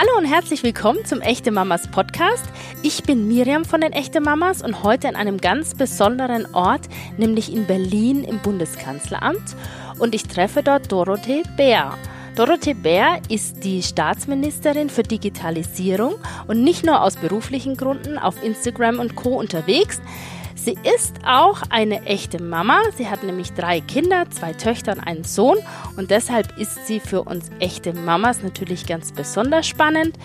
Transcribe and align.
Hallo 0.00 0.16
und 0.16 0.26
herzlich 0.26 0.62
willkommen 0.62 1.04
zum 1.04 1.20
Echte 1.22 1.50
Mamas 1.50 1.88
Podcast. 1.88 2.44
Ich 2.84 3.02
bin 3.02 3.26
Miriam 3.26 3.64
von 3.64 3.80
den 3.80 3.92
Echte 3.92 4.20
Mamas 4.20 4.62
und 4.62 4.84
heute 4.84 5.08
an 5.08 5.16
einem 5.16 5.38
ganz 5.38 5.74
besonderen 5.74 6.46
Ort, 6.54 6.82
nämlich 7.16 7.52
in 7.52 7.66
Berlin 7.66 8.22
im 8.22 8.38
Bundeskanzleramt. 8.38 9.56
Und 9.98 10.14
ich 10.14 10.22
treffe 10.22 10.62
dort 10.62 10.92
Dorothee 10.92 11.42
Bär. 11.56 11.98
Dorothee 12.36 12.74
Bär 12.74 13.18
ist 13.28 13.64
die 13.64 13.82
Staatsministerin 13.82 14.88
für 14.88 15.02
Digitalisierung 15.02 16.14
und 16.46 16.62
nicht 16.62 16.86
nur 16.86 17.02
aus 17.02 17.16
beruflichen 17.16 17.76
Gründen 17.76 18.18
auf 18.18 18.40
Instagram 18.40 19.00
und 19.00 19.16
Co 19.16 19.30
unterwegs. 19.30 20.00
Sie 20.64 20.76
ist 20.96 21.14
auch 21.24 21.62
eine 21.70 22.02
echte 22.04 22.42
Mama. 22.42 22.80
Sie 22.96 23.08
hat 23.08 23.22
nämlich 23.22 23.52
drei 23.52 23.80
Kinder, 23.80 24.28
zwei 24.30 24.52
Töchter 24.52 24.92
und 24.92 25.00
einen 25.00 25.22
Sohn. 25.22 25.56
Und 25.96 26.10
deshalb 26.10 26.58
ist 26.58 26.86
sie 26.86 26.98
für 26.98 27.22
uns 27.22 27.48
echte 27.60 27.92
Mamas 27.94 28.42
natürlich 28.42 28.84
ganz 28.86 29.12
besonders 29.12 29.68
spannend. 29.68 30.18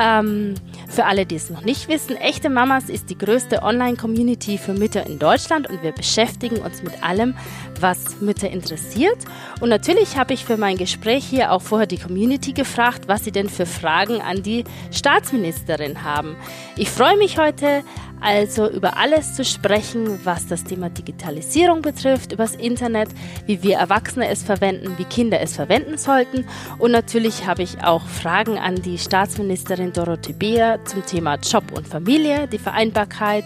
Ähm, 0.00 0.54
für 0.88 1.04
alle, 1.04 1.26
die 1.26 1.36
es 1.36 1.50
noch 1.50 1.62
nicht 1.62 1.88
wissen, 1.88 2.16
echte 2.16 2.48
Mamas 2.48 2.88
ist 2.88 3.10
die 3.10 3.18
größte 3.18 3.62
Online-Community 3.62 4.56
für 4.56 4.72
Mütter 4.72 5.06
in 5.06 5.18
Deutschland 5.18 5.68
und 5.68 5.82
wir 5.82 5.92
beschäftigen 5.92 6.56
uns 6.56 6.82
mit 6.82 7.04
allem, 7.04 7.36
was 7.78 8.20
Mütter 8.20 8.50
interessiert. 8.50 9.18
Und 9.60 9.68
natürlich 9.68 10.16
habe 10.16 10.32
ich 10.34 10.44
für 10.44 10.56
mein 10.56 10.76
Gespräch 10.76 11.24
hier 11.24 11.52
auch 11.52 11.62
vorher 11.62 11.86
die 11.86 11.98
Community 11.98 12.52
gefragt, 12.52 13.08
was 13.08 13.24
sie 13.24 13.30
denn 13.30 13.48
für 13.48 13.66
Fragen 13.66 14.20
an 14.22 14.42
die 14.42 14.64
Staatsministerin 14.90 16.02
haben. 16.02 16.36
Ich 16.76 16.90
freue 16.90 17.16
mich 17.18 17.38
heute 17.38 17.84
also 18.20 18.68
über 18.68 18.96
alles 18.98 19.34
zu 19.34 19.44
sprechen, 19.44 20.20
was 20.24 20.46
das 20.46 20.64
Thema 20.64 20.90
Digitalisierung 20.90 21.80
betrifft, 21.82 22.32
übers 22.32 22.54
Internet, 22.54 23.08
wie 23.46 23.62
wir 23.62 23.76
Erwachsene 23.76 24.28
es 24.28 24.42
verwenden, 24.42 24.98
wie 24.98 25.04
Kinder 25.04 25.40
es 25.40 25.56
verwenden 25.56 25.96
sollten. 25.96 26.46
Und 26.78 26.90
natürlich 26.90 27.46
habe 27.46 27.62
ich 27.62 27.82
auch 27.82 28.06
Fragen 28.06 28.58
an 28.58 28.76
die 28.76 28.98
Staatsministerin 28.98 29.89
Dorothee 29.92 30.32
Beer 30.32 30.84
zum 30.84 31.04
Thema 31.04 31.36
Job 31.36 31.64
und 31.72 31.86
Familie, 31.86 32.48
die 32.48 32.58
Vereinbarkeit, 32.58 33.44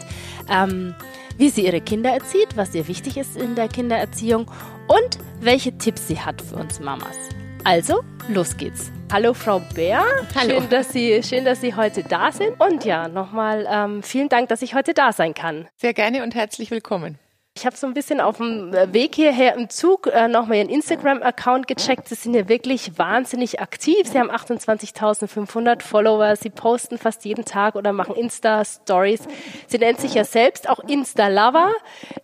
ähm, 0.49 0.95
wie 1.37 1.49
sie 1.49 1.67
ihre 1.67 1.81
Kinder 1.81 2.11
erzieht, 2.11 2.57
was 2.57 2.75
ihr 2.75 2.87
wichtig 2.89 3.17
ist 3.17 3.37
in 3.37 3.55
der 3.55 3.69
Kindererziehung 3.69 4.51
und 4.89 5.19
welche 5.41 5.77
Tipps 5.79 6.09
sie 6.09 6.21
hat 6.21 6.41
für 6.41 6.57
uns 6.57 6.81
Mamas. 6.81 7.17
Also, 7.65 8.03
los 8.29 8.57
geht's. 8.57 8.93
Hallo 9.13 9.33
Frau 9.33 9.61
Bär, 9.75 10.03
Hallo. 10.35 10.61
Schön, 10.61 10.71
dass 10.71 10.89
Sie, 10.91 11.23
schön, 11.23 11.45
dass 11.45 11.61
Sie 11.61 11.75
heute 11.75 12.03
da 12.03 12.33
sind. 12.33 12.61
Und 12.61 12.85
ja, 12.85 13.09
nochmal 13.09 13.67
ähm, 13.71 14.03
vielen 14.03 14.29
Dank, 14.29 14.49
dass 14.49 14.61
ich 14.63 14.75
heute 14.75 14.93
da 14.93 15.13
sein 15.13 15.35
kann. 15.35 15.69
Sehr 15.77 15.95
gerne 15.95 16.23
und 16.23 16.35
herzlich 16.35 16.71
willkommen. 16.71 17.19
Ich 17.57 17.65
habe 17.65 17.77
so 17.77 17.87
ein 17.87 17.95
bisschen 17.95 18.21
auf 18.21 18.39
dem 18.39 18.75
äh, 18.75 18.93
Weg 18.93 19.15
hierher 19.15 19.55
im 19.55 19.71
Zug 19.71 20.09
äh, 20.09 20.27
nochmal 20.27 20.57
Ihren 20.57 20.69
Instagram-Account 20.69 21.69
gecheckt. 21.69 22.09
Sie 22.09 22.17
sind 22.17 22.35
ja 22.35 22.49
wirklich 22.49 22.99
wahnsinnig 22.99 23.61
aktiv. 23.61 24.09
Sie 24.09 24.19
haben 24.19 24.29
28.500 24.29 25.81
Follower. 25.81 26.35
Sie 26.35 26.51
posten 26.51 26.99
fast 26.99 27.25
jeden 27.25 27.45
Tag 27.45 27.77
oder 27.77 27.93
machen 27.93 28.17
Insta-Stories. 28.17 29.29
Sie 29.69 29.79
nennt 29.79 30.01
sich 30.01 30.15
ja 30.15 30.25
selbst 30.25 30.69
auch 30.69 30.81
Insta-Lover. 30.81 31.71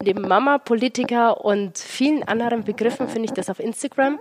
Neben 0.03 0.23
Mama, 0.23 0.59
Politiker 0.59 1.45
und 1.45 1.79
vielen 1.79 2.25
anderen 2.25 2.65
Begriffen 2.65 3.09
finde 3.09 3.27
ich 3.27 3.33
das 3.33 3.49
auf 3.49 3.61
Instagram. 3.61 4.19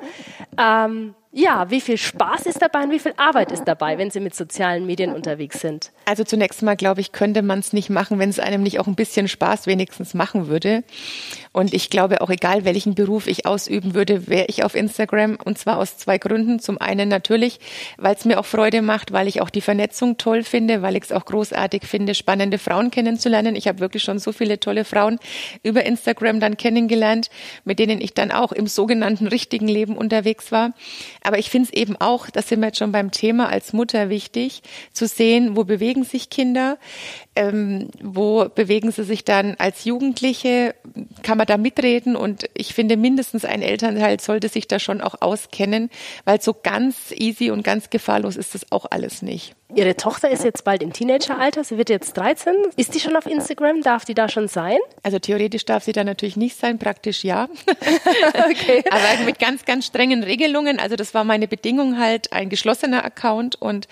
Ähm, 0.60 1.16
ja, 1.32 1.70
wie 1.70 1.80
viel 1.80 1.98
Spaß 1.98 2.48
ist 2.48 2.62
dabei 2.62 2.84
und 2.84 2.92
wie 2.92 3.00
viel 3.00 3.14
Arbeit 3.18 3.52
ist 3.52 3.66
dabei, 3.66 4.00
wenn 4.00 4.10
Sie 4.10 4.20
mit 4.20 4.34
sozialen 4.34 4.88
Medien 4.88 5.14
unterwegs 5.14 5.62
sind? 5.62 5.92
Also 6.06 6.24
zunächst 6.24 6.64
mal, 6.64 6.76
glaube 6.76 7.02
ich, 7.02 7.12
könnte 7.12 7.44
man 7.44 7.60
es 7.60 7.72
nicht 7.72 7.92
machen, 7.92 8.18
wenn 8.18 8.30
es 8.30 8.40
einem 8.40 8.64
nicht 8.64 8.80
auch 8.80 8.88
ein 8.88 8.96
bisschen 8.96 9.28
Spaß 9.28 9.68
wenigstens 9.68 10.16
machen 10.16 10.48
würde. 10.48 10.84
Und 11.60 11.74
ich 11.74 11.90
glaube 11.90 12.22
auch, 12.22 12.30
egal 12.30 12.64
welchen 12.64 12.96
Beruf 12.96 13.28
ich 13.28 13.46
ausüben 13.46 13.94
würde, 13.94 14.28
wäre 14.28 14.46
ich 14.48 14.64
auf 14.64 14.76
Instagram. 14.76 15.38
Und 15.44 15.58
zwar 15.58 15.78
aus 15.78 15.98
zwei 15.98 16.18
Gründen. 16.18 16.60
Zum 16.60 16.78
einen 16.78 17.10
natürlich, 17.10 17.60
weil 17.98 18.16
es 18.16 18.24
mir 18.24 18.40
auch 18.40 18.46
Freude 18.46 18.82
macht, 18.82 19.12
weil 19.12 19.28
ich 19.28 19.42
auch 19.42 19.50
die 19.50 19.60
Vernetzung 19.60 20.16
toll 20.16 20.44
finde, 20.44 20.82
weil 20.82 20.96
ich 20.96 21.04
es 21.04 21.12
auch 21.12 21.26
großartig 21.26 21.84
finde, 21.84 22.16
spannende 22.16 22.60
Frauen 22.60 22.92
kennenzulernen. 22.92 23.58
Ich 23.58 23.68
habe 23.68 23.80
wirklich 23.80 24.04
schon 24.04 24.20
so 24.20 24.32
viele 24.32 24.62
tolle 24.62 24.86
Frauen 24.86 25.20
über 25.62 25.86
Instagram 25.86 26.40
dann 26.40 26.56
kennengelernt, 26.56 27.30
mit 27.66 27.78
denen 27.80 28.00
ich 28.00 28.14
dann 28.14 28.32
auch 28.32 28.54
im 28.54 28.68
sogenannten 28.68 29.28
richtigen 29.28 29.68
Leben 29.68 29.98
unterwegs 29.98 30.54
war. 30.54 30.72
Aber 31.24 31.40
ich 31.40 31.50
finde 31.50 31.68
es 31.74 31.78
eben 31.78 31.98
auch, 31.98 32.30
das 32.30 32.48
sind 32.48 32.62
wir 32.62 32.68
jetzt 32.68 32.78
schon 32.78 32.94
beim 32.94 33.12
Thema 33.12 33.50
als 33.50 33.74
Mutter 33.74 34.08
wichtig, 34.08 34.62
zu 34.94 35.08
sehen, 35.08 35.58
wo 35.58 35.66
bewegen 35.66 36.06
sich 36.06 36.30
Kinder, 36.30 36.78
ähm, 37.36 37.90
wo 38.02 38.48
bewegen 38.48 38.94
sie 38.94 39.04
sich 39.04 39.26
dann 39.26 39.56
als 39.60 39.84
Jugendliche, 39.84 40.74
kann 41.22 41.38
man 41.38 41.49
da 41.50 41.58
mitreden 41.58 42.16
und 42.16 42.50
ich 42.54 42.74
finde, 42.74 42.98
mindestens 42.98 43.46
ein 43.46 43.62
Elternteil 43.62 44.20
sollte 44.20 44.50
sich 44.50 44.68
da 44.68 44.80
schon 44.80 45.02
auch 45.02 45.16
auskennen, 45.22 45.90
weil 46.26 46.42
so 46.42 46.54
ganz 46.54 47.12
easy 47.12 47.52
und 47.52 47.64
ganz 47.64 47.90
gefahrlos 47.90 48.36
ist 48.36 48.56
das 48.56 48.72
auch 48.72 48.86
alles 48.90 49.22
nicht. 49.22 49.56
Ihre 49.76 49.96
Tochter 49.96 50.32
ist 50.32 50.44
jetzt 50.44 50.64
bald 50.64 50.82
im 50.82 50.94
Teenageralter, 50.94 51.64
sie 51.64 51.78
wird 51.78 51.92
jetzt 51.92 52.18
13. 52.18 52.56
Ist 52.76 52.96
die 52.96 53.00
schon 53.00 53.16
auf 53.16 53.28
Instagram? 53.28 53.84
Darf 53.84 54.04
die 54.04 54.16
da 54.16 54.28
schon 54.28 54.48
sein? 54.48 54.80
Also 55.04 55.20
theoretisch 55.20 55.64
darf 55.64 55.84
sie 55.84 55.92
da 55.92 56.04
natürlich 56.04 56.38
nicht 56.38 56.58
sein, 56.58 56.80
praktisch 56.80 57.24
ja. 57.24 57.48
okay. 58.50 58.84
Aber 58.90 59.24
mit 59.26 59.38
ganz, 59.38 59.66
ganz 59.66 59.86
strengen 59.86 60.24
Regelungen. 60.24 60.80
Also 60.80 60.96
das 60.96 61.14
war 61.14 61.24
meine 61.24 61.48
Bedingung 61.48 62.00
halt, 62.00 62.34
ein 62.34 62.50
geschlossener 62.50 63.06
Account 63.06 63.62
und 63.62 63.88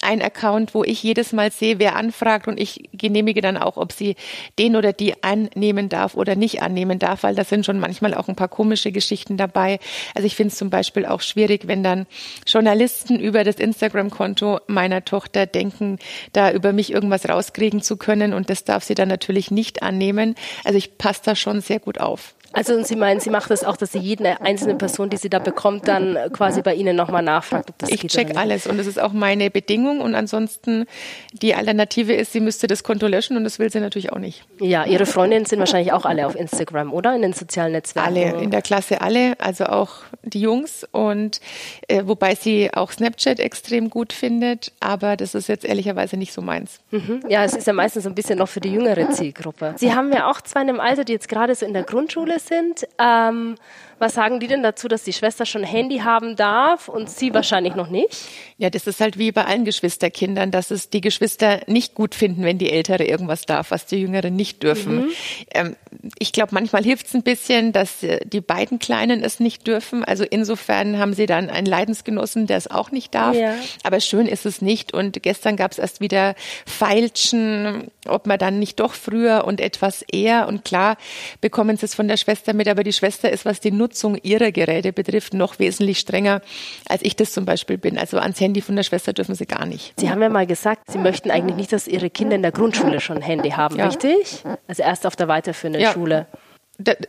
ein 0.00 0.22
Account, 0.22 0.74
wo 0.74 0.82
ich 0.82 1.02
jedes 1.02 1.34
Mal 1.34 1.52
sehe, 1.52 1.78
wer 1.78 1.96
anfragt 1.96 2.48
und 2.48 2.58
ich 2.58 2.88
genehmige 2.94 3.42
dann 3.42 3.58
auch, 3.58 3.76
ob 3.76 3.92
sie 3.92 4.16
den 4.58 4.76
oder 4.76 4.94
die 4.94 5.22
annehmen 5.22 5.90
darf 5.90 6.14
oder 6.14 6.36
nicht 6.36 6.62
annehmen 6.62 6.98
darf, 6.98 7.22
weil 7.22 7.34
da 7.34 7.44
sind 7.44 7.66
schon 7.66 7.80
manchmal 7.80 8.14
auch 8.14 8.28
ein 8.28 8.36
paar 8.36 8.48
komische 8.48 8.92
Geschichten 8.92 9.36
dabei. 9.36 9.78
Also 10.14 10.24
ich 10.24 10.36
finde 10.36 10.52
es 10.52 10.58
zum 10.58 10.70
Beispiel 10.70 11.04
auch 11.04 11.20
schwierig, 11.20 11.66
wenn 11.68 11.82
dann 11.82 12.06
Journalisten 12.46 13.20
über 13.20 13.44
das 13.44 13.56
Instagram-Konto 13.56 14.60
meiner 14.68 15.04
Tochter 15.04 15.17
Tochter 15.18 15.46
denken, 15.46 15.98
da 16.32 16.52
über 16.52 16.72
mich 16.72 16.92
irgendwas 16.92 17.28
rauskriegen 17.28 17.82
zu 17.82 17.96
können 17.96 18.32
und 18.32 18.50
das 18.50 18.62
darf 18.62 18.84
sie 18.84 18.94
dann 18.94 19.08
natürlich 19.08 19.50
nicht 19.50 19.82
annehmen. 19.82 20.36
Also 20.62 20.78
ich 20.78 20.96
passe 20.96 21.22
da 21.24 21.34
schon 21.34 21.60
sehr 21.60 21.80
gut 21.80 21.98
auf. 21.98 22.36
Also 22.52 22.74
und 22.74 22.86
Sie 22.86 22.96
meinen, 22.96 23.20
Sie 23.20 23.30
macht 23.30 23.50
das 23.50 23.64
auch, 23.64 23.76
dass 23.76 23.92
Sie 23.92 23.98
jede 23.98 24.40
einzelne 24.40 24.74
Person, 24.74 25.10
die 25.10 25.16
sie 25.16 25.28
da 25.28 25.38
bekommt, 25.38 25.86
dann 25.86 26.16
quasi 26.32 26.62
bei 26.62 26.74
Ihnen 26.74 26.96
nochmal 26.96 27.22
nachfragt, 27.22 27.70
ob 27.70 27.78
das 27.78 27.90
ich 27.90 28.00
geht. 28.00 28.14
Ich 28.14 28.16
check 28.16 28.36
alles 28.36 28.66
und 28.66 28.78
das 28.78 28.86
ist 28.86 29.00
auch 29.00 29.12
meine 29.12 29.50
Bedingung 29.50 30.00
und 30.00 30.14
ansonsten 30.14 30.86
die 31.32 31.54
Alternative 31.54 32.14
ist, 32.14 32.32
sie 32.32 32.40
müsste 32.40 32.66
das 32.66 32.82
Konto 32.82 33.06
löschen 33.06 33.36
und 33.36 33.44
das 33.44 33.58
will 33.58 33.70
sie 33.70 33.80
natürlich 33.80 34.12
auch 34.12 34.18
nicht. 34.18 34.44
Ja, 34.60 34.84
Ihre 34.86 35.06
Freundinnen 35.06 35.44
sind 35.44 35.58
wahrscheinlich 35.58 35.92
auch 35.92 36.04
alle 36.04 36.26
auf 36.26 36.34
Instagram, 36.34 36.92
oder? 36.92 37.14
In 37.14 37.22
den 37.22 37.32
sozialen 37.32 37.72
Netzwerken? 37.72 38.08
Alle, 38.08 38.42
in 38.42 38.50
der 38.50 38.62
Klasse 38.62 39.00
alle, 39.00 39.34
also 39.38 39.64
auch 39.66 40.02
die 40.22 40.40
Jungs 40.40 40.86
und 40.90 41.40
äh, 41.88 42.02
wobei 42.06 42.34
sie 42.34 42.72
auch 42.72 42.90
Snapchat 42.90 43.40
extrem 43.40 43.90
gut 43.90 44.12
findet, 44.12 44.72
aber 44.80 45.16
das 45.16 45.34
ist 45.34 45.48
jetzt 45.48 45.64
ehrlicherweise 45.64 46.16
nicht 46.16 46.32
so 46.32 46.42
meins. 46.42 46.80
Mhm. 46.90 47.20
Ja, 47.28 47.44
es 47.44 47.54
ist 47.54 47.66
ja 47.66 47.72
meistens 47.72 48.04
so 48.04 48.08
ein 48.08 48.14
bisschen 48.14 48.38
noch 48.38 48.48
für 48.48 48.60
die 48.60 48.72
jüngere 48.72 49.10
Zielgruppe. 49.10 49.74
Sie 49.76 49.94
haben 49.94 50.12
ja 50.12 50.30
auch 50.30 50.40
zwei 50.40 50.62
in 50.62 50.70
einem 50.70 50.80
Alter, 50.80 51.04
die 51.04 51.12
jetzt 51.12 51.28
gerade 51.28 51.54
so 51.54 51.64
in 51.64 51.72
der 51.72 51.82
Grundschule 51.82 52.37
sind. 52.38 52.86
Ähm, 52.98 53.56
was 53.98 54.14
sagen 54.14 54.38
die 54.38 54.46
denn 54.46 54.62
dazu, 54.62 54.86
dass 54.86 55.02
die 55.02 55.12
Schwester 55.12 55.44
schon 55.44 55.64
Handy 55.64 55.98
haben 55.98 56.36
darf 56.36 56.88
und 56.88 57.10
sie 57.10 57.34
wahrscheinlich 57.34 57.74
noch 57.74 57.88
nicht? 57.88 58.08
Ja, 58.56 58.70
das 58.70 58.86
ist 58.86 59.00
halt 59.00 59.18
wie 59.18 59.32
bei 59.32 59.44
allen 59.44 59.64
Geschwisterkindern, 59.64 60.50
dass 60.50 60.70
es 60.70 60.88
die 60.88 61.00
Geschwister 61.00 61.60
nicht 61.66 61.94
gut 61.94 62.14
finden, 62.14 62.44
wenn 62.44 62.58
die 62.58 62.70
Ältere 62.70 63.04
irgendwas 63.04 63.42
darf, 63.42 63.70
was 63.70 63.86
die 63.86 63.96
Jüngeren 63.96 64.36
nicht 64.36 64.62
dürfen. 64.62 65.06
Mhm. 65.06 65.12
Ähm, 65.50 65.76
ich 66.18 66.32
glaube, 66.32 66.50
manchmal 66.54 66.84
hilft 66.84 67.06
es 67.06 67.14
ein 67.14 67.22
bisschen, 67.22 67.72
dass 67.72 68.02
äh, 68.02 68.20
die 68.24 68.40
beiden 68.40 68.78
Kleinen 68.78 69.22
es 69.22 69.40
nicht 69.40 69.66
dürfen. 69.66 70.04
Also 70.04 70.24
insofern 70.24 70.98
haben 70.98 71.14
sie 71.14 71.26
dann 71.26 71.50
einen 71.50 71.66
Leidensgenossen, 71.66 72.46
der 72.46 72.56
es 72.56 72.70
auch 72.70 72.92
nicht 72.92 73.14
darf. 73.14 73.34
Ja. 73.34 73.54
Aber 73.82 74.00
schön 74.00 74.26
ist 74.26 74.46
es 74.46 74.62
nicht. 74.62 74.94
Und 74.94 75.22
gestern 75.22 75.56
gab 75.56 75.72
es 75.72 75.78
erst 75.78 76.00
wieder 76.00 76.34
Feilschen, 76.66 77.90
ob 78.06 78.26
man 78.26 78.38
dann 78.38 78.60
nicht 78.60 78.78
doch 78.78 78.94
früher 78.94 79.44
und 79.44 79.60
etwas 79.60 80.02
eher. 80.02 80.46
Und 80.46 80.64
klar 80.64 80.96
bekommen 81.40 81.76
sie 81.76 81.86
es 81.86 81.94
von 81.94 82.06
der 82.06 82.16
Schwester 82.16 82.27
mit, 82.54 82.68
aber 82.68 82.84
die 82.84 82.92
Schwester 82.92 83.30
ist, 83.30 83.44
was 83.44 83.60
die 83.60 83.70
Nutzung 83.70 84.16
ihrer 84.22 84.52
Geräte 84.52 84.92
betrifft, 84.92 85.34
noch 85.34 85.58
wesentlich 85.58 85.98
strenger, 85.98 86.40
als 86.88 87.02
ich 87.02 87.16
das 87.16 87.32
zum 87.32 87.44
Beispiel 87.44 87.78
bin. 87.78 87.98
Also 87.98 88.18
ans 88.18 88.40
Handy 88.40 88.60
von 88.60 88.76
der 88.76 88.82
Schwester 88.82 89.12
dürfen 89.12 89.34
sie 89.34 89.46
gar 89.46 89.66
nicht. 89.66 89.98
Sie 89.98 90.10
haben 90.10 90.22
ja 90.22 90.28
mal 90.28 90.46
gesagt, 90.46 90.90
Sie 90.90 90.98
möchten 90.98 91.30
eigentlich 91.30 91.56
nicht, 91.56 91.72
dass 91.72 91.88
Ihre 91.88 92.10
Kinder 92.10 92.36
in 92.36 92.42
der 92.42 92.52
Grundschule 92.52 93.00
schon 93.00 93.16
ein 93.16 93.22
Handy 93.22 93.50
haben, 93.50 93.76
ja. 93.76 93.86
richtig? 93.86 94.44
Also 94.66 94.82
erst 94.82 95.06
auf 95.06 95.16
der 95.16 95.28
weiterführenden 95.28 95.82
ja. 95.82 95.92
Schule 95.92 96.26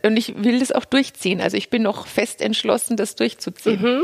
und 0.02 0.16
ich 0.16 0.42
will 0.42 0.58
das 0.58 0.72
auch 0.72 0.84
durchziehen. 0.84 1.40
Also 1.40 1.56
ich 1.56 1.70
bin 1.70 1.82
noch 1.82 2.08
fest 2.08 2.42
entschlossen, 2.42 2.96
das 2.96 3.14
durchzuziehen. 3.14 3.80
Mhm. 3.80 4.02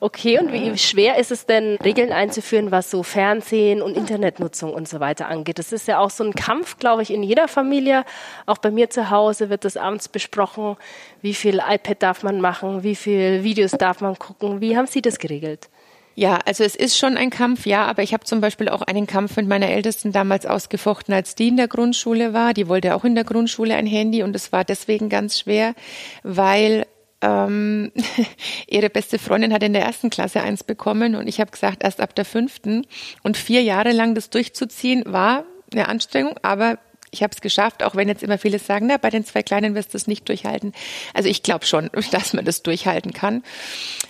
Okay, 0.00 0.38
und 0.38 0.50
wie 0.50 0.78
schwer 0.78 1.18
ist 1.18 1.30
es 1.30 1.44
denn, 1.44 1.76
Regeln 1.76 2.10
einzuführen, 2.10 2.70
was 2.70 2.90
so 2.90 3.02
Fernsehen 3.02 3.82
und 3.82 3.96
Internetnutzung 3.96 4.72
und 4.72 4.88
so 4.88 5.00
weiter 5.00 5.28
angeht? 5.28 5.58
Das 5.58 5.72
ist 5.72 5.86
ja 5.88 5.98
auch 5.98 6.08
so 6.08 6.24
ein 6.24 6.34
Kampf, 6.34 6.78
glaube 6.78 7.02
ich, 7.02 7.12
in 7.12 7.22
jeder 7.22 7.48
Familie. 7.48 8.04
Auch 8.46 8.58
bei 8.58 8.70
mir 8.70 8.88
zu 8.88 9.10
Hause 9.10 9.50
wird 9.50 9.66
das 9.66 9.76
abends 9.76 10.08
besprochen. 10.08 10.76
Wie 11.20 11.34
viel 11.34 11.60
iPad 11.66 12.02
darf 12.02 12.22
man 12.22 12.40
machen? 12.40 12.82
Wie 12.82 12.94
viel 12.94 13.44
Videos 13.44 13.72
darf 13.72 14.00
man 14.00 14.18
gucken? 14.18 14.62
Wie 14.62 14.76
haben 14.76 14.86
Sie 14.86 15.02
das 15.02 15.18
geregelt? 15.18 15.68
Ja, 16.16 16.38
also 16.44 16.62
es 16.62 16.76
ist 16.76 16.96
schon 16.96 17.16
ein 17.16 17.30
Kampf, 17.30 17.66
ja, 17.66 17.86
aber 17.86 18.02
ich 18.02 18.12
habe 18.12 18.24
zum 18.24 18.40
Beispiel 18.40 18.68
auch 18.68 18.82
einen 18.82 19.06
Kampf 19.06 19.36
mit 19.36 19.48
meiner 19.48 19.68
Ältesten 19.68 20.12
damals 20.12 20.46
ausgefochten, 20.46 21.12
als 21.12 21.34
die 21.34 21.48
in 21.48 21.56
der 21.56 21.66
Grundschule 21.66 22.32
war. 22.32 22.54
Die 22.54 22.68
wollte 22.68 22.94
auch 22.94 23.04
in 23.04 23.16
der 23.16 23.24
Grundschule 23.24 23.74
ein 23.74 23.86
Handy 23.86 24.22
und 24.22 24.36
es 24.36 24.52
war 24.52 24.64
deswegen 24.64 25.08
ganz 25.08 25.40
schwer, 25.40 25.74
weil 26.22 26.86
ähm, 27.20 27.90
ihre 28.68 28.90
beste 28.90 29.18
Freundin 29.18 29.52
hat 29.52 29.64
in 29.64 29.72
der 29.72 29.82
ersten 29.82 30.10
Klasse 30.10 30.40
eins 30.40 30.62
bekommen 30.62 31.16
und 31.16 31.26
ich 31.26 31.40
habe 31.40 31.50
gesagt, 31.50 31.82
erst 31.82 32.00
ab 32.00 32.14
der 32.14 32.24
fünften. 32.24 32.86
Und 33.24 33.36
vier 33.36 33.62
Jahre 33.62 33.90
lang 33.90 34.14
das 34.14 34.30
durchzuziehen, 34.30 35.02
war 35.06 35.44
eine 35.72 35.88
Anstrengung, 35.88 36.38
aber 36.42 36.78
ich 37.10 37.22
habe 37.22 37.32
es 37.32 37.40
geschafft, 37.40 37.82
auch 37.82 37.94
wenn 37.94 38.08
jetzt 38.08 38.22
immer 38.22 38.38
viele 38.38 38.58
sagen, 38.58 38.86
na, 38.88 38.96
bei 38.96 39.08
den 39.08 39.24
zwei 39.24 39.42
Kleinen 39.42 39.74
wirst 39.74 39.94
du 39.94 39.96
es 39.96 40.06
nicht 40.06 40.28
durchhalten. 40.28 40.72
Also 41.14 41.28
ich 41.28 41.42
glaube 41.42 41.64
schon, 41.64 41.90
dass 42.10 42.32
man 42.34 42.44
das 42.44 42.62
durchhalten 42.62 43.12
kann. 43.12 43.42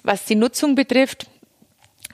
Was 0.02 0.24
die 0.24 0.34
Nutzung 0.34 0.74
betrifft, 0.74 1.26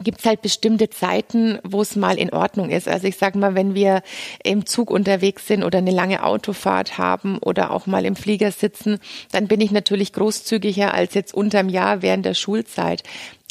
gibt 0.03 0.21
es 0.21 0.27
halt 0.27 0.43
bestimmte 0.43 0.91
Zeiten, 0.91 1.59
wo 1.63 1.83
es 1.83 1.97
mal 1.97 2.19
in 2.19 2.33
Ordnung 2.33 2.71
ist. 2.71 2.89
Also 2.89 3.07
ich 3.07 3.17
sage 3.17 3.39
mal, 3.39 3.55
wenn 3.55 3.75
wir 3.75 4.03
im 4.43 4.67
Zug 4.67 4.91
unterwegs 4.91 5.47
sind 5.47 5.63
oder 5.63 5.79
eine 5.79 5.91
lange 5.91 6.25
Autofahrt 6.25 6.99
haben 6.99 7.39
oder 7.39 7.71
auch 7.71 7.87
mal 7.87 8.05
im 8.05 8.17
Flieger 8.17 8.53
sitzen, 8.53 8.99
dann 9.33 9.49
bin 9.49 9.61
ich 9.61 9.71
natürlich 9.71 10.13
großzügiger 10.13 10.95
als 10.95 11.15
jetzt 11.15 11.35
unterm 11.35 11.69
Jahr 11.69 12.03
während 12.03 12.25
der 12.25 12.35
Schulzeit. 12.35 13.03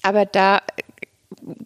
Aber 0.01 0.25
da 0.25 0.61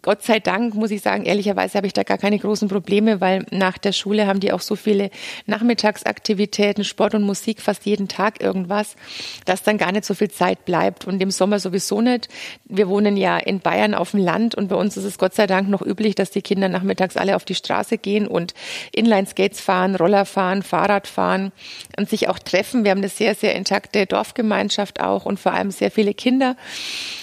Gott 0.02 0.22
sei 0.22 0.40
Dank, 0.40 0.74
muss 0.74 0.90
ich 0.90 1.02
sagen, 1.02 1.24
ehrlicherweise 1.24 1.76
habe 1.76 1.86
ich 1.86 1.92
da 1.92 2.02
gar 2.02 2.18
keine 2.18 2.38
großen 2.38 2.68
Probleme, 2.68 3.20
weil 3.20 3.46
nach 3.50 3.78
der 3.78 3.92
Schule 3.92 4.26
haben 4.26 4.40
die 4.40 4.52
auch 4.52 4.60
so 4.60 4.76
viele 4.76 5.10
Nachmittagsaktivitäten, 5.46 6.84
Sport 6.84 7.14
und 7.14 7.22
Musik, 7.22 7.60
fast 7.60 7.86
jeden 7.86 8.08
Tag 8.08 8.42
irgendwas, 8.42 8.96
dass 9.44 9.62
dann 9.62 9.78
gar 9.78 9.92
nicht 9.92 10.04
so 10.04 10.14
viel 10.14 10.30
Zeit 10.30 10.64
bleibt. 10.64 11.06
Und 11.06 11.20
im 11.22 11.30
Sommer 11.30 11.58
sowieso 11.58 12.00
nicht. 12.00 12.28
Wir 12.64 12.88
wohnen 12.88 13.16
ja 13.16 13.38
in 13.38 13.60
Bayern 13.60 13.94
auf 13.94 14.12
dem 14.12 14.20
Land 14.20 14.54
und 14.54 14.68
bei 14.68 14.76
uns 14.76 14.96
ist 14.96 15.04
es 15.04 15.18
Gott 15.18 15.34
sei 15.34 15.46
Dank 15.46 15.68
noch 15.68 15.82
üblich, 15.82 16.14
dass 16.14 16.30
die 16.30 16.42
Kinder 16.42 16.68
nachmittags 16.68 17.16
alle 17.16 17.36
auf 17.36 17.44
die 17.44 17.54
Straße 17.54 17.98
gehen 17.98 18.26
und 18.26 18.54
Inline-Skates 18.92 19.60
fahren, 19.60 19.96
Roller 19.96 20.24
fahren, 20.24 20.62
Fahrrad 20.62 21.06
fahren 21.06 21.52
und 21.96 22.08
sich 22.08 22.28
auch 22.28 22.38
treffen. 22.38 22.84
Wir 22.84 22.90
haben 22.90 22.98
eine 22.98 23.08
sehr, 23.08 23.34
sehr 23.34 23.54
intakte 23.54 24.06
Dorfgemeinschaft 24.06 25.00
auch 25.00 25.24
und 25.24 25.40
vor 25.40 25.52
allem 25.52 25.70
sehr 25.70 25.90
viele 25.90 26.14
Kinder. 26.14 26.56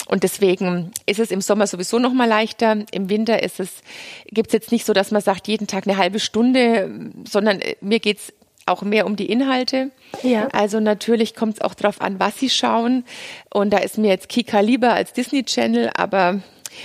Und 0.08 0.24
deswegen 0.24 0.92
ist 1.06 1.20
es 1.20 1.32
im 1.32 1.40
Sommer 1.42 1.68
sowieso 1.68 1.98
noch 1.98 2.14
mal 2.14 2.28
leichter. 2.52 2.86
Im 2.92 3.10
Winter 3.10 3.42
ist 3.44 3.60
es, 3.60 3.82
gibt 4.28 4.48
es 4.48 4.54
jetzt 4.54 4.72
nicht 4.72 4.86
so, 4.86 4.94
dass 4.94 5.12
man 5.12 5.22
sagt, 5.22 5.48
jeden 5.48 5.68
Tag 5.68 5.88
eine 5.88 5.98
halbe 5.98 6.20
Stunde, 6.20 7.12
sondern 7.30 7.60
äh, 7.60 7.76
mir 7.82 8.00
geht's 8.00 8.34
auch 8.66 8.84
mehr 8.84 9.06
um 9.06 9.16
die 9.16 9.26
Inhalte. 9.26 9.92
Ja. 10.22 10.48
Also 10.52 10.80
natürlich 10.80 11.36
kommt 11.36 11.56
es 11.56 11.62
auch 11.62 11.74
darauf 11.74 12.00
an, 12.00 12.20
was 12.20 12.38
sie 12.38 12.50
schauen. 12.50 13.06
Und 13.52 13.72
da 13.72 13.80
ist 13.80 13.98
mir 13.98 14.10
jetzt 14.10 14.30
Kika 14.30 14.60
lieber 14.60 14.94
als 14.94 15.14
Disney 15.14 15.44
Channel, 15.44 15.90
aber 15.96 16.42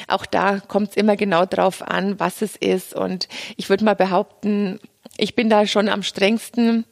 auch 0.09 0.27
da 0.27 0.59
kommt 0.59 0.91
es 0.91 0.97
immer 0.97 1.17
genau 1.17 1.45
drauf 1.45 1.83
an, 1.83 2.19
was 2.19 2.43
es 2.43 2.57
ist. 2.57 2.95
Und 2.95 3.29
ich 3.57 3.69
würde 3.69 3.85
mal 3.85 3.95
behaupten, 3.95 4.81
ich 5.17 5.35
bin 5.35 5.49
da 5.49 5.67
schon 5.67 5.89
am 5.89 6.03
strengsten. 6.03 6.85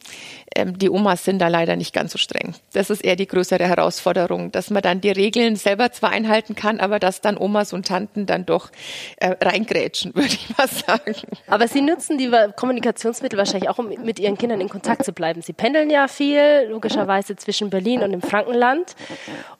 Ähm, 0.55 0.77
die 0.77 0.89
Omas 0.89 1.23
sind 1.23 1.39
da 1.39 1.47
leider 1.47 1.75
nicht 1.75 1.93
ganz 1.93 2.11
so 2.11 2.17
streng. 2.17 2.55
Das 2.73 2.89
ist 2.89 3.03
eher 3.03 3.15
die 3.15 3.27
größere 3.27 3.67
Herausforderung, 3.67 4.51
dass 4.51 4.69
man 4.69 4.81
dann 4.81 5.01
die 5.01 5.11
Regeln 5.11 5.55
selber 5.55 5.91
zwar 5.91 6.11
einhalten 6.11 6.55
kann, 6.55 6.79
aber 6.79 6.99
dass 6.99 7.21
dann 7.21 7.37
Omas 7.37 7.73
und 7.73 7.87
Tanten 7.87 8.25
dann 8.25 8.45
doch 8.45 8.71
äh, 9.17 9.35
reingrätschen, 9.41 10.11
würde 10.15 10.33
ich 10.33 10.57
mal 10.57 10.67
sagen. 10.67 11.15
Aber 11.47 11.67
Sie 11.67 11.81
nutzen 11.81 12.17
die 12.17 12.31
Kommunikationsmittel 12.55 13.37
wahrscheinlich 13.37 13.69
auch, 13.69 13.77
um 13.77 13.89
mit 13.89 14.19
Ihren 14.19 14.37
Kindern 14.37 14.61
in 14.61 14.69
Kontakt 14.69 15.03
zu 15.05 15.13
bleiben. 15.13 15.41
Sie 15.41 15.53
pendeln 15.53 15.89
ja 15.89 16.07
viel, 16.07 16.67
logischerweise 16.69 17.35
zwischen 17.35 17.69
Berlin 17.69 18.01
und 18.01 18.11
dem 18.11 18.21
Frankenland. 18.21 18.95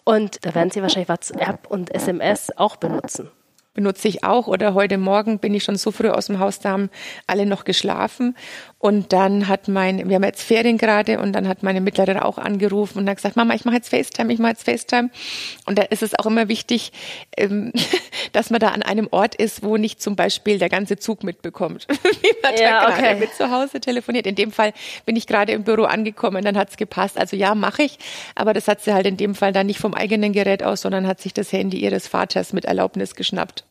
Und 0.04 0.46
da 0.46 0.56
werden 0.56 0.72
Sie 0.72 0.81
wahrscheinlich 0.81 1.10
WhatsApp 1.10 1.68
und 1.68 1.94
SMS 1.94 2.56
auch 2.57 2.75
benutzen 2.78 3.30
benutze 3.75 4.07
ich 4.07 4.24
auch. 4.24 4.48
Oder 4.48 4.74
heute 4.74 4.98
Morgen 4.98 5.38
bin 5.38 5.54
ich 5.54 5.63
schon 5.63 5.75
so 5.75 5.92
früh 5.92 6.10
aus 6.10 6.25
dem 6.25 6.39
Haus, 6.39 6.60
da 6.60 6.72
haben 6.72 6.89
alle 7.27 7.45
noch 7.45 7.63
geschlafen. 7.63 8.36
Und 8.77 9.13
dann 9.13 9.48
hat 9.48 9.68
mein, 9.68 10.10
wir 10.10 10.16
haben 10.16 10.24
jetzt 10.24 10.44
Ferien 10.44 10.77
gerade 10.77 11.19
und 11.19 11.33
dann 11.33 11.48
hat 11.48 11.63
meine 11.63 11.81
Mittlere 11.81 12.24
auch 12.24 12.38
angerufen 12.38 13.00
und 13.00 13.10
hat 13.10 13.16
gesagt, 13.16 13.36
Mama, 13.36 13.56
ich 13.56 13.66
mache 13.66 13.77
jetzt 13.77 13.89
FaceTime, 13.89 14.31
ich 14.31 14.38
mache 14.38 14.51
jetzt 14.51 14.63
FaceTime. 14.63 15.10
Und 15.66 15.80
da 15.80 15.83
ist 15.83 16.04
es 16.04 16.13
auch 16.19 16.25
immer 16.25 16.50
wichtig, 16.50 16.92
ähm, 17.36 17.72
dass 18.33 18.50
man 18.50 18.60
da 18.60 18.69
an 18.69 18.83
einem 18.83 19.07
Ort 19.10 19.33
ist, 19.36 19.63
wo 19.63 19.77
nicht 19.77 20.01
zum 20.01 20.16
Beispiel 20.16 20.60
der 20.60 20.69
ganze 20.69 20.98
Zug 20.98 21.24
mitbekommt, 21.24 21.88
wie 22.22 22.33
man 22.44 22.56
ja, 22.57 22.81
da 22.81 22.89
gerade 22.89 23.01
okay. 23.01 23.19
mit 23.19 23.33
zu 23.33 23.50
Hause 23.50 23.80
telefoniert. 23.80 24.27
In 24.27 24.36
dem 24.36 24.51
Fall 24.51 24.74
bin 25.06 25.16
ich 25.16 25.25
gerade 25.25 25.54
im 25.54 25.63
Büro 25.63 25.83
angekommen, 25.83 26.44
dann 26.44 26.57
hat's 26.57 26.78
gepasst. 26.78 27.18
Also 27.18 27.36
ja, 27.36 27.56
mache 27.56 27.83
ich, 27.83 27.98
aber 28.36 28.54
das 28.54 28.68
hat 28.68 28.81
sie 28.81 28.94
halt 28.94 29.07
in 29.07 29.18
dem 29.18 29.36
Fall 29.36 29.54
dann 29.54 29.68
nicht 29.68 29.80
vom 29.80 29.94
eigenen 29.94 30.33
Gerät 30.33 30.63
aus, 30.63 30.81
sondern 30.81 31.07
hat 31.07 31.21
sich 31.21 31.33
das 31.33 31.51
Handy 31.51 31.78
ihres 31.78 32.07
Vaters 32.07 32.54
mit 32.54 32.66
Erlaubnis 32.66 33.16
geschnappt. 33.16 33.63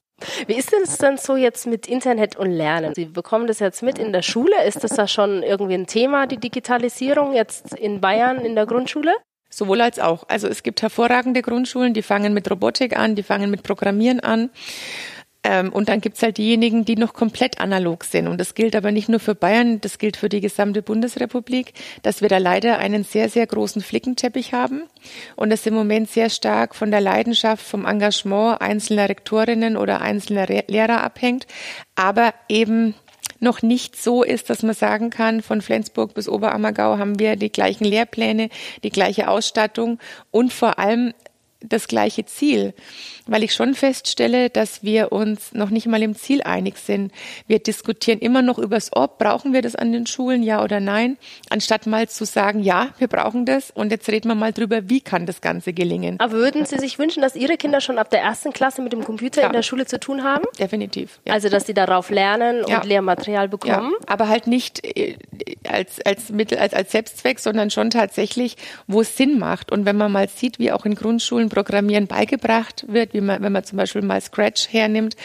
Wie 0.46 0.54
ist 0.54 0.72
es 0.72 0.98
denn 0.98 1.16
so 1.16 1.36
jetzt 1.36 1.66
mit 1.66 1.86
Internet 1.86 2.36
und 2.36 2.50
Lernen? 2.50 2.94
Sie 2.94 3.06
bekommen 3.06 3.46
das 3.46 3.58
jetzt 3.58 3.82
mit 3.82 3.98
in 3.98 4.12
der 4.12 4.22
Schule. 4.22 4.64
Ist 4.64 4.84
das 4.84 4.92
da 4.92 5.08
schon 5.08 5.42
irgendwie 5.42 5.74
ein 5.74 5.86
Thema, 5.86 6.26
die 6.26 6.38
Digitalisierung 6.38 7.34
jetzt 7.34 7.74
in 7.74 8.00
Bayern 8.00 8.44
in 8.44 8.54
der 8.54 8.66
Grundschule? 8.66 9.12
Sowohl 9.50 9.80
als 9.80 9.98
auch. 9.98 10.24
Also 10.28 10.48
es 10.48 10.62
gibt 10.62 10.82
hervorragende 10.82 11.42
Grundschulen, 11.42 11.94
die 11.94 12.02
fangen 12.02 12.34
mit 12.34 12.50
Robotik 12.50 12.96
an, 12.96 13.14
die 13.14 13.22
fangen 13.22 13.50
mit 13.50 13.62
Programmieren 13.62 14.20
an. 14.20 14.50
Ähm, 15.44 15.70
und 15.72 15.90
dann 15.90 16.00
gibt's 16.00 16.22
halt 16.22 16.38
diejenigen, 16.38 16.86
die 16.86 16.96
noch 16.96 17.12
komplett 17.12 17.60
analog 17.60 18.04
sind. 18.04 18.26
Und 18.28 18.40
das 18.40 18.54
gilt 18.54 18.74
aber 18.74 18.90
nicht 18.90 19.10
nur 19.10 19.20
für 19.20 19.34
Bayern, 19.34 19.80
das 19.80 19.98
gilt 19.98 20.16
für 20.16 20.30
die 20.30 20.40
gesamte 20.40 20.82
Bundesrepublik, 20.82 21.74
dass 22.02 22.22
wir 22.22 22.30
da 22.30 22.38
leider 22.38 22.78
einen 22.78 23.04
sehr, 23.04 23.28
sehr 23.28 23.46
großen 23.46 23.82
Flickenteppich 23.82 24.54
haben 24.54 24.84
und 25.36 25.52
es 25.52 25.66
im 25.66 25.74
Moment 25.74 26.10
sehr 26.10 26.30
stark 26.30 26.74
von 26.74 26.90
der 26.90 27.02
Leidenschaft, 27.02 27.64
vom 27.64 27.84
Engagement 27.84 28.62
einzelner 28.62 29.08
Rektorinnen 29.08 29.76
oder 29.76 30.00
einzelner 30.00 30.46
Lehrer 30.46 31.04
abhängt, 31.04 31.46
aber 31.94 32.32
eben 32.48 32.94
noch 33.40 33.60
nicht 33.60 34.00
so 34.00 34.22
ist, 34.22 34.48
dass 34.48 34.62
man 34.62 34.74
sagen 34.74 35.10
kann, 35.10 35.42
von 35.42 35.60
Flensburg 35.60 36.14
bis 36.14 36.28
Oberammergau 36.28 36.96
haben 36.98 37.18
wir 37.18 37.36
die 37.36 37.52
gleichen 37.52 37.84
Lehrpläne, 37.84 38.48
die 38.82 38.90
gleiche 38.90 39.28
Ausstattung 39.28 39.98
und 40.30 40.52
vor 40.52 40.78
allem 40.78 41.12
das 41.68 41.88
gleiche 41.88 42.24
Ziel, 42.24 42.74
weil 43.26 43.42
ich 43.42 43.54
schon 43.54 43.74
feststelle, 43.74 44.50
dass 44.50 44.82
wir 44.82 45.12
uns 45.12 45.52
noch 45.52 45.70
nicht 45.70 45.86
mal 45.86 46.02
im 46.02 46.14
Ziel 46.14 46.42
einig 46.42 46.76
sind. 46.78 47.12
Wir 47.46 47.58
diskutieren 47.58 48.18
immer 48.18 48.42
noch 48.42 48.58
über 48.58 48.76
das 48.76 48.94
Ob, 48.94 49.18
brauchen 49.18 49.52
wir 49.52 49.62
das 49.62 49.74
an 49.74 49.92
den 49.92 50.06
Schulen, 50.06 50.42
ja 50.42 50.62
oder 50.62 50.80
nein, 50.80 51.16
anstatt 51.50 51.86
mal 51.86 52.08
zu 52.08 52.24
sagen, 52.24 52.62
ja, 52.62 52.88
wir 52.98 53.08
brauchen 53.08 53.46
das 53.46 53.70
und 53.70 53.90
jetzt 53.90 54.08
reden 54.08 54.28
wir 54.28 54.34
mal 54.34 54.52
drüber, 54.52 54.88
wie 54.88 55.00
kann 55.00 55.26
das 55.26 55.40
Ganze 55.40 55.72
gelingen. 55.72 56.20
Aber 56.20 56.32
würden 56.32 56.66
Sie 56.66 56.78
sich 56.78 56.98
wünschen, 56.98 57.22
dass 57.22 57.34
Ihre 57.36 57.56
Kinder 57.56 57.80
schon 57.80 57.98
ab 57.98 58.10
der 58.10 58.20
ersten 58.20 58.52
Klasse 58.52 58.82
mit 58.82 58.92
dem 58.92 59.04
Computer 59.04 59.42
ja. 59.42 59.46
in 59.46 59.52
der 59.52 59.62
Schule 59.62 59.86
zu 59.86 59.98
tun 59.98 60.22
haben? 60.22 60.44
Definitiv. 60.58 61.20
Ja. 61.24 61.34
Also, 61.34 61.48
dass 61.48 61.66
sie 61.66 61.74
darauf 61.74 62.10
lernen 62.10 62.60
und 62.64 62.70
ja. 62.70 62.82
Lehrmaterial 62.82 63.48
bekommen? 63.48 63.92
Ja, 63.92 64.06
aber 64.06 64.28
halt 64.28 64.46
nicht 64.46 64.84
äh, 64.84 65.16
als, 65.68 66.00
als 66.00 66.30
Mittel, 66.30 66.58
als, 66.58 66.74
als 66.74 66.92
Selbstzweck, 66.92 67.38
sondern 67.38 67.70
schon 67.70 67.90
tatsächlich, 67.90 68.56
wo 68.86 69.00
es 69.00 69.16
Sinn 69.16 69.38
macht. 69.38 69.72
Und 69.72 69.84
wenn 69.86 69.96
man 69.96 70.12
mal 70.12 70.28
sieht, 70.28 70.58
wie 70.58 70.72
auch 70.72 70.84
in 70.84 70.94
Grundschulen 70.94 71.48
Programmieren 71.54 72.08
beigebracht 72.08 72.84
wird, 72.88 73.14
wie 73.14 73.20
man, 73.20 73.40
wenn 73.40 73.52
man 73.52 73.62
zum 73.62 73.78
Beispiel 73.78 74.02
mal 74.02 74.20
Scratch 74.20 74.72
hernimmt, 74.72 75.16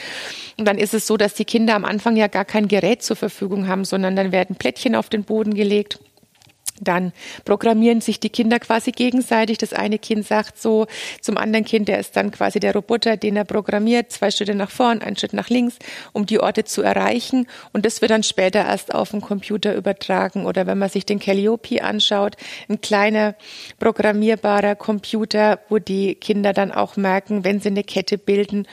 und 0.58 0.68
dann 0.68 0.78
ist 0.78 0.94
es 0.94 1.08
so, 1.08 1.18
dass 1.18 1.34
die 1.34 1.46
Kinder 1.46 1.74
am 1.74 1.86
Anfang 1.86 2.16
ja 2.16 2.28
gar 2.28 2.46
kein 2.46 2.68
Gerät 2.68 3.02
zur 3.02 3.16
Verfügung 3.16 3.68
haben, 3.68 3.84
sondern 3.84 4.16
dann 4.16 4.32
werden 4.32 4.56
Plättchen 4.56 4.96
auf 4.96 5.10
den 5.10 5.24
Boden 5.24 5.56
gelegt 5.56 6.00
dann 6.82 7.14
programmieren 7.46 8.02
sich 8.02 8.20
die 8.20 8.30
Kinder 8.30 8.60
quasi 8.60 8.92
gegenseitig. 8.92 9.58
Das 9.58 9.74
eine 9.74 10.00
Kind 10.00 10.26
sagt 10.26 10.60
so 10.60 10.88
zum 11.22 11.38
anderen 11.38 11.66
Kind, 11.66 11.88
der 11.88 12.00
ist 12.00 12.16
dann 12.16 12.32
quasi 12.32 12.60
der 12.60 12.74
Roboter, 12.74 13.18
den 13.18 13.36
er 13.36 13.46
programmiert, 13.46 14.12
zwei 14.12 14.32
Schritte 14.32 14.56
nach 14.56 14.72
vorn, 14.72 15.02
einen 15.02 15.18
Schritt 15.18 15.34
nach 15.34 15.50
links, 15.50 15.76
um 16.14 16.26
die 16.26 16.40
Orte 16.40 16.64
zu 16.64 16.82
erreichen. 16.82 17.48
Und 17.74 17.86
das 17.86 18.02
wird 18.02 18.12
dann 18.12 18.24
später 18.24 18.60
erst 18.60 18.94
auf 18.94 19.12
den 19.12 19.22
Computer 19.22 19.76
übertragen. 19.76 20.46
Oder 20.46 20.68
wenn 20.68 20.78
man 20.78 20.90
sich 20.90 21.06
den 21.06 21.20
Calliope 21.20 21.84
anschaut, 21.84 22.36
ein 22.70 22.82
kleiner 22.82 23.36
programmierbarer 23.80 24.76
Computer, 24.76 25.60
wo 25.70 25.80
die 25.80 26.16
Kinder 26.16 26.54
dann 26.54 26.72
auch 26.72 26.96
merken, 26.96 27.44
wenn 27.44 27.60
sie 27.60 27.70
eine 27.70 27.84
Kette 27.84 28.18
bilden, 28.18 28.68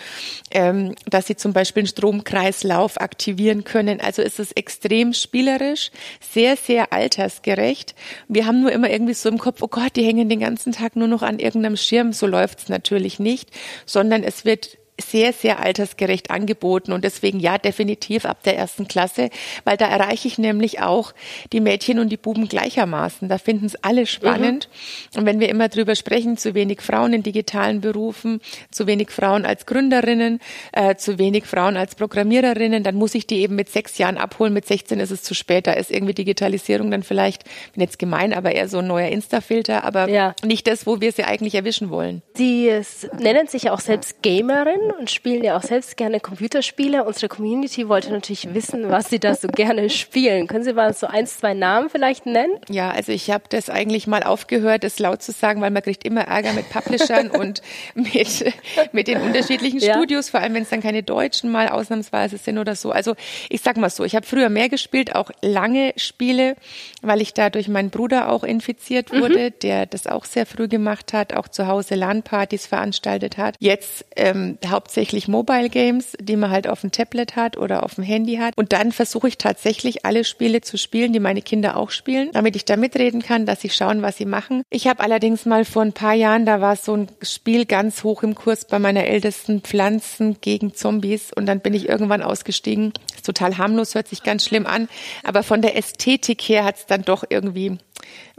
ähm, 0.50 0.94
dass 1.06 1.26
sie 1.26 1.36
zum 1.36 1.52
Beispiel 1.52 1.82
einen 1.82 1.88
Stromkreislauf 1.88 3.00
aktivieren 3.00 3.64
können. 3.64 4.00
Also 4.00 4.22
ist 4.22 4.38
es 4.38 4.52
extrem 4.52 5.12
spielerisch, 5.12 5.90
sehr, 6.20 6.56
sehr 6.56 6.92
altersgerecht. 6.92 7.94
Wir 8.28 8.46
haben 8.46 8.60
nur 8.60 8.72
immer 8.72 8.90
irgendwie 8.90 9.14
so 9.14 9.28
im 9.28 9.38
Kopf, 9.38 9.62
oh 9.62 9.68
Gott, 9.68 9.96
die 9.96 10.04
hängen 10.04 10.28
den 10.28 10.40
ganzen 10.40 10.72
Tag 10.72 10.96
nur 10.96 11.08
noch 11.08 11.22
an 11.22 11.38
irgendeinem 11.38 11.76
Schirm. 11.76 12.12
So 12.12 12.26
läuft's 12.26 12.68
natürlich 12.68 13.18
nicht, 13.18 13.50
sondern 13.86 14.22
es 14.22 14.44
wird 14.44 14.78
sehr, 15.00 15.32
sehr 15.32 15.60
altersgerecht 15.60 16.30
angeboten 16.30 16.92
und 16.92 17.04
deswegen 17.04 17.38
ja, 17.38 17.58
definitiv 17.58 18.24
ab 18.24 18.42
der 18.44 18.56
ersten 18.56 18.88
Klasse, 18.88 19.30
weil 19.64 19.76
da 19.76 19.86
erreiche 19.86 20.28
ich 20.28 20.38
nämlich 20.38 20.80
auch 20.80 21.12
die 21.52 21.60
Mädchen 21.60 21.98
und 21.98 22.08
die 22.08 22.16
Buben 22.16 22.48
gleichermaßen. 22.48 23.28
Da 23.28 23.38
finden 23.38 23.66
es 23.66 23.76
alle 23.82 24.06
spannend. 24.06 24.68
Mhm. 25.12 25.18
Und 25.18 25.26
wenn 25.26 25.40
wir 25.40 25.48
immer 25.48 25.68
drüber 25.68 25.94
sprechen, 25.94 26.36
zu 26.36 26.54
wenig 26.54 26.80
Frauen 26.80 27.12
in 27.12 27.22
digitalen 27.22 27.80
Berufen, 27.80 28.40
zu 28.70 28.86
wenig 28.86 29.10
Frauen 29.10 29.44
als 29.44 29.66
Gründerinnen, 29.66 30.40
äh, 30.72 30.96
zu 30.96 31.18
wenig 31.18 31.44
Frauen 31.44 31.76
als 31.76 31.94
Programmiererinnen, 31.94 32.82
dann 32.82 32.94
muss 32.94 33.14
ich 33.14 33.26
die 33.26 33.40
eben 33.40 33.54
mit 33.54 33.68
sechs 33.68 33.98
Jahren 33.98 34.16
abholen. 34.16 34.52
Mit 34.52 34.66
16 34.66 34.98
ist 35.00 35.10
es 35.10 35.22
zu 35.22 35.34
spät. 35.34 35.66
Da 35.66 35.72
ist 35.72 35.90
irgendwie 35.90 36.14
Digitalisierung 36.14 36.90
dann 36.90 37.02
vielleicht, 37.02 37.44
bin 37.74 37.82
jetzt 37.82 37.98
gemein, 37.98 38.32
aber 38.32 38.52
eher 38.52 38.68
so 38.68 38.78
ein 38.78 38.86
neuer 38.86 39.08
Insta-Filter, 39.08 39.84
aber 39.84 40.08
ja. 40.08 40.34
nicht 40.42 40.66
das, 40.66 40.86
wo 40.86 41.00
wir 41.00 41.12
sie 41.12 41.24
eigentlich 41.24 41.54
erwischen 41.54 41.90
wollen. 41.90 42.22
Sie 42.34 42.70
nennen 43.18 43.46
sich 43.48 43.64
ja 43.64 43.72
auch 43.72 43.80
selbst 43.80 44.22
Gamerin 44.22 44.85
und 44.90 45.10
spielen 45.10 45.44
ja 45.44 45.56
auch 45.56 45.62
selbst 45.62 45.96
gerne 45.96 46.20
Computerspiele. 46.20 47.04
Unsere 47.04 47.28
Community 47.28 47.88
wollte 47.88 48.10
natürlich 48.10 48.52
wissen, 48.54 48.90
was 48.90 49.10
Sie 49.10 49.18
da 49.18 49.34
so 49.34 49.48
gerne 49.48 49.90
spielen. 49.90 50.46
Können 50.46 50.64
Sie 50.64 50.72
mal 50.72 50.92
so 50.94 51.06
ein, 51.06 51.26
zwei 51.26 51.54
Namen 51.54 51.90
vielleicht 51.90 52.26
nennen? 52.26 52.52
Ja, 52.68 52.90
also 52.90 53.12
ich 53.12 53.30
habe 53.30 53.44
das 53.48 53.70
eigentlich 53.70 54.06
mal 54.06 54.22
aufgehört, 54.22 54.84
das 54.84 54.98
laut 54.98 55.22
zu 55.22 55.32
sagen, 55.32 55.60
weil 55.60 55.70
man 55.70 55.82
kriegt 55.82 56.04
immer 56.04 56.22
Ärger 56.22 56.52
mit 56.52 56.68
Publishern 56.70 57.30
und 57.30 57.62
mit, 57.94 58.52
mit 58.92 59.08
den 59.08 59.20
unterschiedlichen 59.20 59.80
ja. 59.80 59.94
Studios, 59.94 60.28
vor 60.28 60.40
allem 60.40 60.54
wenn 60.54 60.62
es 60.62 60.70
dann 60.70 60.82
keine 60.82 61.02
Deutschen 61.02 61.50
mal 61.50 61.68
ausnahmsweise 61.68 62.38
sind 62.38 62.58
oder 62.58 62.74
so. 62.74 62.90
Also 62.90 63.14
ich 63.48 63.60
sag 63.62 63.76
mal 63.76 63.90
so, 63.90 64.04
ich 64.04 64.14
habe 64.14 64.26
früher 64.26 64.48
mehr 64.48 64.68
gespielt, 64.68 65.14
auch 65.14 65.30
lange 65.42 65.92
Spiele, 65.96 66.56
weil 67.02 67.20
ich 67.20 67.34
da 67.34 67.50
durch 67.50 67.68
meinen 67.68 67.90
Bruder 67.90 68.30
auch 68.30 68.44
infiziert 68.44 69.12
wurde, 69.12 69.50
mhm. 69.50 69.54
der 69.62 69.86
das 69.86 70.06
auch 70.06 70.24
sehr 70.24 70.46
früh 70.46 70.68
gemacht 70.68 71.12
hat, 71.12 71.34
auch 71.34 71.48
zu 71.48 71.66
Hause 71.66 71.94
LAN-Partys 71.94 72.66
veranstaltet 72.66 73.38
hat. 73.38 73.56
Jetzt 73.58 74.04
ähm, 74.16 74.58
hauptsächlich 74.76 75.26
Mobile 75.26 75.70
Games, 75.70 76.12
die 76.20 76.36
man 76.36 76.50
halt 76.50 76.68
auf 76.68 76.82
dem 76.82 76.92
Tablet 76.92 77.34
hat 77.34 77.56
oder 77.56 77.82
auf 77.82 77.94
dem 77.94 78.04
Handy 78.04 78.36
hat. 78.36 78.54
Und 78.56 78.74
dann 78.74 78.92
versuche 78.92 79.26
ich 79.26 79.38
tatsächlich 79.38 80.04
alle 80.04 80.22
Spiele 80.22 80.60
zu 80.60 80.76
spielen, 80.76 81.14
die 81.14 81.18
meine 81.18 81.40
Kinder 81.40 81.78
auch 81.78 81.90
spielen, 81.90 82.30
damit 82.32 82.56
ich 82.56 82.66
da 82.66 82.76
mitreden 82.76 83.22
kann, 83.22 83.46
dass 83.46 83.62
sie 83.62 83.70
schauen, 83.70 84.02
was 84.02 84.18
sie 84.18 84.26
machen. 84.26 84.62
Ich 84.68 84.86
habe 84.86 85.02
allerdings 85.02 85.46
mal 85.46 85.64
vor 85.64 85.80
ein 85.80 85.94
paar 85.94 86.12
Jahren, 86.12 86.44
da 86.44 86.60
war 86.60 86.76
so 86.76 86.94
ein 86.94 87.08
Spiel 87.22 87.64
ganz 87.64 88.04
hoch 88.04 88.22
im 88.22 88.34
Kurs 88.34 88.66
bei 88.66 88.78
meiner 88.78 89.04
ältesten 89.04 89.62
Pflanzen 89.62 90.36
gegen 90.42 90.74
Zombies 90.74 91.32
und 91.32 91.46
dann 91.46 91.60
bin 91.60 91.72
ich 91.72 91.88
irgendwann 91.88 92.20
ausgestiegen. 92.20 92.92
Ist 93.14 93.24
total 93.24 93.56
harmlos, 93.56 93.94
hört 93.94 94.08
sich 94.08 94.22
ganz 94.22 94.44
schlimm 94.44 94.66
an, 94.66 94.90
aber 95.24 95.42
von 95.42 95.62
der 95.62 95.74
Ästhetik 95.74 96.42
her 96.42 96.64
hat 96.64 96.76
es 96.76 96.86
dann 96.86 97.00
doch 97.02 97.24
irgendwie 97.30 97.78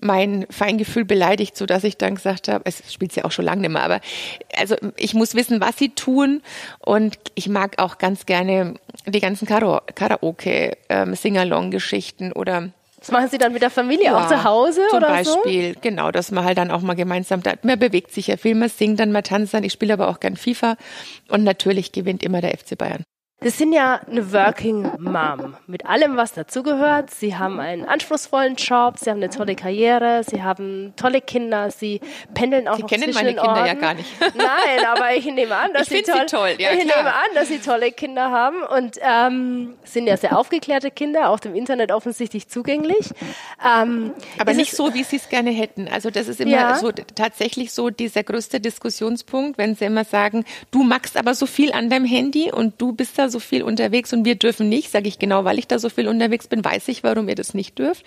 mein 0.01 0.45
Feingefühl 0.49 1.05
beleidigt, 1.05 1.57
so 1.57 1.65
dass 1.65 1.83
ich 1.83 1.97
dann 1.97 2.15
gesagt 2.15 2.47
habe, 2.47 2.63
es 2.65 2.93
spielt 2.93 3.15
ja 3.15 3.25
auch 3.25 3.31
schon 3.31 3.45
lange 3.45 3.61
nicht 3.61 3.71
mehr, 3.71 3.83
aber 3.83 3.99
also 4.55 4.75
ich 4.97 5.13
muss 5.13 5.33
wissen, 5.33 5.59
was 5.59 5.77
sie 5.77 5.89
tun 5.89 6.26
und 6.79 7.17
ich 7.35 7.49
mag 7.49 7.79
auch 7.79 7.97
ganz 7.97 8.25
gerne 8.25 8.75
die 9.05 9.19
ganzen 9.19 9.47
Karaoke, 9.47 10.77
ähm, 10.89 11.15
Singalong-Geschichten 11.15 12.31
oder 12.31 12.69
das 12.99 13.11
machen 13.11 13.29
Sie 13.29 13.37
dann 13.37 13.53
mit 13.53 13.61
der 13.61 13.69
Familie 13.69 14.05
ja, 14.05 14.17
auch 14.17 14.27
zu 14.27 14.43
Hause 14.43 14.81
zum 14.89 14.97
oder 14.97 15.09
Beispiel, 15.09 15.75
so? 15.75 15.79
genau, 15.81 16.11
dass 16.11 16.31
man 16.31 16.43
halt 16.43 16.57
dann 16.57 16.71
auch 16.71 16.81
mal 16.81 16.95
gemeinsam, 16.95 17.43
da, 17.43 17.53
man 17.61 17.77
bewegt 17.77 18.11
sich 18.11 18.27
ja 18.27 18.37
viel, 18.37 18.55
man 18.55 18.69
singt 18.69 18.99
dann, 18.99 19.11
man 19.11 19.23
tanzt 19.23 19.53
dann, 19.53 19.63
ich 19.63 19.71
spiele 19.71 19.93
aber 19.93 20.09
auch 20.09 20.19
gern 20.19 20.35
FIFA. 20.35 20.77
Und 21.29 21.43
natürlich 21.43 21.91
gewinnt 21.91 22.23
immer 22.23 22.41
der 22.41 22.57
FC 22.57 22.75
Bayern. 22.77 23.03
Sie 23.39 23.49
sind 23.49 23.71
ja 23.71 24.01
eine 24.09 24.33
Working 24.33 24.93
Mom 24.97 25.55
mit 25.67 25.85
allem, 25.85 26.17
was 26.17 26.33
dazugehört. 26.33 27.11
Sie 27.11 27.37
haben 27.37 27.59
einen 27.59 27.85
anspruchsvollen 27.85 28.55
Job, 28.55 28.97
Sie 28.97 29.11
haben 29.11 29.17
eine 29.17 29.29
tolle 29.29 29.55
Karriere, 29.55 30.23
Sie 30.27 30.41
haben 30.41 30.93
tolle 30.95 31.21
Kinder, 31.21 31.69
Sie 31.69 32.01
pendeln 32.33 32.67
auch 32.67 32.77
Sie 32.77 32.81
noch 32.81 32.89
kennen 32.89 33.03
zwischen 33.03 33.15
meine 33.15 33.35
Kinder 33.35 33.49
Orten. 33.49 33.67
ja 33.67 33.73
gar 33.75 33.93
nicht. 33.93 34.09
Nein, 34.35 34.87
aber 34.87 35.13
ich 35.13 35.25
nehme 35.25 35.55
an, 35.55 35.71
dass 35.71 35.83
ich 35.91 36.03
Sie, 36.03 36.11
toll, 36.11 36.21
sie 36.21 36.35
toll. 36.35 36.55
Ja, 36.57 36.71
ich 36.71 36.79
klar. 36.79 36.97
nehme 36.97 37.13
an, 37.13 37.27
dass 37.35 37.49
Sie 37.49 37.59
tolle 37.59 37.91
Kinder 37.91 38.31
haben 38.31 38.63
und 38.63 38.97
ähm, 39.01 39.75
sind 39.83 40.07
ja 40.07 40.17
sehr 40.17 40.35
aufgeklärte 40.35 40.89
Kinder, 40.89 41.29
auf 41.29 41.39
dem 41.39 41.53
Internet 41.53 41.91
offensichtlich 41.91 42.47
zugänglich. 42.47 43.11
Ähm, 43.63 44.13
aber 44.39 44.55
nicht 44.55 44.71
so, 44.71 44.95
wie 44.95 45.03
Sie 45.03 45.17
es 45.17 45.29
gerne 45.29 45.51
hätten. 45.51 45.87
Also 45.87 46.09
das 46.09 46.27
ist 46.27 46.41
immer 46.41 46.51
ja. 46.51 46.75
so 46.75 46.91
tatsächlich 46.91 47.71
so 47.71 47.91
dieser 47.91 48.23
größte 48.23 48.59
Diskussionspunkt, 48.59 49.59
wenn 49.59 49.75
Sie 49.75 49.85
immer 49.85 50.05
sagen, 50.05 50.43
du 50.71 50.81
magst 50.81 51.15
aber 51.17 51.35
so 51.35 51.45
viel 51.45 51.71
an 51.71 51.91
deinem 51.91 52.05
Handy 52.05 52.51
und 52.51 52.81
du 52.81 52.93
bist 52.93 53.19
da 53.19 53.26
so 53.29 53.39
viel 53.39 53.63
unterwegs 53.63 54.13
und 54.13 54.25
wir 54.25 54.35
dürfen 54.35 54.69
nicht, 54.69 54.91
sage 54.91 55.07
ich 55.07 55.19
genau, 55.19 55.43
weil 55.45 55.59
ich 55.59 55.67
da 55.67 55.79
so 55.79 55.89
viel 55.89 56.07
unterwegs 56.07 56.47
bin, 56.47 56.63
weiß 56.63 56.87
ich, 56.87 57.03
warum 57.03 57.27
ihr 57.29 57.35
das 57.35 57.53
nicht 57.53 57.77
dürft. 57.79 58.05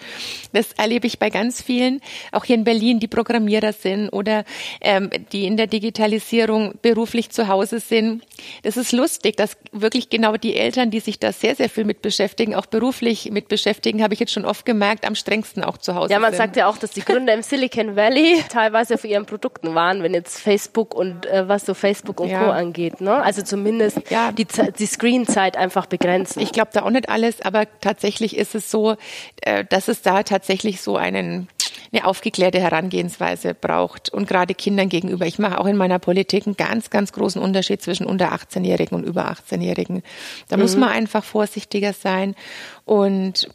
Das 0.53 0.73
erlebe 0.77 1.07
ich 1.07 1.19
bei 1.19 1.31
ganz 1.31 1.63
vielen, 1.63 2.01
auch 2.33 2.45
hier 2.45 2.57
in 2.57 2.65
Berlin, 2.65 3.01
die 3.01 3.09
Programmierer 3.09 3.73
sind 3.73 4.09
oder 4.11 4.45
ähm, 4.81 5.11
die 5.33 5.45
in 5.47 5.57
der 5.57 5.67
Digitalisierung 5.67 6.75
beruflich 6.83 7.31
zu 7.31 7.49
Hause 7.49 7.81
sind. 7.81 8.23
Das 8.63 8.77
ist 8.77 8.93
lustig, 8.93 9.37
dass 9.37 9.57
wirklich 9.73 10.09
genau 10.11 10.37
die 10.37 10.57
Eltern, 10.57 10.91
die 10.91 11.01
sich 11.01 11.19
da 11.19 11.33
sehr, 11.33 11.55
sehr 11.55 11.69
viel 11.69 11.85
mit 11.85 12.03
beschäftigen, 12.03 12.55
auch 12.55 12.67
beruflich 12.67 13.31
mit 13.31 13.49
beschäftigen, 13.49 14.03
habe 14.03 14.15
ich 14.15 14.21
jetzt 14.21 14.33
schon 14.33 14.45
oft 14.45 14.65
gemerkt, 14.65 15.07
am 15.07 15.15
strengsten 15.15 15.63
auch 15.63 15.79
zu 15.79 15.95
Hause 15.95 16.13
Ja, 16.13 16.19
man 16.19 16.33
sind. 16.33 16.39
sagt 16.39 16.57
ja 16.57 16.67
auch, 16.67 16.79
dass 16.79 16.91
die 16.93 17.03
Gründer 17.03 17.35
im 17.35 17.43
Silicon 17.43 17.97
Valley 17.97 18.43
teilweise 18.49 18.99
für 18.99 19.09
ihren 19.09 19.27
Produkten 19.27 19.75
waren, 19.75 20.03
wenn 20.03 20.15
jetzt 20.15 20.39
Facebook 20.41 20.95
und 20.95 21.27
äh, 21.27 21.49
was 21.49 21.67
so 21.67 21.75
Facebook 21.75 22.21
und 22.21 22.29
Ja. 22.31 22.45
Co. 22.45 22.51
angeht. 22.51 23.01
Ne? 23.01 23.13
Also 23.23 23.43
zumindest 23.43 23.99
Ja. 24.11 24.33
die, 24.33 24.47
die 24.79 24.87
Screenzeit 25.11 25.57
einfach 25.57 25.87
begrenzen. 25.87 26.41
Ich 26.41 26.53
glaube 26.53 26.71
da 26.73 26.83
auch 26.83 26.91
nicht 26.91 27.09
alles, 27.09 27.41
aber 27.41 27.67
tatsächlich 27.81 28.37
ist 28.37 28.55
es 28.55 28.71
so, 28.71 28.97
äh, 29.43 29.65
dass 29.65 29.89
es 29.89 30.03
da 30.03 30.23
tatsächlich 30.23 30.81
so 30.81 30.97
einen 30.97 31.49
eine 31.93 32.07
aufgeklärte 32.07 32.61
Herangehensweise 32.61 33.53
braucht 33.53 34.11
und 34.11 34.29
gerade 34.29 34.55
Kindern 34.55 34.89
gegenüber. 34.89 35.27
Ich 35.27 35.41
mache 35.41 35.59
auch 35.59 35.67
in 35.67 35.77
meiner 35.77 35.99
Politik 35.99 36.47
einen 36.47 36.57
ganz, 36.57 36.91
ganz 36.91 37.13
großen 37.13 37.43
Unterschied 37.43 37.83
zwischen 37.83 38.07
unter 38.07 38.33
18-Jährigen 38.33 38.97
und 38.97 39.05
über 39.05 39.29
18-Jährigen. 39.29 40.03
Da 40.49 40.57
muss 40.57 40.77
man 40.77 40.91
einfach 40.91 41.25
vorsichtiger 41.25 41.93
sein 41.93 42.37
und 42.85 43.49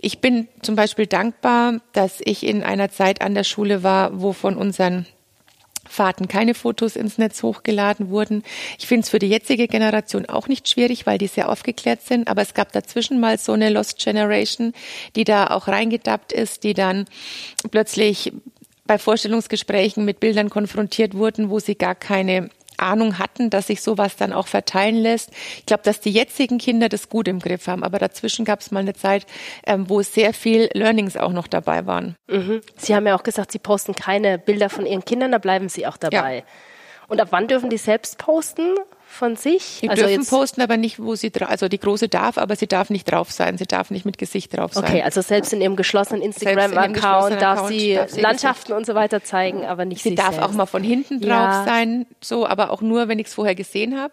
ich 0.00 0.20
bin 0.20 0.48
zum 0.62 0.74
Beispiel 0.74 1.06
dankbar, 1.06 1.80
dass 1.92 2.20
ich 2.24 2.44
in 2.44 2.64
einer 2.64 2.90
Zeit 2.90 3.22
an 3.22 3.34
der 3.34 3.44
Schule 3.44 3.84
war, 3.84 4.20
wo 4.20 4.32
von 4.32 4.56
unseren 4.56 5.06
Fahrten 5.88 6.28
keine 6.28 6.54
Fotos 6.54 6.96
ins 6.96 7.18
Netz 7.18 7.42
hochgeladen 7.42 8.10
wurden. 8.10 8.42
Ich 8.78 8.86
finde 8.86 9.04
es 9.04 9.10
für 9.10 9.18
die 9.18 9.28
jetzige 9.28 9.68
Generation 9.68 10.26
auch 10.26 10.48
nicht 10.48 10.68
schwierig, 10.68 11.06
weil 11.06 11.18
die 11.18 11.26
sehr 11.26 11.50
aufgeklärt 11.50 12.02
sind. 12.02 12.28
Aber 12.28 12.42
es 12.42 12.54
gab 12.54 12.72
dazwischen 12.72 13.20
mal 13.20 13.38
so 13.38 13.52
eine 13.52 13.70
Lost 13.70 13.98
Generation, 13.98 14.72
die 15.14 15.24
da 15.24 15.48
auch 15.48 15.68
reingedappt 15.68 16.32
ist, 16.32 16.64
die 16.64 16.74
dann 16.74 17.06
plötzlich 17.70 18.32
bei 18.86 18.98
Vorstellungsgesprächen 18.98 20.04
mit 20.04 20.20
Bildern 20.20 20.50
konfrontiert 20.50 21.14
wurden, 21.14 21.50
wo 21.50 21.58
sie 21.58 21.74
gar 21.74 21.94
keine 21.94 22.50
Ahnung 22.78 23.18
hatten, 23.18 23.50
dass 23.50 23.68
sich 23.68 23.82
sowas 23.82 24.16
dann 24.16 24.32
auch 24.32 24.46
verteilen 24.46 24.96
lässt. 24.96 25.30
Ich 25.58 25.66
glaube, 25.66 25.82
dass 25.82 26.00
die 26.00 26.10
jetzigen 26.10 26.58
Kinder 26.58 26.88
das 26.88 27.08
gut 27.08 27.28
im 27.28 27.38
Griff 27.38 27.66
haben, 27.66 27.82
aber 27.82 27.98
dazwischen 27.98 28.44
gab 28.44 28.60
es 28.60 28.70
mal 28.70 28.80
eine 28.80 28.94
Zeit, 28.94 29.26
ähm, 29.66 29.88
wo 29.88 30.02
sehr 30.02 30.32
viel 30.32 30.68
Learnings 30.72 31.16
auch 31.16 31.32
noch 31.32 31.46
dabei 31.46 31.86
waren. 31.86 32.16
Mhm. 32.28 32.60
Sie 32.76 32.94
haben 32.94 33.06
ja 33.06 33.16
auch 33.16 33.22
gesagt, 33.22 33.52
Sie 33.52 33.58
posten 33.58 33.94
keine 33.94 34.38
Bilder 34.38 34.70
von 34.70 34.86
Ihren 34.86 35.04
Kindern, 35.04 35.32
da 35.32 35.38
bleiben 35.38 35.68
Sie 35.68 35.86
auch 35.86 35.96
dabei. 35.96 36.44
Und 37.08 37.20
ab 37.20 37.28
wann 37.30 37.46
dürfen 37.48 37.70
die 37.70 37.78
selbst 37.78 38.18
posten 38.18 38.74
von 39.08 39.36
sich? 39.36 39.78
Die 39.82 39.88
also 39.88 40.02
dürfen 40.02 40.20
jetzt, 40.22 40.30
posten, 40.30 40.60
aber 40.60 40.76
nicht, 40.76 40.98
wo 41.02 41.14
sie 41.14 41.30
drauf, 41.30 41.48
also 41.48 41.68
die 41.68 41.78
große 41.78 42.08
darf, 42.08 42.36
aber 42.38 42.56
sie 42.56 42.66
darf 42.66 42.90
nicht 42.90 43.10
drauf 43.10 43.30
sein. 43.32 43.56
Sie 43.56 43.64
darf 43.66 43.90
nicht 43.90 44.04
mit 44.04 44.18
Gesicht 44.18 44.56
drauf 44.56 44.74
sein. 44.74 44.84
okay, 44.84 45.02
also 45.02 45.22
selbst 45.22 45.52
in 45.52 45.60
Ihrem 45.60 45.76
geschlossenen 45.76 46.20
Instagram-Account 46.22 46.94
geschlossenen 46.94 47.38
darf 47.40 47.58
darf 47.60 47.68
sie 47.68 48.20
Landschaften 48.20 48.72
und 48.72 48.84
so 48.84 48.94
weiter 48.94 49.22
zeigen, 49.24 49.64
aber 49.64 49.84
nicht 49.84 50.02
Sie 50.02 50.10
sich 50.10 50.18
darf 50.18 50.34
selbst. 50.34 50.42
auch 50.48 50.52
mal 50.52 50.66
von 50.66 50.82
hinten 50.82 51.20
drauf 51.20 51.28
Ja. 51.30 51.64
sein, 51.64 52.06
so, 52.20 52.46
aber 52.46 52.70
auch 52.70 52.82
nur, 52.82 53.08
wenn 53.08 53.18
ich 53.18 53.28
es 53.28 53.34
vorher 53.34 53.54
gesehen 53.54 53.98
habe. 53.98 54.12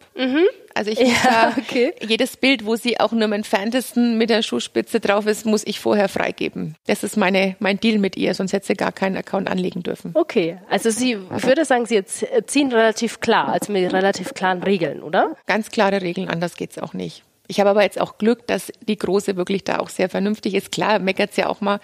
Also 0.75 0.92
ich 0.92 1.00
Ja, 1.00 1.53
okay. 1.58 1.94
jedes 2.01 2.38
Bild, 2.38 2.65
wo 2.65 2.75
sie 2.75 3.00
auch 3.00 3.12
nur 3.12 3.24
im 3.24 3.34
entferntesten 3.34 4.18
mit 4.18 4.30
der 4.30 4.42
Schuhspitze 4.42 5.00
drauf 5.00 5.27
ist, 5.27 5.46
muss 5.46 5.63
ich 5.65 5.80
vorher 5.80 6.10
freigeben. 6.10 6.75
Das 6.88 7.03
ist 7.03 7.18
meine, 7.18 7.56
mein 7.60 7.80
Deal 7.80 8.00
mit 8.00 8.15
ihr, 8.18 8.34
sonst 8.34 8.53
hätte 8.53 8.68
sie 8.68 8.74
gar 8.74 8.92
keinen 8.92 9.18
Account 9.18 9.50
anlegen 9.50 9.84
dürfen. 9.84 10.12
Okay, 10.13 10.58
also 10.70 10.89
Sie, 10.89 11.18
ich 11.38 11.46
würde 11.46 11.65
sagen, 11.65 11.86
Sie 11.86 11.96
jetzt 11.96 12.25
ziehen 12.48 12.72
relativ 12.72 13.20
klar, 13.20 13.50
also 13.50 13.72
mit 13.72 13.92
relativ 13.94 14.34
klaren 14.34 14.63
Regeln, 14.63 15.01
oder? 15.01 15.36
Ganz 15.46 15.70
klare 15.70 16.01
Regeln, 16.01 16.30
anders 16.30 16.56
geht's 16.56 16.77
auch 16.77 16.94
nicht. 16.94 17.24
Ich 17.53 17.60
habe 17.60 17.69
aber 17.69 17.83
jetzt 17.83 18.01
auch 18.01 18.17
Glück, 18.17 18.48
dass 18.48 18.74
die 18.88 18.98
Große 18.98 19.36
wirklich 19.36 19.63
da 19.63 19.77
auch 19.77 19.89
sehr 19.89 20.10
vernünftig 20.10 20.55
ist. 20.55 20.72
Klar, 20.72 20.98
meckert's 20.98 21.38
ja 21.38 21.48
auch 21.50 21.62
mal. 21.62 21.79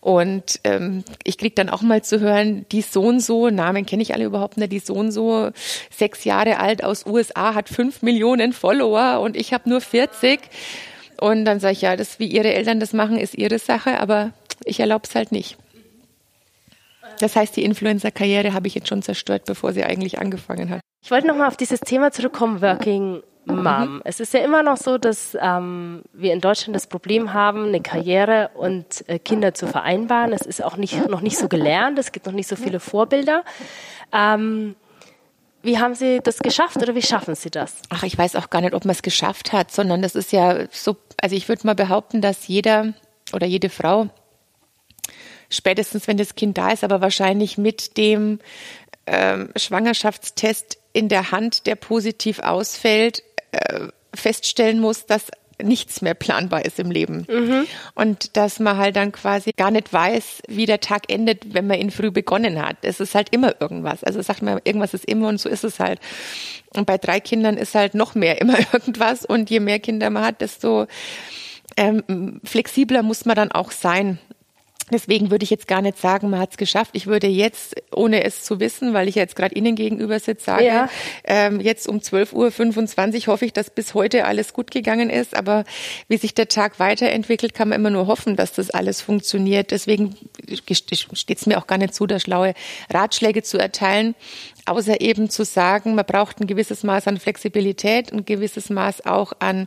Und 0.00 0.60
ähm, 0.62 1.02
ich 1.24 1.38
krieg 1.38 1.56
dann 1.56 1.68
auch 1.68 1.82
mal 1.82 2.04
zu 2.04 2.20
hören, 2.20 2.66
die 2.70 2.82
so 2.82 3.02
und 3.02 3.18
so, 3.18 3.50
Namen 3.50 3.84
kenne 3.84 4.02
ich 4.02 4.14
alle 4.14 4.24
überhaupt 4.24 4.58
nicht, 4.58 4.70
die 4.70 4.78
so 4.78 4.94
und 4.94 5.10
so, 5.10 5.50
sechs 5.90 6.22
Jahre 6.22 6.60
alt 6.60 6.84
aus 6.84 7.04
USA, 7.04 7.54
hat 7.54 7.68
fünf 7.68 8.00
Millionen 8.02 8.52
Follower 8.52 9.18
und 9.18 9.34
ich 9.34 9.52
habe 9.52 9.68
nur 9.68 9.80
40. 9.80 10.38
Und 11.20 11.44
dann 11.44 11.58
sage 11.58 11.72
ich, 11.72 11.82
ja, 11.82 11.96
das, 11.96 12.20
wie 12.20 12.28
ihre 12.28 12.54
Eltern 12.54 12.78
das 12.78 12.92
machen, 12.92 13.18
ist 13.18 13.34
ihre 13.34 13.58
Sache, 13.58 13.98
aber 13.98 14.30
ich 14.64 14.78
erlaube 14.78 15.08
es 15.08 15.16
halt 15.16 15.32
nicht. 15.32 15.58
Das 17.18 17.34
heißt, 17.34 17.56
die 17.56 17.64
Influencer-Karriere 17.64 18.54
habe 18.54 18.68
ich 18.68 18.76
jetzt 18.76 18.86
schon 18.86 19.02
zerstört, 19.02 19.46
bevor 19.46 19.72
sie 19.72 19.82
eigentlich 19.82 20.20
angefangen 20.20 20.70
hat. 20.70 20.80
Ich 21.04 21.10
wollte 21.10 21.26
nochmal 21.26 21.48
auf 21.48 21.56
dieses 21.56 21.80
Thema 21.80 22.12
zurückkommen, 22.12 22.62
Working 22.62 23.22
Mom. 23.56 24.02
Es 24.04 24.20
ist 24.20 24.34
ja 24.34 24.40
immer 24.40 24.62
noch 24.62 24.76
so, 24.76 24.98
dass 24.98 25.36
ähm, 25.40 26.02
wir 26.12 26.32
in 26.32 26.40
Deutschland 26.40 26.74
das 26.74 26.86
Problem 26.86 27.32
haben, 27.32 27.66
eine 27.66 27.80
Karriere 27.80 28.50
und 28.54 29.08
äh, 29.08 29.18
Kinder 29.18 29.54
zu 29.54 29.66
vereinbaren. 29.66 30.32
Es 30.32 30.42
ist 30.42 30.62
auch 30.62 30.76
nicht, 30.76 31.08
noch 31.08 31.20
nicht 31.20 31.38
so 31.38 31.48
gelernt, 31.48 31.98
es 31.98 32.12
gibt 32.12 32.26
noch 32.26 32.32
nicht 32.32 32.48
so 32.48 32.56
viele 32.56 32.80
Vorbilder. 32.80 33.44
Ähm, 34.12 34.76
wie 35.62 35.78
haben 35.78 35.94
Sie 35.94 36.20
das 36.22 36.38
geschafft 36.38 36.76
oder 36.76 36.94
wie 36.94 37.02
schaffen 37.02 37.34
Sie 37.34 37.50
das? 37.50 37.76
Ach, 37.88 38.04
ich 38.04 38.16
weiß 38.16 38.36
auch 38.36 38.50
gar 38.50 38.60
nicht, 38.60 38.74
ob 38.74 38.84
man 38.84 38.92
es 38.92 39.02
geschafft 39.02 39.52
hat, 39.52 39.72
sondern 39.72 40.02
das 40.02 40.14
ist 40.14 40.32
ja 40.32 40.66
so, 40.70 40.96
also 41.20 41.34
ich 41.34 41.48
würde 41.48 41.66
mal 41.66 41.74
behaupten, 41.74 42.20
dass 42.20 42.46
jeder 42.46 42.94
oder 43.32 43.46
jede 43.46 43.68
Frau 43.68 44.08
spätestens, 45.50 46.06
wenn 46.06 46.16
das 46.16 46.34
Kind 46.34 46.58
da 46.58 46.70
ist, 46.70 46.84
aber 46.84 47.00
wahrscheinlich 47.00 47.58
mit 47.58 47.96
dem 47.96 48.38
ähm, 49.06 49.50
Schwangerschaftstest 49.56 50.78
in 50.92 51.08
der 51.08 51.30
Hand, 51.30 51.66
der 51.66 51.74
positiv 51.74 52.38
ausfällt, 52.40 53.22
äh, 53.52 53.88
feststellen 54.14 54.80
muss, 54.80 55.06
dass 55.06 55.26
nichts 55.62 56.02
mehr 56.02 56.14
planbar 56.14 56.64
ist 56.64 56.78
im 56.78 56.90
Leben. 56.90 57.26
Mhm. 57.28 57.66
Und 57.94 58.36
dass 58.36 58.60
man 58.60 58.76
halt 58.76 58.96
dann 58.96 59.12
quasi 59.12 59.52
gar 59.52 59.70
nicht 59.70 59.92
weiß, 59.92 60.42
wie 60.48 60.66
der 60.66 60.80
Tag 60.80 61.10
endet, 61.10 61.54
wenn 61.54 61.66
man 61.66 61.78
ihn 61.78 61.90
früh 61.90 62.10
begonnen 62.10 62.64
hat. 62.64 62.76
Es 62.82 63.00
ist 63.00 63.14
halt 63.14 63.28
immer 63.32 63.60
irgendwas. 63.60 64.04
Also 64.04 64.22
sagt 64.22 64.42
man, 64.42 64.60
irgendwas 64.64 64.94
ist 64.94 65.04
immer 65.04 65.28
und 65.28 65.40
so 65.40 65.48
ist 65.48 65.64
es 65.64 65.80
halt. 65.80 66.00
Und 66.74 66.86
bei 66.86 66.98
drei 66.98 67.20
Kindern 67.20 67.56
ist 67.56 67.74
halt 67.74 67.94
noch 67.94 68.14
mehr 68.14 68.40
immer 68.40 68.58
irgendwas. 68.72 69.24
Und 69.24 69.50
je 69.50 69.60
mehr 69.60 69.80
Kinder 69.80 70.10
man 70.10 70.24
hat, 70.24 70.40
desto 70.40 70.86
ähm, 71.76 72.40
flexibler 72.44 73.02
muss 73.02 73.24
man 73.24 73.36
dann 73.36 73.52
auch 73.52 73.70
sein. 73.70 74.18
Deswegen 74.92 75.30
würde 75.30 75.44
ich 75.44 75.50
jetzt 75.50 75.68
gar 75.68 75.82
nicht 75.82 75.98
sagen, 75.98 76.30
man 76.30 76.40
hat 76.40 76.52
es 76.52 76.56
geschafft. 76.56 76.90
Ich 76.94 77.06
würde 77.06 77.26
jetzt, 77.26 77.76
ohne 77.94 78.24
es 78.24 78.44
zu 78.44 78.60
wissen, 78.60 78.94
weil 78.94 79.08
ich 79.08 79.14
jetzt 79.14 79.36
gerade 79.36 79.54
Ihnen 79.54 79.76
gegenüber 79.76 80.18
sitze, 80.18 80.44
sagen, 80.44 80.64
ja. 80.64 80.88
ähm, 81.24 81.60
jetzt 81.60 81.88
um 81.88 81.98
12.25 81.98 83.20
Uhr 83.20 83.26
hoffe 83.32 83.44
ich, 83.44 83.52
dass 83.52 83.70
bis 83.70 83.94
heute 83.94 84.24
alles 84.24 84.52
gut 84.52 84.70
gegangen 84.70 85.10
ist. 85.10 85.36
Aber 85.36 85.64
wie 86.08 86.16
sich 86.16 86.34
der 86.34 86.48
Tag 86.48 86.78
weiterentwickelt, 86.78 87.54
kann 87.54 87.68
man 87.68 87.80
immer 87.80 87.90
nur 87.90 88.06
hoffen, 88.06 88.36
dass 88.36 88.52
das 88.52 88.70
alles 88.70 89.00
funktioniert. 89.00 89.70
Deswegen 89.70 90.16
steht 90.72 91.38
es 91.38 91.46
mir 91.46 91.58
auch 91.58 91.66
gar 91.66 91.78
nicht 91.78 91.94
zu, 91.94 92.06
da 92.06 92.18
schlaue 92.18 92.54
Ratschläge 92.90 93.42
zu 93.42 93.58
erteilen 93.58 94.14
außer 94.68 95.00
eben 95.00 95.30
zu 95.30 95.44
sagen, 95.44 95.94
man 95.94 96.04
braucht 96.04 96.40
ein 96.40 96.46
gewisses 96.46 96.84
Maß 96.84 97.06
an 97.06 97.18
Flexibilität, 97.18 98.12
ein 98.12 98.24
gewisses 98.24 98.70
Maß 98.70 99.06
auch 99.06 99.32
an 99.38 99.66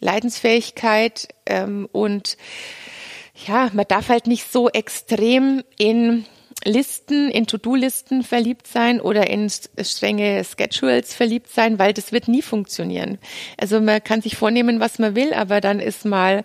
Leidensfähigkeit 0.00 1.28
ähm, 1.46 1.88
und 1.92 2.36
ja, 3.46 3.70
man 3.72 3.84
darf 3.88 4.08
halt 4.08 4.26
nicht 4.26 4.50
so 4.50 4.68
extrem 4.70 5.62
in 5.78 6.24
Listen, 6.66 7.30
in 7.30 7.46
To-Do-Listen 7.46 8.24
verliebt 8.24 8.66
sein 8.66 9.00
oder 9.00 9.30
in 9.30 9.48
strenge 9.48 10.42
Schedules 10.44 11.14
verliebt 11.14 11.48
sein, 11.48 11.78
weil 11.78 11.92
das 11.92 12.10
wird 12.10 12.26
nie 12.26 12.42
funktionieren. 12.42 13.18
Also 13.56 13.80
man 13.80 14.02
kann 14.02 14.20
sich 14.20 14.36
vornehmen, 14.36 14.80
was 14.80 14.98
man 14.98 15.14
will, 15.14 15.32
aber 15.32 15.60
dann 15.60 15.78
ist 15.78 16.04
mal 16.04 16.42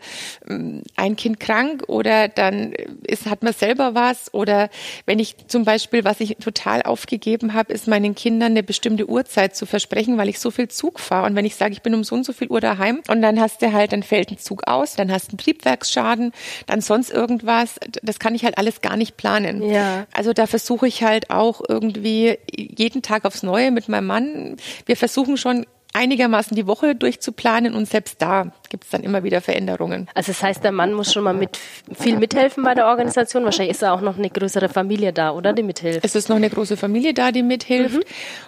ähm, 0.48 0.84
ein 0.96 1.16
Kind 1.16 1.40
krank 1.40 1.86
oder 1.88 2.28
dann 2.28 2.72
ist, 3.08 3.26
hat 3.26 3.42
man 3.42 3.54
selber 3.54 3.96
was 3.96 4.32
oder 4.32 4.70
wenn 5.08 5.18
ich 5.18 5.36
zum 5.48 5.66
Beispiel, 5.66 6.04
was 6.04 6.20
ich 6.20 6.38
total 6.38 6.84
aufgegeben 6.84 7.56
habe, 7.56 7.74
ist 7.74 7.88
meinen 7.88 8.14
Kindern 8.14 8.52
eine 8.52 8.62
bestimmte 8.62 9.10
Uhrzeit 9.10 9.56
zu 9.56 9.66
versprechen, 9.66 10.20
weil 10.20 10.30
ich 10.30 10.40
so 10.40 10.52
viel 10.52 10.68
Zug 10.68 11.00
fahre 11.00 11.26
und 11.26 11.36
wenn 11.36 11.46
ich 11.46 11.56
sage, 11.56 11.74
ich 11.74 11.82
bin 11.82 11.96
um 11.96 12.04
so 12.04 12.14
und 12.14 12.26
so 12.26 12.34
viel 12.34 12.50
Uhr 12.50 12.62
daheim 12.62 13.02
und 13.08 13.24
dann 13.24 13.40
hast 13.40 13.64
du 13.64 13.74
halt, 13.74 13.92
dann 13.92 14.04
fällt 14.04 14.30
ein 14.30 14.38
Zug 14.38 14.68
aus, 14.68 14.96
dann 14.96 15.12
hast 15.12 15.30
du 15.30 15.32
einen 15.32 15.40
Triebwerksschaden, 15.40 16.32
dann 16.68 16.82
sonst 16.82 17.10
irgendwas, 17.10 17.80
das 18.04 18.20
kann 18.20 18.36
ich 18.36 18.46
halt 18.46 18.60
alles 18.60 18.82
gar 18.82 18.98
nicht 18.98 19.18
planen. 19.18 19.64
Ja. 19.64 20.06
Also 20.14 20.34
da 20.34 20.48
versuche 20.48 20.88
ich 20.88 21.04
halt 21.04 21.30
auch 21.30 21.62
irgendwie 21.68 22.38
jeden 22.56 23.02
Tag 23.02 23.26
aufs 23.26 23.44
Neue 23.44 23.72
mit 23.72 23.90
meinem 23.90 24.08
Mann. 24.08 24.58
Wir 24.86 24.98
versuchen 24.98 25.38
schon 25.38 25.66
einigermaßen 25.94 26.56
die 26.56 26.68
Woche 26.68 26.96
durchzuplanen 26.96 27.76
und 27.76 27.88
selbst 27.88 28.22
da 28.22 28.52
gibt 28.70 28.86
es 28.86 28.90
dann 28.90 29.04
immer 29.04 29.24
wieder 29.24 29.42
Veränderungen. 29.42 30.08
Also 30.14 30.32
das 30.32 30.42
heißt, 30.42 30.64
der 30.64 30.72
Mann 30.72 30.94
muss 30.94 31.12
schon 31.12 31.24
mal 31.24 31.34
mit 31.34 31.60
viel 31.94 32.18
mithelfen 32.18 32.64
bei 32.64 32.74
der 32.74 32.88
Organisation. 32.88 33.44
Wahrscheinlich 33.44 33.72
ist 33.72 33.82
da 33.82 33.94
auch 33.94 34.02
noch 34.02 34.18
eine 34.18 34.30
größere 34.30 34.70
Familie 34.70 35.12
da, 35.14 35.32
oder 35.32 35.54
die 35.54 35.64
mithilft? 35.64 36.04
Es 36.04 36.16
ist 36.16 36.30
noch 36.30 36.38
eine 36.38 36.50
große 36.50 36.78
Familie 36.78 37.14
da, 37.14 37.32
die 37.32 37.44
mithilft. 37.44 37.98
Mhm. 37.98 38.04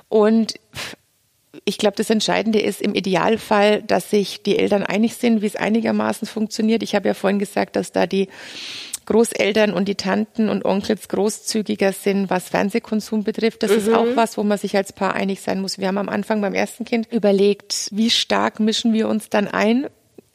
Und 0.08 0.54
ich 1.66 1.78
glaube, 1.78 1.96
das 1.98 2.10
Entscheidende 2.10 2.60
ist 2.60 2.82
im 2.82 2.96
Idealfall, 2.96 3.84
dass 3.84 4.10
sich 4.10 4.42
die 4.44 4.58
Eltern 4.58 4.84
einig 4.84 5.16
sind, 5.16 5.42
wie 5.42 5.48
es 5.48 5.56
einigermaßen 5.56 6.28
funktioniert. 6.28 6.82
Ich 6.82 6.96
habe 6.96 7.08
ja 7.08 7.14
vorhin 7.14 7.40
gesagt, 7.40 7.76
dass 7.76 7.92
da 7.92 8.08
die 8.08 8.30
Großeltern 9.06 9.74
und 9.74 9.88
die 9.88 9.96
Tanten 9.96 10.50
und 10.50 10.66
Onkels 10.66 11.08
großzügiger 11.08 11.94
sind, 11.94 12.30
was 12.30 12.50
Fernsehkonsum 12.50 13.24
betrifft. 13.24 13.64
Das 13.64 13.72
mhm. 13.72 13.78
ist 13.78 13.94
auch 13.94 14.08
was, 14.16 14.38
wo 14.38 14.44
man 14.44 14.58
sich 14.58 14.76
als 14.76 14.94
Paar 14.94 15.14
einig 15.14 15.42
sein 15.42 15.62
muss. 15.62 15.78
Wir 15.78 15.88
haben 15.88 15.98
am 15.98 16.10
Anfang 16.10 16.42
beim 16.42 16.54
ersten 16.54 16.86
Kind 16.86 17.12
überlegt, 17.12 17.90
wie 17.92 18.10
stark 18.10 18.60
mischen 18.60 18.94
wir 18.94 19.08
uns 19.08 19.30
dann 19.30 19.48
ein 19.48 19.88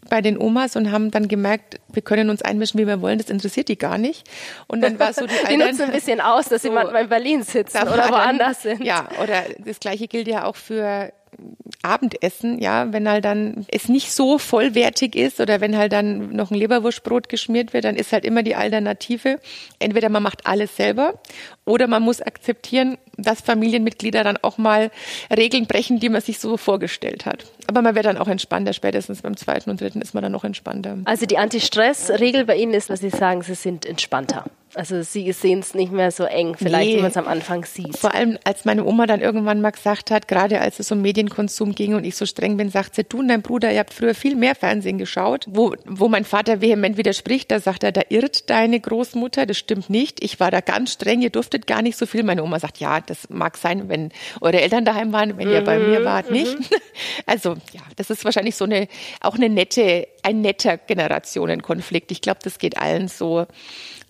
bei 0.08 0.20
den 0.20 0.38
Omas 0.38 0.76
und 0.76 0.90
haben 0.90 1.10
dann 1.10 1.28
gemerkt, 1.28 1.80
wir 1.92 2.02
können 2.02 2.30
uns 2.30 2.42
einmischen, 2.42 2.80
wie 2.80 2.86
wir 2.86 3.00
wollen, 3.00 3.18
das 3.18 3.30
interessiert 3.30 3.68
die 3.68 3.76
gar 3.76 3.98
nicht. 3.98 4.28
Und 4.66 4.80
dann 4.80 4.98
war 4.98 5.12
so 5.12 5.26
die 5.26 5.34
Die 5.50 5.56
nutzen 5.56 5.82
ein 5.82 5.92
bisschen 5.92 6.20
aus, 6.20 6.48
dass 6.48 6.62
so, 6.62 6.68
sie 6.68 6.74
manchmal 6.74 7.02
in 7.04 7.08
Berlin 7.08 7.42
sitzen 7.42 7.82
oder 7.82 8.08
woanders 8.08 8.62
dann, 8.62 8.76
sind. 8.78 8.86
Ja, 8.86 9.08
oder 9.22 9.44
das 9.58 9.80
gleiche 9.80 10.08
gilt 10.08 10.28
ja 10.28 10.44
auch 10.44 10.56
für 10.56 11.12
Abendessen, 11.82 12.58
ja, 12.60 12.92
wenn 12.92 13.08
halt 13.08 13.24
dann 13.24 13.66
es 13.70 13.88
nicht 13.88 14.12
so 14.12 14.38
vollwertig 14.38 15.14
ist 15.14 15.40
oder 15.40 15.60
wenn 15.60 15.76
halt 15.76 15.92
dann 15.92 16.34
noch 16.34 16.50
ein 16.50 16.56
Leberwurstbrot 16.56 17.28
geschmiert 17.28 17.72
wird, 17.72 17.84
dann 17.84 17.96
ist 17.96 18.12
halt 18.12 18.24
immer 18.24 18.42
die 18.42 18.54
Alternative. 18.54 19.38
Entweder 19.78 20.08
man 20.08 20.22
macht 20.22 20.46
alles 20.46 20.76
selber 20.76 21.14
oder 21.64 21.86
man 21.86 22.02
muss 22.02 22.20
akzeptieren, 22.20 22.98
dass 23.16 23.40
Familienmitglieder 23.40 24.24
dann 24.24 24.38
auch 24.42 24.58
mal 24.58 24.90
Regeln 25.34 25.66
brechen, 25.66 26.00
die 26.00 26.08
man 26.08 26.20
sich 26.20 26.38
so 26.38 26.56
vorgestellt 26.56 27.26
hat. 27.26 27.44
Aber 27.68 27.82
man 27.82 27.94
wird 27.94 28.06
dann 28.06 28.16
auch 28.16 28.28
entspannter. 28.28 28.72
Spätestens 28.72 29.22
beim 29.22 29.36
zweiten 29.36 29.70
und 29.70 29.80
dritten 29.80 30.00
ist 30.00 30.14
man 30.14 30.22
dann 30.22 30.32
noch 30.32 30.44
entspannter. 30.44 30.98
Also 31.04 31.26
die 31.26 31.38
Anti-Stress-Regel 31.38 32.46
bei 32.46 32.56
Ihnen 32.56 32.72
ist, 32.72 32.90
dass 32.90 33.00
Sie 33.00 33.10
sagen, 33.10 33.42
Sie 33.42 33.54
sind 33.54 33.84
entspannter. 33.84 34.44
Also 34.74 35.02
sie 35.02 35.32
sehen 35.32 35.60
es 35.60 35.74
nicht 35.74 35.92
mehr 35.92 36.10
so 36.10 36.24
eng, 36.24 36.54
vielleicht, 36.56 36.90
nee. 36.90 36.96
wie 36.98 37.00
man 37.00 37.10
es 37.10 37.16
am 37.16 37.26
Anfang 37.26 37.64
sieht. 37.64 37.96
Vor 37.96 38.14
allem, 38.14 38.38
als 38.44 38.64
meine 38.66 38.84
Oma 38.84 39.06
dann 39.06 39.20
irgendwann 39.20 39.62
mal 39.62 39.70
gesagt 39.70 40.10
hat, 40.10 40.28
gerade 40.28 40.60
als 40.60 40.78
es 40.78 40.92
um 40.92 41.00
Medienkonsum 41.00 41.74
ging 41.74 41.94
und 41.94 42.04
ich 42.04 42.16
so 42.16 42.26
streng 42.26 42.56
bin, 42.58 42.68
sagt 42.68 42.94
sie, 42.94 43.04
du 43.04 43.20
und 43.20 43.28
dein 43.28 43.40
Bruder, 43.40 43.72
ihr 43.72 43.78
habt 43.78 43.94
früher 43.94 44.14
viel 44.14 44.36
mehr 44.36 44.54
Fernsehen 44.54 44.98
geschaut. 44.98 45.46
Wo, 45.48 45.74
wo 45.86 46.08
mein 46.08 46.24
Vater 46.24 46.60
vehement 46.60 46.98
widerspricht, 46.98 47.50
da 47.50 47.60
sagt 47.60 47.82
er, 47.82 47.92
da 47.92 48.02
irrt 48.10 48.50
deine 48.50 48.78
Großmutter, 48.78 49.46
das 49.46 49.56
stimmt 49.56 49.88
nicht. 49.88 50.22
Ich 50.22 50.38
war 50.38 50.50
da 50.50 50.60
ganz 50.60 50.92
streng, 50.92 51.22
ihr 51.22 51.30
durftet 51.30 51.66
gar 51.66 51.80
nicht 51.80 51.96
so 51.96 52.04
viel. 52.04 52.22
Meine 52.22 52.44
Oma 52.44 52.60
sagt, 52.60 52.78
ja, 52.78 53.00
das 53.00 53.30
mag 53.30 53.56
sein, 53.56 53.88
wenn 53.88 54.10
eure 54.42 54.60
Eltern 54.60 54.84
daheim 54.84 55.12
waren, 55.12 55.38
wenn 55.38 55.48
mhm. 55.48 55.54
ihr 55.54 55.64
bei 55.64 55.78
mir 55.78 56.04
wart, 56.04 56.30
nicht. 56.30 56.58
Mhm. 56.58 56.64
Also, 57.26 57.56
ja, 57.72 57.80
das 57.96 58.10
ist 58.10 58.24
wahrscheinlich 58.24 58.56
so 58.56 58.64
eine, 58.64 58.88
auch 59.20 59.34
eine 59.34 59.48
nette, 59.48 60.08
ein 60.22 60.40
netter 60.40 60.76
Generationenkonflikt. 60.78 62.10
Ich 62.10 62.20
glaube, 62.20 62.40
das 62.42 62.58
geht 62.58 62.78
allen 62.78 63.08
so 63.08 63.46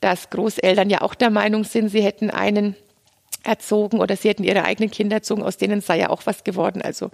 dass 0.01 0.31
Großeltern 0.31 0.91
ja 0.91 1.03
auch 1.03 1.15
der 1.15 1.31
Meinung 1.31 1.65
sind, 1.65 1.89
sie 1.89 2.03
hätten 2.03 2.31
einen 2.31 2.77
erzogen 3.45 4.01
oder 4.01 4.17
sie 4.17 4.29
hätten 4.29 4.45
ihre 4.45 4.65
eigenen 4.65 4.91
Kinder 4.91 5.17
erzogen, 5.17 5.43
aus 5.43 5.57
denen 5.57 5.81
sei 5.81 5.99
ja 5.99 6.11
auch 6.11 6.23
was 6.27 6.45
geworden. 6.45 6.83
Also 6.83 7.11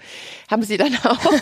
haben 0.50 0.62
sie 0.62 0.76
dann 0.76 0.96
auch 1.04 1.32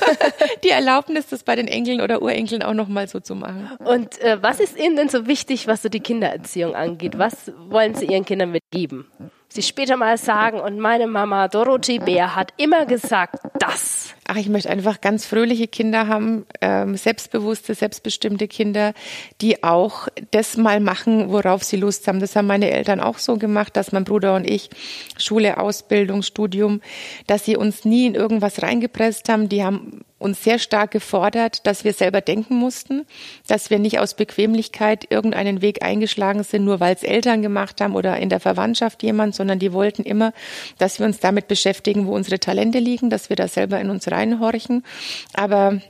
die 0.64 0.70
Erlaubnis, 0.70 1.26
das 1.28 1.44
bei 1.44 1.56
den 1.56 1.68
Enkeln 1.68 2.00
oder 2.00 2.20
Urenkeln 2.20 2.62
auch 2.62 2.74
nochmal 2.74 3.08
so 3.08 3.20
zu 3.20 3.34
machen. 3.34 3.70
Und 3.84 4.20
äh, 4.20 4.42
was 4.42 4.60
ist 4.60 4.76
Ihnen 4.76 4.96
denn 4.96 5.08
so 5.08 5.26
wichtig, 5.26 5.66
was 5.66 5.82
so 5.82 5.88
die 5.88 6.00
Kindererziehung 6.00 6.74
angeht? 6.74 7.16
Was 7.16 7.52
wollen 7.68 7.94
Sie 7.94 8.06
Ihren 8.06 8.24
Kindern 8.24 8.50
mitgeben? 8.50 9.06
Sie 9.48 9.62
später 9.62 9.96
mal 9.96 10.16
sagen, 10.16 10.60
und 10.60 10.78
meine 10.78 11.06
Mama 11.06 11.46
Dorothee 11.48 11.98
Bär 11.98 12.34
hat 12.34 12.54
immer 12.56 12.86
gesagt, 12.86 13.36
das. 13.58 14.14
Ach, 14.24 14.36
ich 14.36 14.48
möchte 14.48 14.70
einfach 14.70 15.00
ganz 15.00 15.26
fröhliche 15.26 15.66
Kinder 15.66 16.06
haben, 16.06 16.46
ähm, 16.60 16.96
selbstbewusste, 16.96 17.74
selbstbestimmte 17.74 18.46
Kinder, 18.46 18.94
die 19.40 19.64
auch 19.64 20.06
das 20.30 20.56
mal 20.56 20.78
machen, 20.78 21.30
worauf 21.30 21.64
sie 21.64 21.76
Lust 21.76 22.06
haben. 22.06 22.20
Das 22.20 22.36
haben 22.36 22.46
meine 22.46 22.70
Eltern 22.70 23.00
auch 23.00 23.18
so 23.18 23.36
gemacht, 23.36 23.76
dass 23.76 23.90
mein 23.90 24.04
Bruder 24.04 24.36
und 24.36 24.48
ich 24.48 24.70
Schule, 25.18 25.58
Ausbildung, 25.58 26.22
Studium, 26.22 26.80
dass 27.26 27.44
sie 27.44 27.56
uns 27.56 27.84
nie 27.84 28.06
in 28.06 28.14
irgendwas 28.14 28.62
reingepresst 28.62 29.28
haben. 29.28 29.48
Die 29.48 29.64
haben 29.64 30.02
uns 30.22 30.42
sehr 30.42 30.58
stark 30.58 30.92
gefordert, 30.92 31.66
dass 31.66 31.84
wir 31.84 31.92
selber 31.92 32.20
denken 32.20 32.54
mussten, 32.54 33.04
dass 33.48 33.70
wir 33.70 33.78
nicht 33.78 33.98
aus 33.98 34.14
Bequemlichkeit 34.14 35.10
irgendeinen 35.10 35.60
Weg 35.60 35.82
eingeschlagen 35.82 36.44
sind, 36.44 36.64
nur 36.64 36.80
weil 36.80 36.94
es 36.94 37.02
Eltern 37.02 37.42
gemacht 37.42 37.80
haben 37.80 37.94
oder 37.94 38.16
in 38.18 38.28
der 38.28 38.40
Verwandtschaft 38.40 39.02
jemand, 39.02 39.34
sondern 39.34 39.58
die 39.58 39.72
wollten 39.72 40.04
immer, 40.04 40.32
dass 40.78 40.98
wir 40.98 41.06
uns 41.06 41.18
damit 41.18 41.48
beschäftigen, 41.48 42.06
wo 42.06 42.14
unsere 42.14 42.38
Talente 42.38 42.78
liegen, 42.78 43.10
dass 43.10 43.28
wir 43.28 43.36
da 43.36 43.48
selber 43.48 43.80
in 43.80 43.90
uns 43.90 44.10
reinhorchen. 44.22 44.84
Aber 45.34 45.80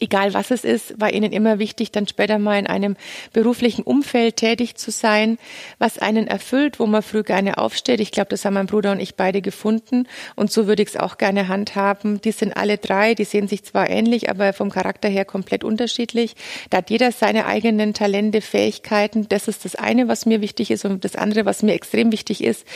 egal 0.00 0.34
was 0.34 0.50
es 0.50 0.64
ist, 0.64 1.00
war 1.00 1.12
ihnen 1.12 1.32
immer 1.32 1.58
wichtig, 1.58 1.90
dann 1.90 2.06
später 2.06 2.38
mal 2.38 2.58
in 2.58 2.66
einem 2.66 2.96
beruflichen 3.32 3.82
Umfeld 3.82 4.36
tätig 4.36 4.76
zu 4.76 4.90
sein, 4.90 5.38
was 5.78 5.98
einen 5.98 6.26
erfüllt, 6.26 6.78
wo 6.78 6.86
man 6.86 7.02
früh 7.02 7.22
gerne 7.22 7.56
aufsteht. 7.56 8.00
Ich 8.00 8.10
glaube, 8.10 8.28
das 8.28 8.44
haben 8.44 8.54
mein 8.54 8.66
Bruder 8.66 8.92
und 8.92 9.00
ich 9.00 9.14
beide 9.14 9.40
gefunden 9.40 10.06
und 10.34 10.52
so 10.52 10.66
würde 10.66 10.82
ich 10.82 10.90
es 10.90 10.96
auch 10.96 11.16
gerne 11.18 11.48
handhaben. 11.48 12.20
Die 12.20 12.32
sind 12.32 12.56
alle 12.56 12.78
drei, 12.78 13.14
die 13.14 13.24
sehen 13.24 13.48
sich 13.48 13.64
zwar 13.64 13.88
ähnlich, 13.88 14.28
aber 14.28 14.52
vom 14.52 14.70
Charakter 14.70 15.08
her 15.08 15.24
komplett 15.24 15.64
unterschiedlich. 15.64 16.36
Da 16.70 16.78
hat 16.78 16.90
jeder 16.90 17.12
seine 17.12 17.46
eigenen 17.46 17.94
Talente, 17.94 18.40
Fähigkeiten. 18.40 19.28
Das 19.28 19.48
ist 19.48 19.64
das 19.64 19.76
eine, 19.76 20.08
was 20.08 20.26
mir 20.26 20.40
wichtig 20.42 20.70
ist 20.70 20.84
und 20.84 21.04
das 21.04 21.16
andere, 21.16 21.46
was 21.46 21.62
mir 21.62 21.72
extrem 21.72 22.12
wichtig 22.12 22.44
ist 22.44 22.66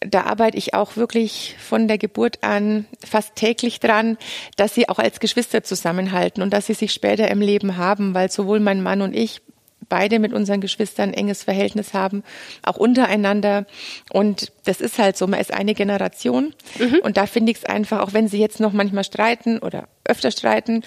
da 0.00 0.22
arbeite 0.22 0.56
ich 0.56 0.74
auch 0.74 0.96
wirklich 0.96 1.56
von 1.58 1.88
der 1.88 1.98
Geburt 1.98 2.42
an 2.42 2.86
fast 3.04 3.34
täglich 3.36 3.80
dran, 3.80 4.18
dass 4.56 4.74
sie 4.74 4.88
auch 4.88 4.98
als 4.98 5.20
Geschwister 5.20 5.62
zusammenhalten 5.62 6.42
und 6.42 6.52
dass 6.52 6.66
sie 6.66 6.74
sich 6.74 6.92
später 6.92 7.30
im 7.30 7.40
Leben 7.40 7.76
haben, 7.76 8.14
weil 8.14 8.30
sowohl 8.30 8.60
mein 8.60 8.82
Mann 8.82 9.02
und 9.02 9.14
ich 9.14 9.42
beide 9.90 10.18
mit 10.18 10.32
unseren 10.32 10.62
Geschwistern 10.62 11.10
ein 11.10 11.14
enges 11.14 11.44
Verhältnis 11.44 11.92
haben, 11.92 12.22
auch 12.62 12.78
untereinander. 12.78 13.66
Und 14.10 14.52
das 14.64 14.80
ist 14.80 14.98
halt 14.98 15.18
so, 15.18 15.26
man 15.26 15.40
ist 15.40 15.52
eine 15.52 15.74
Generation. 15.74 16.54
Mhm. 16.78 17.00
Und 17.02 17.18
da 17.18 17.26
finde 17.26 17.52
ich 17.52 17.58
es 17.58 17.64
einfach, 17.64 18.00
auch 18.00 18.14
wenn 18.14 18.28
sie 18.28 18.38
jetzt 18.38 18.60
noch 18.60 18.72
manchmal 18.72 19.04
streiten 19.04 19.58
oder 19.58 19.88
öfter 20.04 20.30
streiten, 20.30 20.82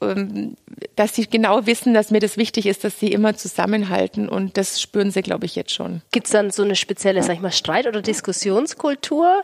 ähm, 0.00 0.56
dass 0.96 1.14
sie 1.14 1.26
genau 1.26 1.66
wissen, 1.66 1.92
dass 1.92 2.10
mir 2.10 2.20
das 2.20 2.36
wichtig 2.36 2.66
ist, 2.66 2.84
dass 2.84 2.98
sie 2.98 3.12
immer 3.12 3.36
zusammenhalten. 3.36 4.28
Und 4.28 4.56
das 4.56 4.80
spüren 4.80 5.10
sie, 5.10 5.22
glaube 5.22 5.44
ich, 5.44 5.54
jetzt 5.54 5.72
schon. 5.72 6.00
Gibt 6.12 6.26
es 6.26 6.32
dann 6.32 6.50
so 6.50 6.62
eine 6.62 6.76
spezielle, 6.76 7.22
sag 7.22 7.34
ich 7.34 7.40
mal, 7.40 7.52
Streit- 7.52 7.86
oder 7.86 8.00
Diskussionskultur? 8.00 9.42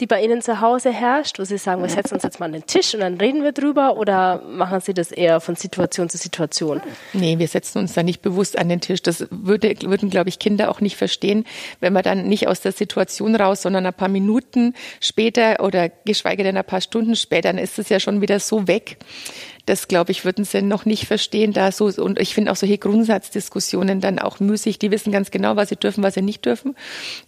Die 0.00 0.06
bei 0.06 0.22
Ihnen 0.24 0.40
zu 0.40 0.60
Hause 0.60 0.90
herrscht, 0.90 1.38
wo 1.38 1.44
Sie 1.44 1.58
sagen, 1.58 1.82
wir 1.82 1.90
setzen 1.90 2.14
uns 2.14 2.22
jetzt 2.22 2.40
mal 2.40 2.46
an 2.46 2.52
den 2.52 2.66
Tisch 2.66 2.94
und 2.94 3.00
dann 3.00 3.18
reden 3.18 3.44
wir 3.44 3.52
drüber 3.52 3.96
oder 3.96 4.42
machen 4.48 4.80
Sie 4.80 4.94
das 4.94 5.12
eher 5.12 5.40
von 5.40 5.56
Situation 5.56 6.08
zu 6.08 6.16
Situation? 6.16 6.80
Nee, 7.12 7.38
wir 7.38 7.48
setzen 7.48 7.78
uns 7.78 7.92
da 7.92 8.02
nicht 8.02 8.22
bewusst 8.22 8.58
an 8.58 8.68
den 8.68 8.80
Tisch. 8.80 9.02
Das 9.02 9.26
würde, 9.30 9.74
würden, 9.82 10.10
glaube 10.10 10.30
ich, 10.30 10.38
Kinder 10.38 10.70
auch 10.70 10.80
nicht 10.80 10.96
verstehen, 10.96 11.44
wenn 11.80 11.92
wir 11.92 12.02
dann 12.02 12.26
nicht 12.26 12.48
aus 12.48 12.60
der 12.60 12.72
Situation 12.72 13.36
raus, 13.36 13.62
sondern 13.62 13.84
ein 13.86 13.94
paar 13.94 14.08
Minuten 14.08 14.74
später 15.00 15.62
oder 15.62 15.88
geschweige 15.88 16.42
denn 16.42 16.56
ein 16.56 16.64
paar 16.64 16.80
Stunden 16.80 17.16
später, 17.16 17.50
dann 17.50 17.58
ist 17.58 17.78
es 17.78 17.88
ja 17.88 18.00
schon 18.00 18.20
wieder 18.20 18.40
so 18.40 18.66
weg. 18.66 18.98
Das, 19.66 19.88
glaube 19.88 20.10
ich, 20.12 20.24
würden 20.24 20.44
sie 20.44 20.62
noch 20.62 20.84
nicht 20.84 21.06
verstehen. 21.06 21.52
Da 21.52 21.70
so, 21.70 21.86
und 21.86 22.18
ich 22.18 22.34
finde 22.34 22.50
auch 22.50 22.56
solche 22.56 22.78
Grundsatzdiskussionen 22.78 24.00
dann 24.00 24.18
auch 24.18 24.40
müßig. 24.40 24.78
Die 24.78 24.90
wissen 24.90 25.12
ganz 25.12 25.30
genau, 25.30 25.56
was 25.56 25.68
sie 25.68 25.76
dürfen, 25.76 26.02
was 26.02 26.14
sie 26.14 26.22
nicht 26.22 26.44
dürfen. 26.44 26.74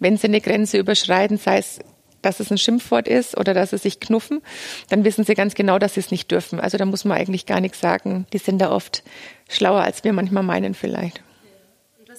Wenn 0.00 0.16
sie 0.16 0.28
eine 0.28 0.40
Grenze 0.40 0.78
überschreiten, 0.78 1.36
sei 1.36 1.58
es 1.58 1.80
dass 2.22 2.40
es 2.40 2.50
ein 2.50 2.58
Schimpfwort 2.58 3.08
ist 3.08 3.36
oder 3.36 3.54
dass 3.54 3.70
sie 3.70 3.78
sich 3.78 4.00
knuffen, 4.00 4.40
dann 4.88 5.04
wissen 5.04 5.24
sie 5.24 5.34
ganz 5.34 5.54
genau, 5.54 5.78
dass 5.78 5.94
sie 5.94 6.00
es 6.00 6.10
nicht 6.10 6.30
dürfen. 6.30 6.60
Also 6.60 6.78
da 6.78 6.84
muss 6.84 7.04
man 7.04 7.18
eigentlich 7.18 7.46
gar 7.46 7.60
nichts 7.60 7.80
sagen. 7.80 8.26
Die 8.32 8.38
sind 8.38 8.58
da 8.58 8.70
oft 8.70 9.02
schlauer, 9.48 9.82
als 9.82 10.04
wir 10.04 10.12
manchmal 10.12 10.42
meinen 10.42 10.74
vielleicht. 10.74 11.20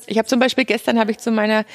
Ich 0.07 0.17
habe 0.17 0.27
zum 0.27 0.39
Beispiel 0.39 0.65
gestern 0.65 0.99
habe 0.99 1.11
ich 1.11 1.17
zu 1.17 1.31
meiner 1.31 1.65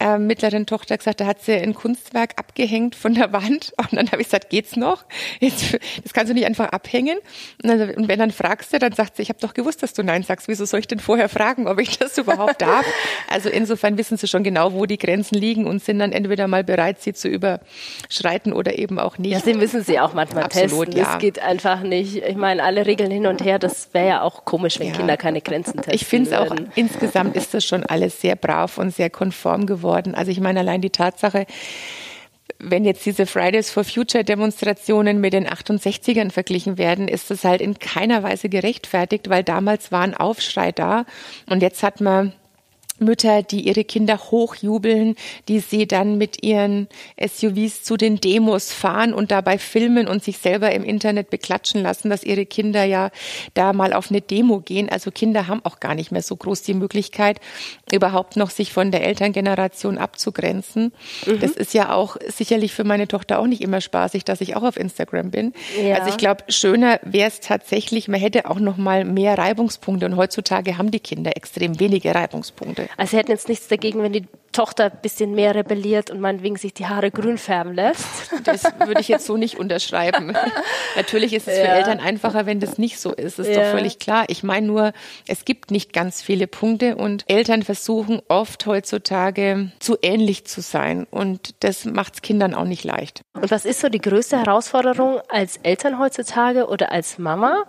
äh, 0.00 0.18
mittleren 0.18 0.66
Tochter 0.66 0.96
gesagt, 0.96 1.20
da 1.20 1.26
hat 1.26 1.42
sie 1.42 1.54
ein 1.54 1.74
Kunstwerk 1.74 2.32
abgehängt 2.36 2.94
von 2.94 3.14
der 3.14 3.32
Wand 3.32 3.72
und 3.78 3.92
dann 3.92 4.10
habe 4.10 4.22
ich 4.22 4.28
gesagt, 4.28 4.50
geht's 4.50 4.76
noch? 4.76 5.04
Jetzt, 5.40 5.78
das 6.02 6.12
kannst 6.12 6.30
du 6.30 6.34
nicht 6.34 6.46
einfach 6.46 6.68
abhängen. 6.70 7.18
Und, 7.62 7.68
dann, 7.68 7.90
und 7.90 8.08
wenn 8.08 8.18
dann 8.18 8.30
fragst 8.30 8.72
du, 8.72 8.78
dann 8.78 8.92
sagt 8.92 9.16
sie, 9.16 9.22
ich 9.22 9.28
habe 9.28 9.38
doch 9.40 9.54
gewusst, 9.54 9.82
dass 9.82 9.92
du 9.92 10.02
nein 10.02 10.22
sagst. 10.22 10.48
Wieso 10.48 10.64
soll 10.64 10.80
ich 10.80 10.88
denn 10.88 11.00
vorher 11.00 11.28
fragen, 11.28 11.66
ob 11.66 11.80
ich 11.80 11.98
das 11.98 12.18
überhaupt 12.18 12.62
darf? 12.62 12.84
Also 13.30 13.48
insofern 13.48 13.98
wissen 13.98 14.16
sie 14.16 14.26
schon 14.26 14.42
genau, 14.42 14.72
wo 14.72 14.86
die 14.86 14.96
Grenzen 14.96 15.36
liegen 15.36 15.66
und 15.66 15.82
sind 15.82 15.98
dann 15.98 16.12
entweder 16.12 16.48
mal 16.48 16.64
bereit, 16.64 17.00
sie 17.00 17.12
zu 17.12 17.28
überschreiten 17.28 18.52
oder 18.52 18.78
eben 18.78 18.98
auch 18.98 19.18
nicht. 19.18 19.32
Ja, 19.32 19.40
sie 19.40 19.54
müssen 19.54 19.82
sie 19.82 20.00
auch 20.00 20.14
manchmal 20.14 20.44
Absolut, 20.44 20.86
testen. 20.86 20.96
Ja. 20.96 21.12
Das 21.12 21.18
geht 21.18 21.38
einfach 21.40 21.82
nicht. 21.82 22.16
Ich 22.16 22.36
meine, 22.36 22.62
alle 22.62 22.86
Regeln 22.86 23.10
hin 23.10 23.26
und 23.26 23.44
her, 23.44 23.58
das 23.58 23.92
wäre 23.92 24.08
ja 24.08 24.22
auch 24.22 24.44
komisch, 24.44 24.78
wenn 24.78 24.88
ja. 24.88 24.94
Kinder 24.94 25.16
keine 25.16 25.40
Grenzen 25.40 25.76
testen. 25.76 25.94
Ich 25.94 26.06
finde 26.06 26.30
es 26.30 26.36
auch 26.36 26.54
insgesamt 26.74 27.36
ist 27.36 27.54
das 27.54 27.64
schon 27.64 27.77
schon 27.78 27.86
alles 27.86 28.20
sehr 28.20 28.36
brav 28.36 28.78
und 28.78 28.94
sehr 28.94 29.10
konform 29.10 29.66
geworden. 29.66 30.14
Also 30.14 30.30
ich 30.30 30.40
meine 30.40 30.60
allein 30.60 30.80
die 30.80 30.90
Tatsache, 30.90 31.46
wenn 32.58 32.84
jetzt 32.84 33.06
diese 33.06 33.26
Fridays 33.26 33.70
for 33.70 33.84
Future 33.84 34.24
Demonstrationen 34.24 35.20
mit 35.20 35.32
den 35.32 35.46
68ern 35.46 36.30
verglichen 36.30 36.76
werden, 36.76 37.06
ist 37.06 37.30
das 37.30 37.44
halt 37.44 37.60
in 37.60 37.78
keiner 37.78 38.22
Weise 38.22 38.48
gerechtfertigt, 38.48 39.28
weil 39.28 39.44
damals 39.44 39.92
war 39.92 40.02
ein 40.02 40.14
Aufschrei 40.14 40.72
da 40.72 41.04
und 41.48 41.62
jetzt 41.62 41.82
hat 41.82 42.00
man 42.00 42.32
Mütter, 43.00 43.42
die 43.42 43.66
ihre 43.66 43.84
Kinder 43.84 44.18
hochjubeln, 44.18 45.16
die 45.48 45.60
sie 45.60 45.86
dann 45.86 46.18
mit 46.18 46.42
ihren 46.42 46.88
SUVs 47.20 47.82
zu 47.82 47.96
den 47.96 48.20
Demos 48.20 48.72
fahren 48.72 49.14
und 49.14 49.30
dabei 49.30 49.58
filmen 49.58 50.08
und 50.08 50.22
sich 50.22 50.38
selber 50.38 50.72
im 50.72 50.84
Internet 50.84 51.30
beklatschen 51.30 51.82
lassen, 51.82 52.10
dass 52.10 52.24
ihre 52.24 52.46
Kinder 52.46 52.84
ja 52.84 53.10
da 53.54 53.72
mal 53.72 53.92
auf 53.92 54.10
eine 54.10 54.20
Demo 54.20 54.60
gehen. 54.60 54.88
Also 54.88 55.10
Kinder 55.10 55.46
haben 55.46 55.64
auch 55.64 55.80
gar 55.80 55.94
nicht 55.94 56.12
mehr 56.12 56.22
so 56.22 56.36
groß 56.36 56.62
die 56.62 56.74
Möglichkeit, 56.74 57.40
überhaupt 57.92 58.36
noch 58.36 58.50
sich 58.50 58.72
von 58.72 58.90
der 58.90 59.04
Elterngeneration 59.04 59.98
abzugrenzen. 59.98 60.92
Mhm. 61.26 61.40
Das 61.40 61.52
ist 61.52 61.74
ja 61.74 61.92
auch 61.92 62.16
sicherlich 62.26 62.72
für 62.72 62.84
meine 62.84 63.08
Tochter 63.08 63.38
auch 63.38 63.46
nicht 63.46 63.62
immer 63.62 63.80
spaßig, 63.80 64.24
dass 64.24 64.40
ich 64.40 64.56
auch 64.56 64.62
auf 64.62 64.76
Instagram 64.76 65.30
bin. 65.30 65.52
Ja. 65.82 65.96
Also 65.96 66.10
ich 66.10 66.16
glaube, 66.16 66.44
schöner 66.48 67.00
wäre 67.02 67.28
es 67.28 67.40
tatsächlich, 67.40 68.08
man 68.08 68.20
hätte 68.20 68.50
auch 68.50 68.60
noch 68.60 68.76
mal 68.76 69.04
mehr 69.04 69.36
Reibungspunkte 69.36 70.06
und 70.06 70.16
heutzutage 70.16 70.78
haben 70.78 70.90
die 70.90 71.00
Kinder 71.00 71.36
extrem 71.36 71.80
wenige 71.80 72.14
Reibungspunkte. 72.14 72.88
Also 72.96 73.12
Sie 73.12 73.16
hätten 73.16 73.30
jetzt 73.30 73.48
nichts 73.48 73.68
dagegen, 73.68 74.02
wenn 74.02 74.12
die 74.12 74.26
Tochter 74.52 74.86
ein 74.86 74.98
bisschen 75.02 75.34
mehr 75.34 75.54
rebelliert 75.54 76.10
und 76.10 76.20
meinetwegen 76.20 76.56
sich 76.56 76.74
die 76.74 76.86
Haare 76.86 77.10
grün 77.10 77.38
färben 77.38 77.74
lässt. 77.74 78.32
Das 78.44 78.64
würde 78.84 79.00
ich 79.00 79.08
jetzt 79.08 79.26
so 79.26 79.36
nicht 79.36 79.58
unterschreiben. 79.58 80.36
Natürlich 80.96 81.32
ist 81.34 81.48
es 81.48 81.58
ja. 81.58 81.64
für 81.64 81.70
Eltern 81.70 82.00
einfacher, 82.00 82.46
wenn 82.46 82.58
das 82.58 82.78
nicht 82.78 82.98
so 82.98 83.12
ist. 83.12 83.38
Das 83.38 83.46
ist 83.46 83.56
ja. 83.56 83.64
doch 83.64 83.70
völlig 83.70 83.98
klar. 83.98 84.24
Ich 84.28 84.42
meine 84.42 84.66
nur, 84.66 84.92
es 85.26 85.44
gibt 85.44 85.70
nicht 85.70 85.92
ganz 85.92 86.22
viele 86.22 86.46
Punkte 86.46 86.96
und 86.96 87.24
Eltern 87.28 87.62
versuchen 87.62 87.77
oft 88.28 88.66
heutzutage 88.66 89.72
zu 89.78 89.96
ähnlich 90.02 90.46
zu 90.46 90.60
sein 90.60 91.06
und 91.10 91.54
das 91.60 91.84
macht 91.84 92.14
es 92.14 92.22
Kindern 92.22 92.54
auch 92.54 92.64
nicht 92.64 92.84
leicht. 92.84 93.22
Und 93.34 93.50
was 93.50 93.64
ist 93.64 93.80
so 93.80 93.88
die 93.88 94.00
größte 94.00 94.38
Herausforderung 94.38 95.20
als 95.28 95.58
Eltern 95.58 95.98
heutzutage 95.98 96.66
oder 96.66 96.92
als 96.92 97.18
Mama? 97.18 97.64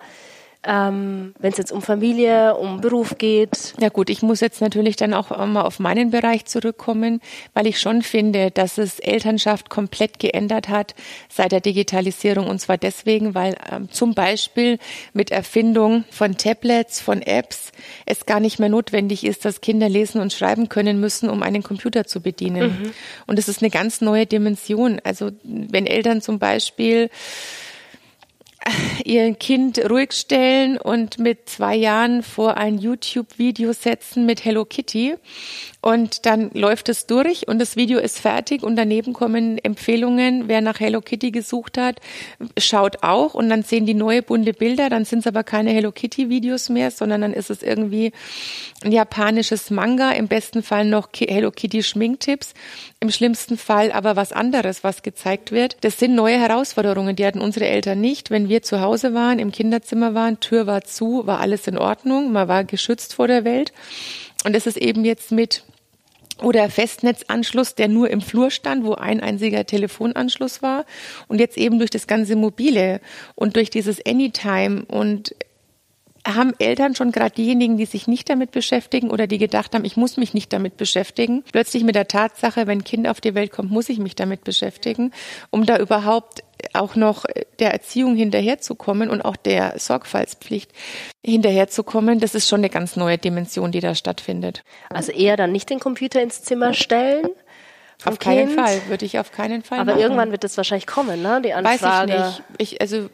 Ähm, 0.64 1.34
wenn 1.40 1.52
es 1.52 1.58
jetzt 1.58 1.72
um 1.72 1.82
Familie, 1.82 2.56
um 2.56 2.82
Beruf 2.82 3.18
geht. 3.18 3.74
Ja 3.80 3.88
gut, 3.88 4.10
ich 4.10 4.22
muss 4.22 4.42
jetzt 4.42 4.60
natürlich 4.60 4.98
dann 4.98 5.14
auch 5.14 5.30
mal 5.48 5.62
auf 5.62 5.80
meinen 5.80 6.12
Bereich 6.12 6.46
zurückkommen, 6.46 7.22
weil 7.54 7.66
ich 7.66 7.80
schon 7.80 8.02
finde, 8.02 8.52
dass 8.52 8.78
es 8.78 9.00
Elternschaft 9.00 9.70
komplett 9.70 10.20
geändert 10.20 10.68
hat 10.68 10.96
seit 11.30 11.54
der 11.54 11.62
Digitalisierung 11.62 12.48
und 12.48 12.60
zwar 12.60 12.78
deswegen, 12.78 13.36
weil 13.36 13.56
ähm, 13.72 13.90
zum 13.90 14.14
Beispiel 14.14 14.80
mit 15.14 15.32
Erfindung 15.32 16.04
von 16.12 16.36
Tablets, 16.36 17.00
von 17.00 17.22
Apps 17.22 17.72
es 18.06 18.26
gar 18.26 18.42
nicht 18.42 18.60
mehr 18.60 18.70
notwendig 18.70 19.24
ist, 19.24 19.46
dass 19.46 19.62
Kinder 19.62 19.88
lesen 19.88 20.20
und 20.20 20.34
schreiben 20.34 20.68
können 20.68 21.00
müssen, 21.00 21.30
um 21.30 21.42
einen 21.42 21.64
Computer 21.64 22.06
zu 22.06 22.20
bedienen. 22.20 22.80
Mhm. 22.82 22.92
Und 23.28 23.40
es 23.40 23.48
ist 23.48 23.62
eine 23.62 23.70
ganz 23.70 24.02
neue 24.02 24.26
Dimension. 24.26 25.00
Also 25.06 25.32
wenn 25.44 25.86
Eltern 25.86 26.22
zum 26.22 26.38
Beispiel 26.38 27.10
ihr 29.06 29.34
Kind 29.36 29.78
ruhig 29.90 30.12
stellen 30.14 30.78
und 30.78 31.20
mit 31.20 31.50
zwei 31.50 31.76
Jahren 31.76 32.24
vor 32.24 32.58
ein 32.58 32.78
YouTube-Video 32.78 33.74
setzen 33.74 34.26
mit 34.26 34.44
Hello 34.46 34.66
Kitty 34.66 35.16
und 35.82 36.26
dann 36.26 36.52
läuft 36.54 36.90
es 36.90 37.06
durch 37.06 37.48
und 37.48 37.60
das 37.60 37.78
Video 37.78 38.00
ist 38.00 38.20
fertig 38.20 38.64
und 38.64 38.76
daneben 38.76 39.14
kommen 39.14 39.58
Empfehlungen. 39.58 40.50
Wer 40.50 40.60
nach 40.60 40.82
Hello 40.82 41.00
Kitty 41.00 41.32
gesucht 41.32 41.78
hat, 41.78 42.02
schaut 42.58 43.02
auch 43.04 43.34
und 43.34 43.50
dann 43.50 43.64
sehen 43.64 43.86
die 43.86 43.94
neue 43.94 44.22
bunte 44.22 44.52
Bilder. 44.52 44.90
Dann 44.90 45.06
sind 45.06 45.20
es 45.20 45.28
aber 45.28 45.44
keine 45.44 45.72
Hello 45.72 45.94
Kitty 45.94 46.30
Videos 46.30 46.68
mehr, 46.68 46.92
sondern 46.92 47.22
dann 47.22 47.34
ist 47.34 47.50
es 47.50 47.64
irgendwie 47.64 48.12
ein 48.84 48.92
japanisches 48.92 49.72
Manga. 49.72 50.12
Im 50.12 50.28
besten 50.28 50.64
Fall 50.64 50.84
noch 50.84 51.08
Hello 51.16 51.50
Kitty 51.50 51.82
Schminktipps. 51.82 52.54
Im 53.00 53.10
schlimmsten 53.10 53.58
Fall 53.58 53.94
aber 53.94 54.18
was 54.18 54.34
anderes, 54.34 54.84
was 54.84 55.02
gezeigt 55.02 55.54
wird. 55.54 55.78
Das 55.82 55.98
sind 55.98 56.14
neue 56.14 56.38
Herausforderungen. 56.38 57.16
Die 57.16 57.26
hatten 57.26 57.40
unsere 57.40 57.68
Eltern 57.68 58.02
nicht. 58.02 58.32
Wenn 58.32 58.50
wir 58.50 58.64
zu 58.64 58.82
Hause 58.82 59.14
waren, 59.14 59.40
im 59.40 59.54
Kinderzimmer 59.54 60.14
waren, 60.14 60.42
Tür 60.42 60.68
war 60.68 60.84
zu, 60.84 61.26
war 61.26 61.40
alles 61.40 61.68
in 61.68 61.78
Ordnung. 61.78 62.34
Man 62.34 62.50
war 62.50 62.66
geschützt 62.66 63.14
vor 63.14 63.28
der 63.28 63.46
Welt. 63.46 63.72
Und 64.46 64.56
es 64.56 64.68
ist 64.68 64.78
eben 64.78 65.06
jetzt 65.06 65.32
mit 65.32 65.64
oder 66.42 66.70
Festnetzanschluss, 66.70 67.76
der 67.76 67.90
nur 67.90 68.10
im 68.10 68.22
Flur 68.22 68.50
stand, 68.50 68.86
wo 68.86 68.94
ein 68.94 69.20
einziger 69.20 69.66
Telefonanschluss 69.66 70.62
war. 70.62 70.86
Und 71.28 71.40
jetzt 71.40 71.58
eben 71.58 71.80
durch 71.80 71.90
das 71.90 72.08
ganze 72.08 72.36
Mobile 72.36 73.02
und 73.36 73.56
durch 73.56 73.70
dieses 73.70 74.06
Anytime 74.06 74.86
und 74.86 75.36
haben 76.36 76.54
Eltern 76.60 76.96
schon 76.96 77.12
gerade 77.12 77.36
diejenigen, 77.36 77.78
die 77.78 77.86
sich 77.86 78.08
nicht 78.08 78.30
damit 78.30 78.52
beschäftigen 78.52 79.10
oder 79.10 79.28
die 79.28 79.38
gedacht 79.38 79.74
haben, 79.74 79.86
ich 79.86 79.98
muss 79.98 80.18
mich 80.18 80.34
nicht 80.34 80.52
damit 80.54 80.78
beschäftigen, 80.78 81.44
plötzlich 81.52 81.84
mit 81.84 81.96
der 81.96 82.08
Tatsache, 82.08 82.68
wenn 82.68 82.80
ein 82.80 82.84
Kind 82.84 83.08
auf 83.08 83.22
die 83.22 83.36
Welt 83.36 83.52
kommt, 83.52 83.72
muss 83.72 83.90
ich 83.90 84.00
mich 84.00 84.16
damit 84.16 84.44
beschäftigen, 84.44 85.12
um 85.50 85.66
da 85.66 85.78
überhaupt 85.78 86.44
auch 86.74 86.96
noch 86.96 87.26
der 87.60 87.72
Erziehung 87.72 88.16
hinterherzukommen 88.16 89.10
und 89.10 89.22
auch 89.22 89.38
der 89.38 89.80
Sorgfaltspflicht 89.80 90.72
hinterherzukommen, 91.26 92.20
das 92.20 92.36
ist 92.36 92.50
schon 92.50 92.60
eine 92.60 92.70
ganz 92.70 92.96
neue 92.96 93.18
Dimension, 93.18 93.72
die 93.72 93.80
da 93.80 93.96
stattfindet. 93.96 94.64
Also 94.90 95.12
eher 95.12 95.38
dann 95.38 95.52
nicht 95.52 95.70
den 95.70 95.80
Computer 95.80 96.22
ins 96.22 96.44
Zimmer 96.44 96.74
stellen, 96.74 97.28
auf 98.06 98.18
keinen 98.18 98.48
kind. 98.48 98.60
Fall, 98.60 98.82
würde 98.88 99.06
ich 99.06 99.20
auf 99.20 99.32
keinen 99.32 99.62
Fall. 99.62 99.80
Aber 99.80 99.92
machen. 99.92 100.02
irgendwann 100.02 100.32
wird 100.32 100.44
das 100.46 100.56
wahrscheinlich 100.56 100.88
kommen, 100.88 101.22
ne? 101.22 101.42
Die 101.44 101.54
Anfrage. 101.54 102.14
Weiß 102.14 102.30
ich 102.30 102.58
nicht. 102.58 102.74
Ich, 102.74 102.82
also 102.82 103.10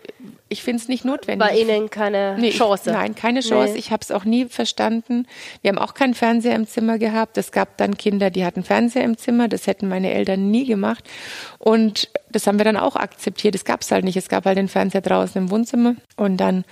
ich 0.47 0.61
finde 0.61 0.81
es 0.81 0.87
nicht 0.87 1.05
notwendig. 1.05 1.47
Bei 1.47 1.57
Ihnen 1.57 1.89
keine 1.89 2.37
nee, 2.39 2.51
Chance? 2.51 2.91
Ich, 2.91 2.95
nein, 2.95 3.15
keine 3.15 3.39
Chance. 3.39 3.73
Nee. 3.73 3.79
Ich 3.79 3.91
habe 3.91 4.01
es 4.01 4.11
auch 4.11 4.25
nie 4.25 4.45
verstanden. 4.45 5.25
Wir 5.63 5.69
haben 5.69 5.79
auch 5.79 5.95
keinen 5.95 6.13
Fernseher 6.13 6.55
im 6.55 6.67
Zimmer 6.67 6.99
gehabt. 6.99 7.39
Es 7.39 7.51
gab 7.51 7.77
dann 7.77 7.97
Kinder, 7.97 8.29
die 8.29 8.45
hatten 8.45 8.63
Fernseher 8.63 9.03
im 9.03 9.17
Zimmer. 9.17 9.47
Das 9.47 9.65
hätten 9.65 9.89
meine 9.89 10.13
Eltern 10.13 10.51
nie 10.51 10.65
gemacht. 10.65 11.03
Und 11.57 12.09
das 12.31 12.45
haben 12.45 12.59
wir 12.59 12.65
dann 12.65 12.77
auch 12.77 12.95
akzeptiert. 12.95 13.55
Es 13.55 13.65
gab 13.65 13.81
es 13.81 13.89
halt 13.89 14.05
nicht. 14.05 14.17
Es 14.17 14.29
gab 14.29 14.45
halt 14.45 14.59
den 14.59 14.67
Fernseher 14.67 15.01
draußen 15.01 15.41
im 15.41 15.49
Wohnzimmer. 15.49 15.95
Und 16.15 16.37
dann 16.37 16.63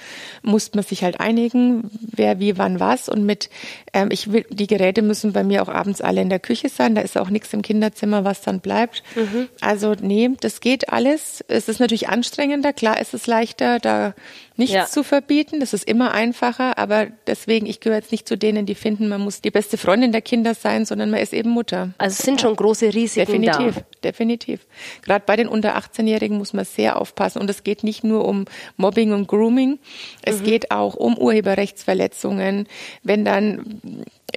musste 0.43 0.77
man 0.77 0.85
sich 0.85 1.03
halt 1.03 1.19
einigen, 1.19 1.89
wer 1.99 2.39
wie 2.39 2.59
wann 2.59 2.79
was. 2.79 3.09
Und 3.09 3.25
mit, 3.25 3.49
ähm, 3.91 4.09
ich 4.11 4.31
will, 4.31 4.45
die 4.51 4.67
Geräte 4.67 5.01
müssen 5.01 5.33
bei 5.33 5.43
mir 5.43 5.63
auch 5.63 5.69
abends 5.69 5.99
alle 5.99 6.21
in 6.21 6.29
der 6.29 6.39
Küche 6.39 6.69
sein. 6.69 6.93
Da 6.93 7.01
ist 7.01 7.17
auch 7.17 7.31
nichts 7.31 7.51
im 7.53 7.63
Kinderzimmer, 7.63 8.23
was 8.23 8.41
dann 8.41 8.59
bleibt. 8.59 9.01
Mhm. 9.15 9.49
Also 9.61 9.95
nee, 9.99 10.29
das 10.41 10.61
geht 10.61 10.89
alles. 10.89 11.43
Es 11.47 11.67
ist 11.67 11.79
natürlich 11.79 12.09
anstrengender. 12.09 12.71
Klar 12.71 13.01
ist 13.01 13.15
es 13.15 13.25
leichter 13.25 13.62
leichter, 13.63 13.79
da 13.79 14.13
nichts 14.55 14.73
ja. 14.73 14.85
zu 14.85 15.03
verbieten. 15.03 15.59
Das 15.59 15.73
ist 15.73 15.87
immer 15.87 16.11
einfacher, 16.11 16.77
aber 16.77 17.07
deswegen, 17.25 17.65
ich 17.65 17.79
gehöre 17.79 17.97
jetzt 17.97 18.11
nicht 18.11 18.27
zu 18.27 18.37
denen, 18.37 18.65
die 18.65 18.75
finden, 18.75 19.07
man 19.07 19.21
muss 19.21 19.41
die 19.41 19.49
beste 19.49 19.77
Freundin 19.77 20.11
der 20.11 20.21
Kinder 20.21 20.53
sein, 20.53 20.85
sondern 20.85 21.09
man 21.09 21.19
ist 21.19 21.33
eben 21.33 21.49
Mutter. 21.49 21.89
Also 21.97 22.15
es 22.19 22.25
sind 22.25 22.39
schon 22.39 22.55
große 22.55 22.93
Risiken 22.93 23.41
definitiv, 23.41 23.75
da. 23.75 23.81
Definitiv, 24.03 24.67
Gerade 25.01 25.23
bei 25.25 25.35
den 25.35 25.47
unter 25.47 25.75
18-Jährigen 25.75 26.37
muss 26.37 26.53
man 26.53 26.65
sehr 26.65 27.01
aufpassen. 27.01 27.39
Und 27.41 27.49
es 27.49 27.63
geht 27.63 27.83
nicht 27.83 28.03
nur 28.03 28.25
um 28.25 28.45
Mobbing 28.77 29.11
und 29.11 29.27
Grooming, 29.27 29.79
es 30.21 30.41
mhm. 30.41 30.43
geht 30.43 30.71
auch 30.71 30.95
um 30.95 31.17
Urheberrechtsverletzungen. 31.17 32.67
Wenn 33.01 33.25
dann 33.25 33.81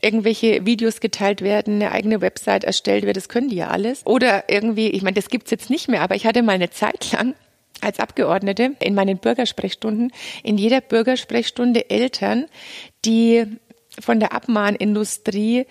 irgendwelche 0.03 0.65
Videos 0.65 1.01
geteilt 1.01 1.43
werden, 1.43 1.75
eine 1.75 1.93
eigene 1.93 2.21
Website 2.21 2.65
erstellt 2.65 3.05
wird, 3.05 3.17
das 3.17 3.29
können 3.29 3.49
die 3.49 3.57
ja 3.57 3.69
alles. 3.69 4.05
Oder 4.07 4.45
irgendwie, 4.49 4.89
ich 4.89 5.03
meine, 5.03 5.15
das 5.15 5.29
gibt's 5.29 5.51
jetzt 5.51 5.69
nicht 5.69 5.89
mehr, 5.89 6.03
aber 6.03 6.15
ich 6.15 6.27
hatte 6.27 6.43
mal 6.43 6.53
eine 6.53 6.71
Zeit 6.71 7.13
lang 7.13 7.35
als 7.81 8.01
Abgeordnete 8.01 8.77
in 8.81 8.95
meinen 8.95 9.19
Bürgersprechstunden, 9.19 10.13
in 10.43 10.59
jeder 10.59 10.81
Bürgersprechstunde 10.81 11.91
Eltern, 11.91 12.47
die 13.05 13.45
von 14.01 14.21
der 14.21 14.33
Abmahnindustrie 14.33 15.67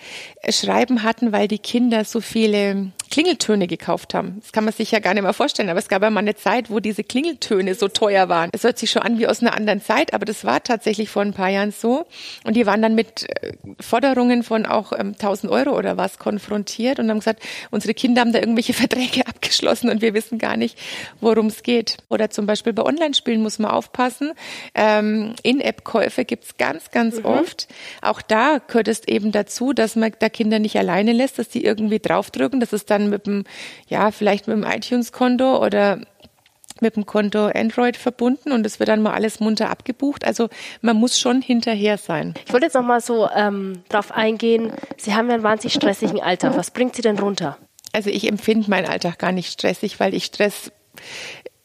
Schreiben 0.50 1.04
hatten, 1.04 1.32
weil 1.32 1.48
die 1.48 1.60
Kinder 1.60 2.04
so 2.06 2.22
viele 2.22 2.92
Klingeltöne 3.16 3.68
gekauft 3.68 4.14
haben. 4.14 4.40
Das 4.42 4.52
kann 4.52 4.66
man 4.66 4.74
sich 4.74 4.92
ja 4.92 5.00
gar 5.00 5.14
nicht 5.14 5.24
mehr 5.24 5.32
vorstellen, 5.32 5.70
aber 5.70 5.80
es 5.80 5.88
gab 5.88 6.02
ja 6.02 6.10
mal 6.10 6.20
eine 6.20 6.36
Zeit, 6.36 6.70
wo 6.70 6.82
diese 6.82 7.02
Klingeltöne 7.02 7.74
so 7.74 7.88
teuer 7.88 8.28
waren. 8.28 8.50
Es 8.52 8.66
hört 8.66 8.78
sich 8.78 8.92
schon 8.92 9.04
an 9.04 9.18
wie 9.18 9.26
aus 9.26 9.40
einer 9.40 9.56
anderen 9.56 9.82
Zeit, 9.82 10.14
aber 10.14 10.26
das 10.26 10.44
war 10.44 10.62
tatsächlich 10.62 11.10
vor 11.10 11.22
ein 11.22 11.32
paar 11.32 11.48
Jahren 11.48 11.72
so. 11.72 12.08
Und 12.44 12.58
die 12.58 12.66
waren 12.66 12.82
dann 12.82 12.94
mit 12.94 13.26
äh, 13.30 13.54
Forderungen 13.80 14.44
von 14.44 14.66
auch 14.66 14.92
ähm, 14.92 15.14
1000 15.14 15.50
Euro 15.50 15.78
oder 15.78 15.96
was 15.96 16.20
konfrontiert 16.20 17.00
und 17.00 17.10
haben 17.10 17.20
gesagt, 17.20 17.42
unsere 17.72 17.94
Kinder 17.94 18.20
haben 18.20 18.34
da 18.34 18.40
irgendwelche 18.40 18.74
Verträge 18.74 19.26
abgeschlossen 19.26 19.90
und 19.90 20.02
wir 20.02 20.14
wissen 20.14 20.38
gar 20.38 20.58
nicht, 20.58 20.78
worum 21.22 21.46
es 21.46 21.64
geht. 21.64 21.96
Oder 22.10 22.32
zum 22.32 22.46
Beispiel 22.46 22.74
bei 22.74 22.84
Online-Spielen 22.84 23.42
muss 23.42 23.60
man 23.60 23.72
aufpassen. 23.72 24.34
Ähm, 24.74 25.36
In-App-Käufe 25.42 26.26
gibt's 26.26 26.58
ganz, 26.58 26.92
ganz 26.92 27.20
mhm. 27.20 27.26
oft. 27.28 27.70
Auch 28.02 28.22
da 28.22 28.58
gehört 28.58 28.90
es 28.90 29.08
eben 29.08 29.32
dazu, 29.32 29.72
dass 29.72 29.96
man 29.96 30.12
da 30.20 30.28
Kinder 30.28 30.60
nicht 30.60 30.78
alleine 30.78 31.14
lässt, 31.14 31.40
dass 31.40 31.48
die 31.48 31.64
irgendwie 31.64 32.00
draufdrücken. 32.00 32.60
Das 32.60 32.74
ist 32.74 32.90
dann 32.90 33.05
mit 33.10 33.28
dem, 33.28 33.44
ja, 33.88 34.12
vielleicht 34.12 34.48
mit 34.48 34.58
dem 34.58 34.64
iTunes-Konto 34.64 35.64
oder 35.64 36.00
mit 36.82 36.96
dem 36.96 37.06
Konto 37.06 37.48
Android 37.48 37.98
verbunden 37.98 38.52
und 38.52 38.66
es 38.66 38.80
wird 38.80 38.90
dann 38.90 39.02
mal 39.02 39.14
alles 39.14 39.40
munter 39.40 39.70
abgebucht. 39.70 40.26
Also 40.26 40.50
man 40.82 40.98
muss 40.98 41.20
schon 41.20 41.42
hinterher 41.42 41.98
sein. 41.98 42.34
Ich 42.46 42.52
wollte 42.52 42.66
jetzt 42.66 42.74
noch 42.74 42.84
mal 42.84 43.02
so 43.02 43.30
ähm, 43.34 43.84
drauf 43.90 44.12
eingehen. 44.12 44.74
Sie 44.98 45.14
haben 45.14 45.28
ja 45.30 45.36
einen 45.36 45.44
wahnsinnig 45.44 45.74
stressigen 45.74 46.22
Alltag. 46.22 46.58
Was 46.58 46.72
bringt 46.72 46.96
Sie 46.96 47.02
denn 47.02 47.18
runter? 47.18 47.58
Also 47.94 48.10
ich 48.10 48.28
empfinde 48.28 48.70
meinen 48.70 48.88
Alltag 48.88 49.20
gar 49.20 49.32
nicht 49.32 49.52
stressig, 49.54 50.00
weil 50.00 50.14
ich 50.14 50.26
Stress. 50.26 50.72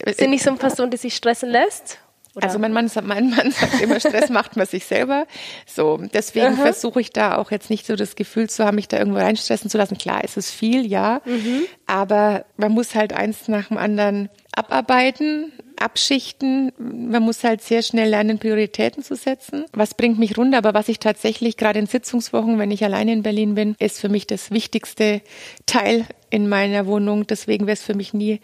Sind 0.05 0.31
nicht 0.31 0.43
so 0.43 0.49
eine 0.49 0.59
Person, 0.59 0.89
die 0.89 0.97
sich 0.97 1.15
stressen 1.15 1.49
lässt? 1.49 1.99
Oder? 2.35 2.45
Also 2.45 2.59
mein 2.59 2.71
Mann, 2.71 2.89
mein 3.03 3.29
Mann 3.29 3.51
sagt 3.59 3.81
immer, 3.81 3.99
Stress 3.99 4.29
macht 4.29 4.55
man 4.55 4.65
sich 4.65 4.85
selber. 4.85 5.25
So, 5.65 5.97
deswegen 6.13 6.55
versuche 6.55 7.01
ich 7.01 7.11
da 7.11 7.37
auch 7.37 7.51
jetzt 7.51 7.69
nicht 7.69 7.85
so 7.85 7.95
das 7.95 8.15
Gefühl 8.15 8.49
zu 8.49 8.65
haben, 8.65 8.75
mich 8.75 8.87
da 8.87 8.97
irgendwo 8.97 9.19
reinstressen 9.19 9.69
zu 9.69 9.77
lassen. 9.77 9.97
Klar, 9.97 10.21
es 10.23 10.37
ist 10.37 10.51
viel, 10.51 10.85
ja, 10.85 11.21
mhm. 11.25 11.63
aber 11.87 12.45
man 12.57 12.71
muss 12.71 12.95
halt 12.95 13.13
eins 13.13 13.47
nach 13.47 13.67
dem 13.67 13.77
anderen 13.77 14.29
abarbeiten, 14.53 15.51
abschichten. 15.77 16.71
Man 16.77 17.23
muss 17.23 17.43
halt 17.43 17.61
sehr 17.61 17.81
schnell 17.81 18.09
lernen, 18.09 18.39
Prioritäten 18.39 19.03
zu 19.03 19.15
setzen. 19.15 19.65
Was 19.73 19.93
bringt 19.95 20.19
mich 20.19 20.37
runter? 20.37 20.57
Aber 20.57 20.73
was 20.73 20.87
ich 20.89 20.99
tatsächlich 20.99 21.57
gerade 21.57 21.79
in 21.79 21.87
Sitzungswochen, 21.87 22.59
wenn 22.59 22.71
ich 22.71 22.83
alleine 22.83 23.13
in 23.13 23.23
Berlin 23.23 23.55
bin, 23.55 23.75
ist 23.79 23.99
für 23.99 24.09
mich 24.09 24.27
das 24.27 24.51
wichtigste 24.51 25.21
Teil 25.65 26.05
in 26.31 26.49
meiner 26.49 26.87
Wohnung. 26.87 27.27
Deswegen 27.27 27.67
wäre 27.67 27.73
es 27.73 27.83
für 27.83 27.93
mich 27.93 28.13
nie 28.13 28.39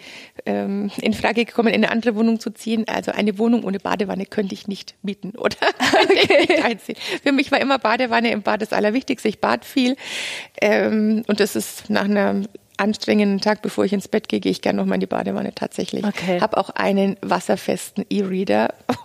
ähm, 0.45 0.91
in 1.02 1.13
Frage 1.13 1.45
gekommen, 1.45 1.69
in 1.69 1.84
eine 1.84 1.91
andere 1.91 2.15
Wohnung 2.15 2.39
zu 2.39 2.52
ziehen. 2.52 2.86
Also 2.88 3.12
eine 3.12 3.39
Wohnung 3.39 3.63
ohne 3.63 3.80
Badewanne 3.80 4.26
könnte 4.26 4.54
ich 4.54 4.67
nicht 4.67 4.95
mieten 5.02 5.32
oder 5.32 5.58
okay. 6.04 6.45
nicht 6.47 6.63
einziehen. 6.63 6.97
Für 7.23 7.32
mich 7.32 7.52
war 7.52 7.60
immer 7.60 7.80
Badewanne 7.80 8.32
im 8.32 8.43
Bad 8.43 8.62
das 8.62 8.73
Allerwichtigste. 8.73 9.28
Ich 9.30 9.39
bad 9.39 9.65
viel 9.65 9.95
ähm, 10.62 11.23
und 11.28 11.39
das 11.39 11.56
ist 11.56 11.89
nach 11.89 12.06
einer 12.06 12.43
anstrengenden 12.78 13.41
Tag, 13.41 13.62
bevor 13.63 13.86
ich 13.86 13.93
ins 13.93 14.08
Bett 14.08 14.30
gehe, 14.30 14.39
gehe 14.39 14.52
ich 14.52 14.62
gerne 14.62 14.78
noch 14.78 14.86
mal 14.86 14.95
in 14.95 15.02
die 15.02 15.08
Badewanne 15.08 15.56
tatsächlich. 15.56 16.06
Okay. 16.06 16.39
Habe 16.39 16.58
auch 16.58 16.69
einen 16.69 17.17
wasserfesten 17.21 18.06
E-Reader. 18.10 18.73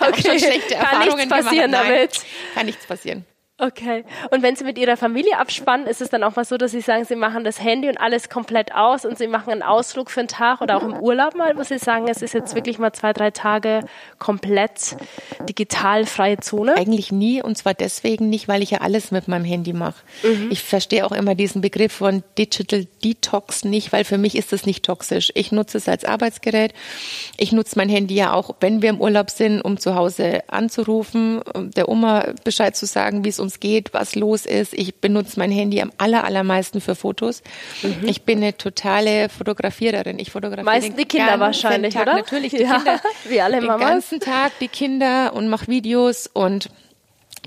okay. 0.00 0.22
Schon 0.22 0.38
schlechte 0.38 0.74
Kann 0.74 1.04
nichts 1.04 1.28
passieren 1.28 1.70
gemacht. 1.70 1.84
Nein, 1.84 1.94
damit. 1.94 2.20
Kann 2.54 2.66
nichts 2.66 2.86
passieren. 2.86 3.24
Okay. 3.58 4.04
Und 4.30 4.42
wenn 4.42 4.56
Sie 4.56 4.64
mit 4.64 4.78
Ihrer 4.78 4.96
Familie 4.96 5.38
abspannen, 5.38 5.86
ist 5.86 6.00
es 6.00 6.08
dann 6.08 6.24
auch 6.24 6.34
mal 6.34 6.44
so, 6.44 6.56
dass 6.56 6.72
Sie 6.72 6.80
sagen, 6.80 7.04
Sie 7.04 7.14
machen 7.14 7.44
das 7.44 7.62
Handy 7.62 7.88
und 7.88 7.98
alles 7.98 8.28
komplett 8.28 8.74
aus 8.74 9.04
und 9.04 9.18
Sie 9.18 9.28
machen 9.28 9.52
einen 9.52 9.62
Ausflug 9.62 10.10
für 10.10 10.20
einen 10.20 10.28
Tag 10.28 10.62
oder 10.62 10.76
auch 10.76 10.82
im 10.82 10.94
Urlaub 10.94 11.36
mal, 11.36 11.56
wo 11.56 11.62
Sie 11.62 11.78
sagen, 11.78 12.08
es 12.08 12.22
ist 12.22 12.34
jetzt 12.34 12.54
wirklich 12.54 12.78
mal 12.78 12.92
zwei, 12.92 13.12
drei 13.12 13.30
Tage 13.30 13.80
komplett 14.18 14.96
digital 15.48 16.06
freie 16.06 16.38
Zone? 16.38 16.76
Eigentlich 16.76 17.12
nie 17.12 17.42
und 17.42 17.56
zwar 17.56 17.74
deswegen 17.74 18.30
nicht, 18.30 18.48
weil 18.48 18.62
ich 18.62 18.70
ja 18.70 18.78
alles 18.78 19.10
mit 19.10 19.28
meinem 19.28 19.44
Handy 19.44 19.74
mache. 19.74 20.02
Mhm. 20.22 20.48
Ich 20.50 20.62
verstehe 20.62 21.06
auch 21.06 21.12
immer 21.12 21.34
diesen 21.34 21.60
Begriff 21.60 21.92
von 21.92 22.24
Digital 22.38 22.86
Detox 23.04 23.64
nicht, 23.64 23.92
weil 23.92 24.04
für 24.04 24.18
mich 24.18 24.34
ist 24.34 24.52
das 24.52 24.66
nicht 24.66 24.84
toxisch. 24.84 25.30
Ich 25.34 25.52
nutze 25.52 25.78
es 25.78 25.88
als 25.88 26.04
Arbeitsgerät. 26.04 26.72
Ich 27.36 27.52
nutze 27.52 27.76
mein 27.76 27.90
Handy 27.90 28.14
ja 28.14 28.32
auch, 28.32 28.56
wenn 28.60 28.82
wir 28.82 28.90
im 28.90 29.00
Urlaub 29.00 29.30
sind, 29.30 29.60
um 29.60 29.78
zu 29.78 29.94
Hause 29.94 30.40
anzurufen, 30.48 31.42
der 31.76 31.88
Oma 31.88 32.32
Bescheid 32.44 32.74
zu 32.74 32.86
sagen, 32.86 33.24
wie 33.24 33.28
es 33.28 33.38
uns 33.38 33.51
es 33.52 33.60
geht, 33.60 33.92
was 33.94 34.14
los 34.14 34.46
ist. 34.46 34.72
Ich 34.74 34.96
benutze 34.96 35.38
mein 35.38 35.50
Handy 35.50 35.80
am 35.80 35.92
aller, 35.98 36.24
allermeisten 36.24 36.80
für 36.80 36.94
Fotos. 36.94 37.42
Mhm. 37.82 38.08
Ich 38.08 38.22
bin 38.22 38.38
eine 38.38 38.56
totale 38.56 39.28
Fotografiererin. 39.28 40.18
Ich 40.18 40.30
fotografiere 40.30 40.64
Meistens 40.64 40.96
die 40.96 41.04
Kinder 41.04 41.38
wahrscheinlich, 41.38 41.94
Tag. 41.94 42.02
oder? 42.04 42.16
Natürlich 42.16 42.52
die 42.52 42.62
ja, 42.62 42.76
Kinder. 42.76 43.00
Wie 43.28 43.40
alle 43.40 43.58
Den 43.58 43.66
Mamas. 43.66 43.88
ganzen 43.88 44.20
Tag 44.20 44.52
die 44.60 44.68
Kinder 44.68 45.32
und 45.34 45.48
mache 45.48 45.68
Videos 45.68 46.28
und 46.32 46.68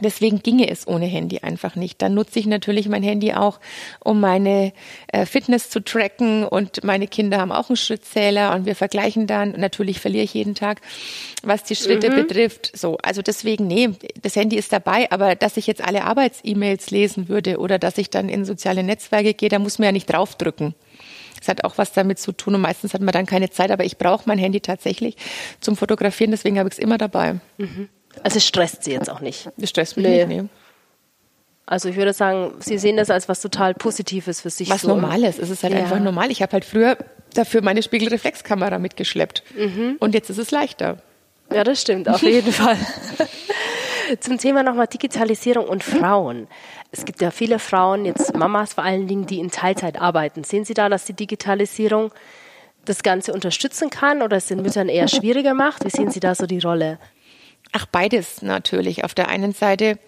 Deswegen 0.01 0.43
ginge 0.43 0.69
es 0.69 0.87
ohne 0.87 1.05
Handy 1.05 1.39
einfach 1.39 1.75
nicht. 1.75 2.01
Dann 2.01 2.13
nutze 2.13 2.39
ich 2.39 2.47
natürlich 2.47 2.89
mein 2.89 3.03
Handy 3.03 3.33
auch, 3.33 3.61
um 4.03 4.19
meine 4.19 4.73
äh, 5.07 5.25
Fitness 5.25 5.69
zu 5.69 5.79
tracken 5.79 6.43
und 6.43 6.83
meine 6.83 7.07
Kinder 7.07 7.37
haben 7.37 7.53
auch 7.53 7.69
einen 7.69 7.77
Schrittzähler 7.77 8.53
und 8.53 8.65
wir 8.65 8.75
vergleichen 8.75 9.25
dann. 9.25 9.51
Natürlich 9.51 10.01
verliere 10.01 10.25
ich 10.25 10.33
jeden 10.33 10.53
Tag, 10.53 10.81
was 11.43 11.63
die 11.63 11.77
Schritte 11.77 12.09
mhm. 12.09 12.15
betrifft. 12.15 12.77
So, 12.77 12.97
also 12.97 13.21
deswegen, 13.21 13.67
nee, 13.67 13.91
das 14.21 14.35
Handy 14.35 14.57
ist 14.57 14.73
dabei, 14.73 15.09
aber 15.11 15.35
dass 15.35 15.55
ich 15.55 15.65
jetzt 15.65 15.81
alle 15.81 16.03
Arbeits-E-Mails 16.03 16.91
lesen 16.91 17.29
würde 17.29 17.57
oder 17.57 17.79
dass 17.79 17.97
ich 17.97 18.09
dann 18.09 18.27
in 18.27 18.43
soziale 18.43 18.83
Netzwerke 18.83 19.33
gehe, 19.33 19.49
da 19.49 19.59
muss 19.59 19.79
man 19.79 19.85
ja 19.85 19.91
nicht 19.93 20.11
draufdrücken. 20.11 20.75
Das 21.39 21.47
hat 21.47 21.63
auch 21.63 21.77
was 21.77 21.93
damit 21.93 22.19
zu 22.19 22.33
tun 22.33 22.55
und 22.55 22.61
meistens 22.61 22.93
hat 22.93 23.01
man 23.01 23.13
dann 23.13 23.25
keine 23.25 23.49
Zeit, 23.49 23.71
aber 23.71 23.85
ich 23.85 23.97
brauche 23.97 24.23
mein 24.25 24.39
Handy 24.39 24.59
tatsächlich 24.59 25.15
zum 25.61 25.77
Fotografieren, 25.77 26.31
deswegen 26.31 26.59
habe 26.59 26.67
ich 26.67 26.73
es 26.73 26.79
immer 26.79 26.97
dabei. 26.97 27.35
Mhm. 27.57 27.87
Also 28.23 28.37
es 28.37 28.45
stresst 28.45 28.83
sie 28.83 28.91
jetzt 28.91 29.09
auch 29.09 29.19
nicht. 29.19 29.49
Es 29.57 29.69
stresst 29.69 29.97
mich 29.97 30.05
nee. 30.05 30.25
nicht, 30.25 30.43
nee. 30.43 30.49
Also 31.67 31.89
ich 31.89 31.95
würde 31.95 32.13
sagen, 32.13 32.53
Sie 32.59 32.77
sehen 32.77 32.97
das 32.97 33.09
als 33.09 33.27
was 33.27 33.41
total 33.41 33.73
Positives 33.73 34.41
für 34.41 34.51
sich. 34.51 34.69
Was 34.69 34.81
so. 34.81 34.89
Normales. 34.89 35.39
Es 35.39 35.49
ist 35.49 35.63
halt 35.63 35.73
ja. 35.73 35.79
einfach 35.79 35.99
normal. 35.99 36.29
Ich 36.29 36.41
habe 36.41 36.53
halt 36.53 36.65
früher 36.65 36.97
dafür 37.33 37.61
meine 37.61 37.81
Spiegelreflexkamera 37.81 38.77
mitgeschleppt. 38.77 39.43
Mhm. 39.57 39.97
Und 39.99 40.13
jetzt 40.13 40.29
ist 40.29 40.37
es 40.37 40.51
leichter. 40.51 40.97
Ja, 41.53 41.63
das 41.63 41.81
stimmt, 41.81 42.07
auf 42.09 42.21
jeden 42.21 42.51
Fall. 42.51 42.77
Zum 44.19 44.37
Thema 44.37 44.61
nochmal 44.61 44.87
Digitalisierung 44.87 45.67
und 45.67 45.83
Frauen. 45.83 46.47
Es 46.91 47.05
gibt 47.05 47.21
ja 47.21 47.31
viele 47.31 47.59
Frauen, 47.59 48.05
jetzt 48.05 48.35
Mamas 48.35 48.73
vor 48.73 48.83
allen 48.83 49.07
Dingen, 49.07 49.25
die 49.25 49.39
in 49.39 49.49
Teilzeit 49.49 49.99
arbeiten. 49.99 50.43
Sehen 50.43 50.65
Sie 50.65 50.73
da, 50.75 50.89
dass 50.89 51.05
die 51.05 51.13
Digitalisierung 51.13 52.11
das 52.85 53.01
Ganze 53.01 53.33
unterstützen 53.33 53.89
kann 53.89 54.21
oder 54.21 54.37
es 54.37 54.47
den 54.47 54.61
Müttern 54.61 54.89
eher 54.89 55.07
schwieriger 55.07 55.55
macht? 55.55 55.83
Wie 55.83 55.89
sehen 55.89 56.11
Sie 56.11 56.19
da 56.19 56.35
so 56.35 56.45
die 56.45 56.59
Rolle? 56.59 56.99
Ach, 57.77 57.85
beides 57.87 58.41
natürlich. 58.41 59.03
Auf 59.03 59.13
der 59.15 59.27
einen 59.27 59.51
Seite 59.51 59.99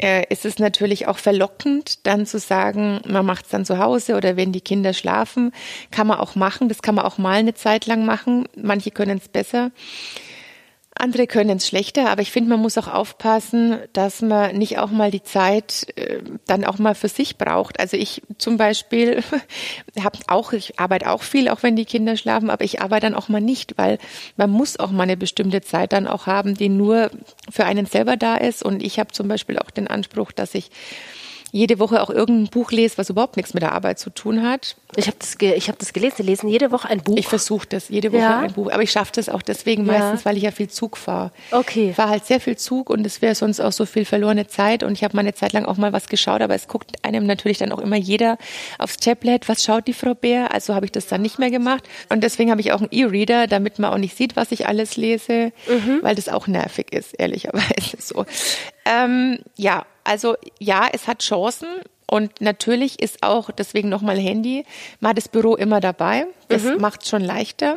äh, 0.00 0.24
ist 0.32 0.44
es 0.44 0.60
natürlich 0.60 1.08
auch 1.08 1.18
verlockend, 1.18 2.06
dann 2.06 2.26
zu 2.26 2.38
sagen, 2.38 3.00
man 3.08 3.26
macht 3.26 3.46
es 3.46 3.50
dann 3.50 3.64
zu 3.64 3.78
Hause 3.78 4.14
oder 4.14 4.36
wenn 4.36 4.52
die 4.52 4.60
Kinder 4.60 4.92
schlafen, 4.92 5.50
kann 5.90 6.06
man 6.06 6.20
auch 6.20 6.36
machen. 6.36 6.68
Das 6.68 6.80
kann 6.80 6.94
man 6.94 7.04
auch 7.04 7.18
mal 7.18 7.38
eine 7.38 7.54
Zeit 7.54 7.86
lang 7.86 8.06
machen. 8.06 8.46
Manche 8.54 8.92
können 8.92 9.18
es 9.18 9.28
besser. 9.28 9.72
Andere 11.00 11.26
können 11.26 11.58
es 11.58 11.66
schlechter, 11.66 12.10
aber 12.10 12.22
ich 12.22 12.32
finde, 12.32 12.50
man 12.50 12.60
muss 12.60 12.76
auch 12.78 12.88
aufpassen, 12.88 13.78
dass 13.92 14.20
man 14.20 14.56
nicht 14.56 14.78
auch 14.78 14.90
mal 14.90 15.10
die 15.10 15.22
Zeit 15.22 15.86
äh, 15.96 16.20
dann 16.46 16.64
auch 16.64 16.78
mal 16.78 16.94
für 16.94 17.08
sich 17.08 17.38
braucht. 17.38 17.80
Also 17.80 17.96
ich 17.96 18.22
zum 18.38 18.56
Beispiel 18.56 19.22
habe 20.02 20.18
auch, 20.26 20.52
ich 20.52 20.78
arbeite 20.78 21.10
auch 21.10 21.22
viel, 21.22 21.48
auch 21.48 21.62
wenn 21.62 21.76
die 21.76 21.84
Kinder 21.84 22.16
schlafen, 22.16 22.50
aber 22.50 22.64
ich 22.64 22.80
arbeite 22.80 23.06
dann 23.06 23.14
auch 23.14 23.28
mal 23.28 23.40
nicht, 23.40 23.78
weil 23.78 23.98
man 24.36 24.50
muss 24.50 24.78
auch 24.78 24.90
mal 24.90 25.04
eine 25.04 25.16
bestimmte 25.16 25.60
Zeit 25.60 25.92
dann 25.92 26.06
auch 26.06 26.26
haben, 26.26 26.54
die 26.54 26.68
nur 26.68 27.10
für 27.50 27.64
einen 27.64 27.86
selber 27.86 28.16
da 28.16 28.36
ist. 28.36 28.62
Und 28.62 28.82
ich 28.82 28.98
habe 28.98 29.12
zum 29.12 29.28
Beispiel 29.28 29.58
auch 29.58 29.70
den 29.70 29.88
Anspruch, 29.88 30.32
dass 30.32 30.54
ich 30.54 30.70
jede 31.50 31.78
Woche 31.78 32.02
auch 32.02 32.10
irgendein 32.10 32.50
Buch 32.50 32.70
lese, 32.72 32.98
was 32.98 33.10
überhaupt 33.10 33.36
nichts 33.36 33.54
mit 33.54 33.62
der 33.62 33.72
Arbeit 33.72 33.98
zu 33.98 34.10
tun 34.10 34.42
hat. 34.42 34.76
Ich 34.96 35.06
habe 35.06 35.16
das, 35.18 35.36
ich 35.40 35.68
hab 35.68 35.78
das 35.78 35.92
gelesen. 35.92 36.16
Sie 36.18 36.22
lesen 36.22 36.48
jede 36.48 36.70
Woche 36.70 36.88
ein 36.88 37.02
Buch. 37.02 37.16
Ich 37.16 37.26
versuche 37.26 37.66
das, 37.66 37.88
jede 37.88 38.12
Woche 38.12 38.22
ja. 38.22 38.40
ein 38.40 38.52
Buch. 38.52 38.70
Aber 38.70 38.82
ich 38.82 38.90
schaffe 38.90 39.12
das 39.14 39.28
auch 39.28 39.42
deswegen 39.42 39.86
ja. 39.86 39.92
meistens, 39.92 40.24
weil 40.24 40.36
ich 40.36 40.42
ja 40.42 40.50
viel 40.50 40.68
Zug 40.68 40.96
fahre. 40.96 41.30
Okay. 41.50 41.90
Ich 41.90 41.96
fahre 41.96 42.10
halt 42.10 42.26
sehr 42.26 42.40
viel 42.40 42.56
Zug 42.56 42.90
und 42.90 43.06
es 43.06 43.22
wäre 43.22 43.34
sonst 43.34 43.60
auch 43.60 43.72
so 43.72 43.86
viel 43.86 44.04
verlorene 44.04 44.46
Zeit. 44.46 44.82
Und 44.82 44.92
ich 44.92 45.04
habe 45.04 45.16
mal 45.16 45.20
eine 45.20 45.34
Zeit 45.34 45.52
lang 45.52 45.64
auch 45.64 45.76
mal 45.76 45.92
was 45.92 46.08
geschaut, 46.08 46.40
aber 46.40 46.54
es 46.54 46.68
guckt 46.68 47.04
einem 47.04 47.26
natürlich 47.26 47.58
dann 47.58 47.72
auch 47.72 47.80
immer 47.80 47.96
jeder 47.96 48.38
aufs 48.78 48.96
Tablet, 48.96 49.48
was 49.48 49.62
schaut 49.64 49.86
die 49.86 49.92
Frau 49.92 50.14
Bär? 50.14 50.52
Also 50.52 50.74
habe 50.74 50.86
ich 50.86 50.92
das 50.92 51.06
dann 51.06 51.22
nicht 51.22 51.38
mehr 51.38 51.50
gemacht. 51.50 51.84
Und 52.08 52.22
deswegen 52.22 52.50
habe 52.50 52.60
ich 52.60 52.72
auch 52.72 52.80
einen 52.80 52.90
E-Reader, 52.90 53.46
damit 53.46 53.78
man 53.78 53.92
auch 53.92 53.98
nicht 53.98 54.16
sieht, 54.16 54.36
was 54.36 54.52
ich 54.52 54.66
alles 54.66 54.96
lese, 54.96 55.52
mhm. 55.68 56.00
weil 56.02 56.14
das 56.14 56.28
auch 56.28 56.46
nervig 56.46 56.92
ist, 56.92 57.14
ehrlicherweise 57.18 57.96
so. 57.98 58.24
Ähm, 58.84 59.38
ja, 59.56 59.84
also 60.08 60.36
ja, 60.58 60.88
es 60.92 61.06
hat 61.06 61.20
Chancen. 61.20 61.68
Und 62.10 62.40
natürlich 62.40 63.02
ist 63.02 63.22
auch, 63.22 63.50
deswegen 63.50 63.90
nochmal 63.90 64.18
Handy, 64.18 64.64
mal 64.98 65.12
das 65.12 65.28
Büro 65.28 65.56
immer 65.56 65.78
dabei. 65.78 66.26
Das 66.48 66.62
mhm. 66.62 66.80
macht 66.80 67.06
schon 67.06 67.20
leichter. 67.20 67.76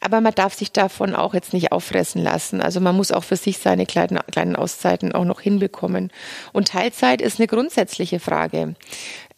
Aber 0.00 0.20
man 0.20 0.34
darf 0.34 0.54
sich 0.54 0.72
davon 0.72 1.14
auch 1.14 1.34
jetzt 1.34 1.52
nicht 1.52 1.70
auffressen 1.70 2.20
lassen. 2.20 2.60
Also 2.60 2.80
man 2.80 2.96
muss 2.96 3.12
auch 3.12 3.22
für 3.22 3.36
sich 3.36 3.58
seine 3.58 3.86
kleinen, 3.86 4.18
kleinen 4.32 4.56
Auszeiten 4.56 5.12
auch 5.12 5.24
noch 5.24 5.40
hinbekommen. 5.40 6.10
Und 6.52 6.66
Teilzeit 6.66 7.22
ist 7.22 7.38
eine 7.38 7.46
grundsätzliche 7.46 8.18
Frage. 8.18 8.74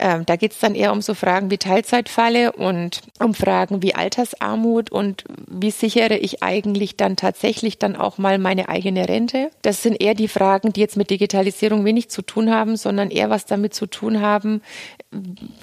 Ähm, 0.02 0.26
da 0.26 0.34
geht 0.34 0.50
es 0.50 0.58
dann 0.58 0.74
eher 0.74 0.90
um 0.90 1.00
so 1.00 1.14
Fragen 1.14 1.52
wie 1.52 1.58
Teilzeitfalle 1.58 2.50
und 2.50 3.02
um 3.20 3.34
Fragen 3.34 3.82
wie 3.82 3.94
Altersarmut 3.94 4.90
und 4.90 5.22
wie 5.46 5.70
sichere 5.70 6.16
ich 6.16 6.42
eigentlich 6.42 6.96
dann 6.96 7.14
tatsächlich 7.14 7.78
dann 7.78 7.94
auch 7.94 8.18
mal 8.18 8.38
meine 8.38 8.68
eigene 8.68 9.08
Rente. 9.08 9.50
Das 9.62 9.80
sind 9.80 10.02
eher 10.02 10.14
die 10.14 10.26
Fragen, 10.26 10.72
die 10.72 10.80
jetzt 10.80 10.96
mit 10.96 11.08
Digitalisierung 11.08 11.84
wenig 11.84 12.10
zu 12.10 12.22
tun 12.22 12.50
haben, 12.50 12.76
sondern 12.76 13.10
eher 13.12 13.30
was 13.30 13.46
damit 13.46 13.74
zu 13.74 13.86
tun 13.86 14.20
haben, 14.20 14.60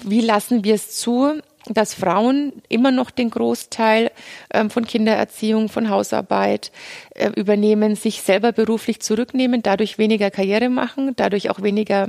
wie 0.04 0.22
lassen 0.22 0.64
wir 0.64 0.74
es 0.74 0.96
zu, 0.96 1.34
dass 1.66 1.92
Frauen 1.92 2.54
immer 2.70 2.90
noch 2.90 3.10
den 3.10 3.28
Großteil 3.28 4.10
ähm, 4.54 4.70
von 4.70 4.86
Kindererziehung, 4.86 5.68
von 5.68 5.90
Hausarbeit 5.90 6.72
äh, 7.14 7.28
übernehmen, 7.36 7.94
sich 7.94 8.22
selber 8.22 8.52
beruflich 8.52 9.00
zurücknehmen, 9.00 9.62
dadurch 9.62 9.98
weniger 9.98 10.30
Karriere 10.30 10.70
machen, 10.70 11.12
dadurch 11.16 11.50
auch 11.50 11.60
weniger 11.62 12.08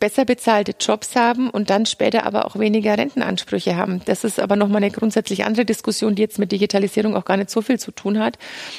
besser 0.00 0.24
bezahlte 0.24 0.74
Jobs 0.78 1.14
haben 1.14 1.50
und 1.50 1.70
dann 1.70 1.86
später 1.86 2.26
aber 2.26 2.46
auch 2.46 2.58
weniger 2.58 2.96
Rentenansprüche 2.96 3.76
haben. 3.76 4.00
Das 4.06 4.24
ist 4.24 4.40
aber 4.40 4.56
nochmal 4.56 4.82
eine 4.82 4.90
grundsätzlich 4.90 5.44
andere 5.44 5.64
Diskussion, 5.64 6.14
die 6.14 6.22
jetzt 6.22 6.38
mit 6.38 6.52
Digitalisierung 6.52 7.16
auch 7.16 7.24
gar 7.24 7.36
nicht 7.36 7.50
so 7.50 7.62
viel 7.62 7.78
zu 7.78 7.92
tun 7.92 8.18
hat. 8.18 8.38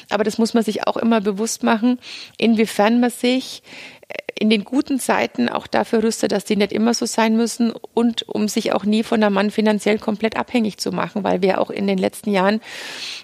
Aber 0.09 0.23
das 0.23 0.37
muss 0.37 0.53
man 0.53 0.63
sich 0.63 0.87
auch 0.87 0.97
immer 0.97 1.21
bewusst 1.21 1.63
machen, 1.63 1.99
inwiefern 2.37 2.99
man 2.99 3.11
sich 3.11 3.63
in 4.37 4.49
den 4.49 4.63
guten 4.63 4.99
Zeiten 4.99 5.49
auch 5.49 5.67
dafür 5.67 6.01
rüstet, 6.01 6.31
dass 6.31 6.45
die 6.45 6.55
nicht 6.55 6.71
immer 6.71 6.93
so 6.93 7.05
sein 7.05 7.35
müssen 7.35 7.73
und 7.93 8.27
um 8.27 8.47
sich 8.47 8.71
auch 8.73 8.85
nie 8.85 9.03
von 9.03 9.19
der 9.19 9.29
Mann 9.29 9.51
finanziell 9.51 9.99
komplett 9.99 10.37
abhängig 10.37 10.77
zu 10.77 10.91
machen, 10.91 11.23
weil 11.23 11.41
wir 11.41 11.59
auch 11.59 11.69
in 11.69 11.87
den 11.87 11.97
letzten 11.97 12.31
Jahren 12.31 12.61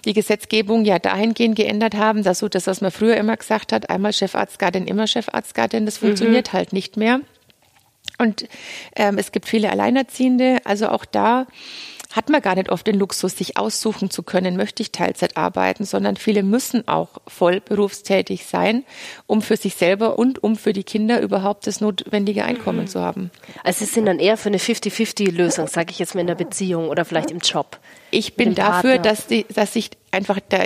die 0.04 0.12
Gesetzgebung 0.12 0.84
ja 0.84 0.98
dahingehend 0.98 1.56
geändert 1.56 1.96
haben, 1.96 2.22
dass 2.22 2.40
so 2.40 2.48
das, 2.48 2.66
was 2.66 2.82
man 2.82 2.90
früher 2.90 3.16
immer 3.16 3.36
gesagt 3.36 3.72
hat, 3.72 3.88
einmal 3.88 4.12
Chefarztgattin, 4.12 4.86
immer 4.86 5.06
Chefarztgattin, 5.06 5.86
das 5.86 5.98
funktioniert 5.98 6.52
mhm. 6.52 6.56
halt 6.56 6.72
nicht 6.72 6.96
mehr. 6.96 7.20
Und 8.18 8.48
ähm, 8.94 9.18
es 9.18 9.32
gibt 9.32 9.48
viele 9.48 9.70
Alleinerziehende, 9.70 10.58
also 10.64 10.88
auch 10.88 11.04
da 11.04 11.46
hat 12.16 12.30
man 12.30 12.40
gar 12.40 12.54
nicht 12.54 12.70
oft 12.70 12.86
den 12.86 12.98
Luxus, 12.98 13.36
sich 13.36 13.58
aussuchen 13.58 14.10
zu 14.10 14.22
können, 14.22 14.56
möchte 14.56 14.82
ich 14.82 14.90
Teilzeit 14.90 15.36
arbeiten, 15.36 15.84
sondern 15.84 16.16
viele 16.16 16.42
müssen 16.42 16.88
auch 16.88 17.10
voll 17.26 17.60
berufstätig 17.60 18.46
sein, 18.46 18.84
um 19.26 19.42
für 19.42 19.58
sich 19.58 19.74
selber 19.74 20.18
und 20.18 20.42
um 20.42 20.56
für 20.56 20.72
die 20.72 20.82
Kinder 20.82 21.20
überhaupt 21.20 21.66
das 21.66 21.82
notwendige 21.82 22.44
Einkommen 22.44 22.82
mhm. 22.82 22.86
zu 22.86 23.00
haben. 23.00 23.30
Also 23.64 23.84
es 23.84 23.92
sind 23.92 24.06
dann 24.06 24.18
eher 24.18 24.38
für 24.38 24.48
eine 24.48 24.58
50-50-Lösung, 24.58 25.66
sage 25.66 25.90
ich 25.90 25.98
jetzt 25.98 26.14
mal 26.14 26.22
in 26.22 26.26
der 26.26 26.36
Beziehung 26.36 26.88
oder 26.88 27.04
vielleicht 27.04 27.30
im 27.30 27.40
Job. 27.40 27.78
Ich 28.10 28.34
bin 28.34 28.54
dafür, 28.54 28.98
dass, 28.98 29.26
die, 29.26 29.44
dass 29.52 29.74
sich 29.74 29.90
einfach 30.10 30.40
da 30.48 30.64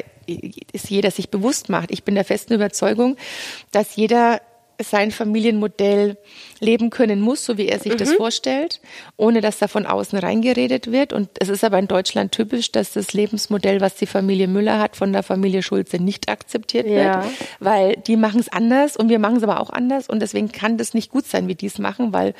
ist 0.73 0.91
jeder 0.91 1.11
sich 1.11 1.31
bewusst 1.31 1.69
macht. 1.69 1.91
Ich 1.91 2.05
bin 2.05 2.15
der 2.15 2.25
festen 2.25 2.55
Überzeugung, 2.55 3.17
dass 3.73 3.97
jeder 3.97 4.41
sein 4.83 5.11
Familienmodell 5.11 6.17
leben 6.61 6.91
können 6.91 7.21
muss, 7.21 7.45
so 7.45 7.59
wie 7.59 7.69
er 7.69 7.79
sich 7.79 7.95
mhm. 7.95 7.99
das 7.99 8.13
vorstellt, 8.13 8.81
ohne 9.17 9.41
dass 9.41 9.59
da 9.59 9.69
von 9.69 9.87
außen 9.87 10.19
reingeredet 10.19 10.93
wird. 10.93 11.13
Und 11.13 11.29
es 11.39 11.49
ist 11.49 11.65
aber 11.65 11.79
in 11.79 11.89
Deutschland 11.89 12.33
typisch, 12.33 12.73
dass 12.73 12.93
das 12.93 13.13
Lebensmodell, 13.13 13.81
was 13.81 13.95
die 13.95 14.07
Familie 14.07 14.49
Müller 14.49 14.79
hat, 14.79 14.97
von 14.97 15.13
der 15.13 15.23
Familie 15.23 15.63
Schulze 15.63 15.99
nicht 15.99 16.29
akzeptiert 16.29 16.87
ja. 16.87 17.23
wird, 17.23 17.35
weil 17.59 17.97
die 17.97 18.17
machen 18.17 18.41
es 18.41 18.51
anders 18.51 18.97
und 18.97 19.09
wir 19.09 19.19
machen 19.19 19.37
es 19.37 19.43
aber 19.43 19.61
auch 19.61 19.71
anders. 19.71 20.09
Und 20.09 20.21
deswegen 20.21 20.53
kann 20.53 20.77
das 20.77 20.95
nicht 20.95 21.11
gut 21.11 21.27
sein, 21.27 21.49
wie 21.49 21.55
die 21.55 21.67
es 21.67 21.79
machen, 21.79 22.13
weil 22.13 22.35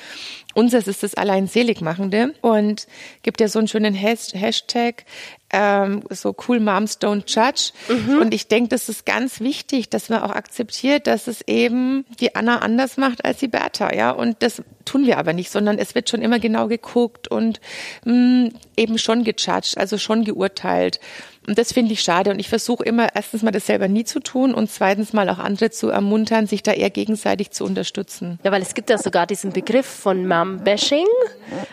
unseres 0.55 0.89
ist 0.89 1.03
das 1.03 1.15
allein 1.15 1.47
seligmachende. 1.47 2.35
Und 2.41 2.87
gibt 3.23 3.41
ja 3.41 3.49
so 3.49 3.59
einen 3.59 3.69
schönen 3.69 3.95
Hashtag, 3.95 5.05
ähm, 5.53 6.03
so 6.11 6.35
cool 6.47 6.61
Moms 6.61 6.99
don't 7.01 7.25
judge. 7.27 7.73
Mhm. 7.89 8.19
Und 8.19 8.35
ich 8.35 8.49
denke, 8.49 8.69
das 8.69 8.89
ist 8.89 9.05
ganz 9.05 9.41
wichtig, 9.41 9.91
dass 9.91 10.09
man 10.09 10.23
auch 10.23 10.31
akzeptiert, 10.31 11.07
dass 11.07 11.27
es 11.27 11.43
eben 11.47 12.05
die 12.21 12.35
Anna 12.35 12.59
anders 12.59 12.97
macht 12.97 13.25
als 13.25 13.39
die 13.39 13.49
Bertha, 13.49 13.93
ja. 13.95 14.11
Und 14.11 14.37
das 14.41 14.63
tun 14.85 15.07
wir 15.07 15.19
aber 15.19 15.33
nicht, 15.33 15.51
sondern 15.51 15.79
es 15.79 15.95
wird 15.95 16.09
schon 16.09 16.23
immer 16.23 16.39
genau 16.39 16.69
geguckt 16.69 17.29
und 17.29 17.61
mh, 18.05 18.15
mm, 18.15 18.53
eben 18.77 18.99
schon 18.99 19.25
gejudged, 19.25 19.77
also 19.77 19.99
schon 19.99 20.25
geurteilt. 20.25 21.01
Und 21.47 21.59
das 21.59 21.73
finde 21.73 21.93
ich 21.93 22.03
schade. 22.03 22.31
Und 22.31 22.39
ich 22.39 22.49
versuche 22.49 22.85
immer 22.85 23.09
erstens 23.15 23.43
mal 23.43 23.51
das 23.51 23.67
selber 23.67 23.89
nie 23.89 24.05
zu 24.05 24.21
tun 24.21 24.55
und 24.55 24.71
zweitens 24.71 25.13
mal 25.13 25.29
auch 25.31 25.39
andere 25.39 25.71
zu 25.71 25.89
ermuntern, 25.89 26.47
sich 26.47 26.63
da 26.63 26.73
eher 26.73 26.91
gegenseitig 26.91 27.51
zu 27.51 27.65
unterstützen. 27.65 28.39
Ja, 28.45 28.53
weil 28.53 28.63
es 28.63 28.75
gibt 28.75 28.91
ja 28.91 28.99
sogar 28.99 29.27
diesen 29.27 29.53
Begriff 29.53 29.87
von 29.87 30.27
Mom-Bashing, 30.27 31.07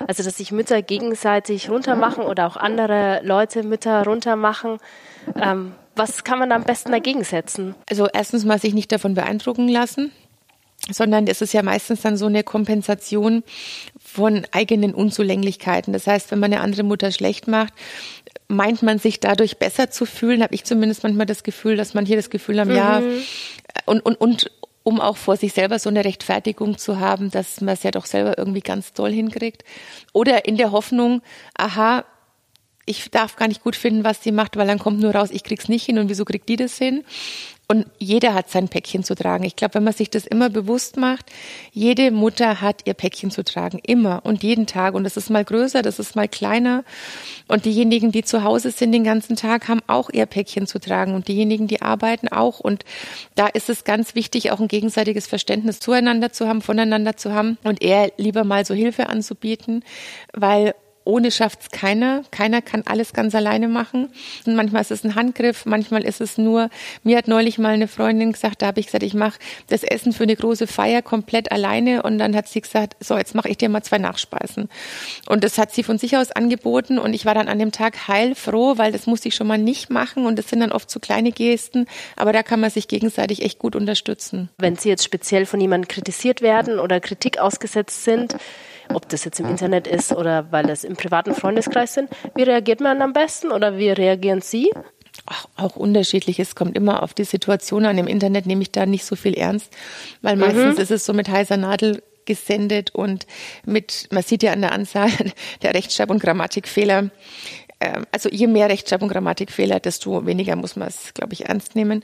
also 0.08 0.24
dass 0.24 0.38
sich 0.38 0.52
Mütter 0.52 0.82
gegenseitig 0.82 1.70
runtermachen 1.70 2.24
oder 2.24 2.48
auch 2.48 2.56
andere 2.56 3.22
Leute 3.24 3.64
Mütter 3.64 4.04
runtermachen. 4.04 4.78
Ähm, 5.36 5.74
was 5.96 6.24
kann 6.24 6.40
man 6.40 6.50
da 6.50 6.56
am 6.56 6.64
besten 6.64 6.92
dagegen 6.92 7.24
setzen? 7.24 7.76
Also 7.90 8.08
erstens 8.12 8.46
mal 8.46 8.60
sich 8.60 8.74
nicht 8.74 8.92
davon 8.92 9.16
beeindrucken 9.16 9.68
lassen 9.68 10.12
sondern 10.90 11.28
es 11.28 11.42
ist 11.42 11.54
ja 11.54 11.64
meistens 11.64 12.02
dann 12.02 12.18
so 12.18 12.28
eine 12.28 12.44
Kompensation 12.44 13.44
von 14.00 14.46
eigenen 14.52 14.94
Unzulänglichkeiten. 14.94 15.92
Das 15.92 16.08
heißt, 16.08 16.32
wenn 16.32 16.40
man 16.40 16.54
eine 16.54 16.62
andere 16.62 16.84
Mutter 16.84 17.12
schlecht 17.12 17.48
macht, 17.48 17.74
meint 18.48 18.82
man 18.82 19.00
sich 19.00 19.20
dadurch 19.20 19.58
besser 19.58 19.90
zu 19.90 20.06
fühlen, 20.06 20.42
habe 20.42 20.56
ich 20.56 20.64
zumindest 20.64 21.04
manchmal 21.04 21.26
das 21.26 21.44
Gefühl, 21.44 21.76
dass 21.76 21.94
man 21.94 22.06
hier 22.06 22.16
das 22.16 22.30
Gefühl 22.30 22.60
haben, 22.60 22.72
mhm. 22.72 22.78
ja, 22.78 23.02
und, 23.86 24.02
und, 24.02 24.16
und 24.16 24.52
um 24.84 25.02
auch 25.02 25.18
vor 25.18 25.36
sich 25.36 25.52
selber 25.52 25.80
so 25.80 25.90
eine 25.90 26.06
Rechtfertigung 26.06 26.78
zu 26.78 27.00
haben, 27.00 27.30
dass 27.30 27.60
man 27.60 27.74
es 27.74 27.84
ja 27.84 27.92
doch 27.92 28.06
selber 28.06 28.38
irgendwie 28.38 28.62
ganz 28.62 28.94
toll 28.94 29.12
hinkriegt. 29.12 29.66
Oder 30.14 30.46
in 30.46 30.56
der 30.56 30.72
Hoffnung, 30.72 31.22
aha, 31.58 32.06
ich 32.86 33.12
darf 33.12 33.36
gar 33.36 33.50
nicht 33.50 33.62
gut 33.62 33.76
finden, 33.76 34.06
was 34.06 34.24
sie 34.24 34.32
macht, 34.32 34.56
weil 34.56 34.66
dann 34.66 34.80
kommt 34.80 35.02
nur 35.02 35.14
raus, 35.14 35.28
ich 35.32 35.44
krieg's 35.44 35.68
nicht 35.68 35.86
hin 35.86 36.00
und 36.00 36.08
wieso 36.08 36.24
kriegt 36.24 36.48
die 36.48 36.56
das 36.56 36.78
hin? 36.78 37.04
Und 37.70 37.86
jeder 38.00 38.34
hat 38.34 38.50
sein 38.50 38.70
Päckchen 38.70 39.04
zu 39.04 39.14
tragen. 39.14 39.44
Ich 39.44 39.58
glaube, 39.58 39.76
wenn 39.76 39.84
man 39.84 39.94
sich 39.94 40.10
das 40.10 40.26
immer 40.26 40.50
bewusst 40.50 40.96
macht, 40.96 41.26
jede 41.74 42.12
Mutter 42.12 42.62
hat 42.62 42.84
ihr 42.86 42.94
Päckchen 42.94 43.30
zu 43.30 43.44
tragen, 43.44 43.82
immer 43.86 44.22
und 44.24 44.42
jeden 44.42 44.68
Tag. 44.68 44.94
Und 44.94 45.04
das 45.04 45.18
ist 45.18 45.30
mal 45.30 45.44
größer, 45.44 45.82
das 45.82 46.00
ist 46.00 46.16
mal 46.16 46.30
kleiner. 46.30 46.86
Und 47.50 47.66
diejenigen, 47.66 48.14
die 48.14 48.24
zu 48.24 48.46
Hause 48.46 48.72
sind 48.72 48.94
den 48.94 49.04
ganzen 49.04 49.36
Tag, 49.36 49.68
haben 49.68 49.82
auch 49.88 50.10
ihr 50.10 50.26
Päckchen 50.28 50.66
zu 50.66 50.80
tragen. 50.80 51.14
Und 51.14 51.28
diejenigen, 51.28 51.68
die 51.68 51.82
arbeiten, 51.82 52.30
auch. 52.30 52.62
Und 52.62 52.86
da 53.36 53.48
ist 53.48 53.68
es 53.70 53.84
ganz 53.84 54.16
wichtig, 54.16 54.52
auch 54.52 54.62
ein 54.62 54.70
gegenseitiges 54.70 55.28
Verständnis 55.28 55.82
zueinander 55.82 56.32
zu 56.32 56.48
haben, 56.48 56.62
voneinander 56.62 57.18
zu 57.18 57.34
haben 57.34 57.58
und 57.66 57.82
eher 57.82 58.14
lieber 58.16 58.46
mal 58.46 58.64
so 58.64 58.76
Hilfe 58.76 59.10
anzubieten, 59.10 59.84
weil 60.32 60.74
ohne 61.08 61.32
schafft's 61.32 61.72
keiner. 61.72 62.24
Keiner 62.32 62.62
kann 62.62 62.84
alles 62.86 63.14
ganz 63.14 63.34
alleine 63.34 63.68
machen. 63.68 64.10
Und 64.46 64.56
manchmal 64.56 64.82
ist 64.82 64.92
es 64.92 65.04
ein 65.04 65.16
Handgriff, 65.16 65.66
manchmal 65.66 66.04
ist 66.04 66.22
es 66.22 66.38
nur, 66.38 66.70
mir 67.04 67.18
hat 67.18 67.28
neulich 67.28 67.58
mal 67.58 67.74
eine 67.74 67.88
Freundin 67.88 68.34
gesagt, 68.34 68.62
da 68.62 68.68
habe 68.68 68.80
ich 68.80 68.88
gesagt, 68.88 69.04
ich 69.04 69.14
mache 69.14 69.40
das 69.68 69.84
Essen 69.84 70.14
für 70.14 70.24
eine 70.24 70.36
große 70.36 70.68
Feier 70.68 71.02
komplett 71.02 71.52
alleine 71.52 72.04
und 72.04 72.18
dann 72.20 72.36
hat 72.36 72.48
sie 72.48 72.62
gesagt, 72.62 72.98
so, 73.00 73.18
jetzt 73.18 73.34
mache 73.34 73.50
ich 73.50 73.58
dir 73.58 73.70
mal 73.70 73.82
zwei 73.82 73.98
Nachspeisen. 73.98 74.70
Und 75.28 75.44
das 75.44 75.58
hat 75.58 75.74
sie 75.74 75.84
von 75.84 75.98
sich 75.98 76.18
aus 76.18 76.32
angeboten 76.32 77.00
und 77.00 77.14
ich 77.14 77.26
war 77.26 77.34
dann 77.34 77.48
an 77.48 77.60
dem 77.60 77.72
Tag 77.72 78.08
heilfroh, 78.08 78.78
weil 78.78 78.92
das 78.92 79.08
musste 79.08 79.30
ich 79.30 79.36
schon 79.36 79.48
mal 79.48 79.58
nicht 79.58 79.90
machen 79.90 80.26
und 80.26 80.38
das 80.38 80.50
sind 80.50 80.60
dann 80.60 80.72
oft 80.72 80.92
so 80.92 81.00
kleine 81.00 81.32
Gesten, 81.32 81.88
aber 82.16 82.34
da 82.34 82.44
kann 82.44 82.60
man 82.60 82.70
sich 82.70 82.88
gegenseitig 82.88 83.44
echt 83.44 83.60
gut 83.60 83.76
unterstützen. 83.76 84.50
Wenn 84.58 84.76
Sie 84.76 84.90
jetzt 84.90 85.06
speziell 85.06 85.46
von 85.46 85.62
jemandem 85.62 85.88
kritisiert 85.88 86.42
werden 86.42 86.80
oder 86.80 87.00
Kritik 87.00 87.40
ausgesetzt 87.40 88.04
sind, 88.04 88.36
ob 88.94 89.10
das 89.10 89.24
jetzt 89.24 89.40
im 89.40 89.48
Internet 89.48 89.88
ist 89.88 90.12
oder 90.12 90.52
weil 90.52 90.70
es 90.70 90.84
im 90.84 90.96
privaten 90.96 91.34
Freundeskreis 91.34 91.94
sind. 91.94 92.10
Wie 92.36 92.44
reagiert 92.44 92.80
man 92.80 93.02
am 93.02 93.14
besten 93.14 93.52
oder 93.52 93.78
wie 93.78 93.90
reagieren 93.90 94.42
Sie? 94.42 94.72
Auch, 95.26 95.50
auch 95.56 95.76
unterschiedlich. 95.76 96.40
Es 96.40 96.56
kommt 96.56 96.76
immer 96.76 97.04
auf 97.04 97.14
die 97.14 97.24
Situation 97.24 97.86
an. 97.86 97.98
Im 97.98 98.08
Internet 98.08 98.46
nehme 98.46 98.62
ich 98.62 98.72
da 98.72 98.86
nicht 98.86 99.06
so 99.06 99.16
viel 99.16 99.34
ernst, 99.34 99.74
weil 100.22 100.36
mhm. 100.36 100.42
meistens 100.42 100.76
mhm. 100.76 100.82
ist 100.82 100.92
es 100.92 101.06
so 101.06 101.14
mit 101.14 101.30
heißer 101.30 101.58
Nadel 101.58 102.04
gesendet 102.26 102.94
und 102.94 103.26
mit, 103.66 104.10
man 104.12 104.22
sieht 104.22 104.44
ja 104.44 104.52
an 104.52 104.62
der 104.62 104.74
Anzahl 104.74 105.10
der 105.62 105.74
Rechtschreib- 105.74 106.12
und 106.12 106.22
Grammatikfehler, 106.22 107.10
ähm, 107.80 108.06
also 108.12 108.30
je 108.30 108.48
mehr 108.48 108.70
Rechtschreib- 108.70 109.02
und 109.02 109.10
Grammatikfehler, 109.10 109.80
desto 109.80 110.26
weniger 110.26 110.56
muss 110.56 110.76
man 110.76 110.88
es, 110.88 111.14
glaube 111.14 111.34
ich, 111.34 111.46
ernst 111.48 111.76
nehmen. 111.76 112.04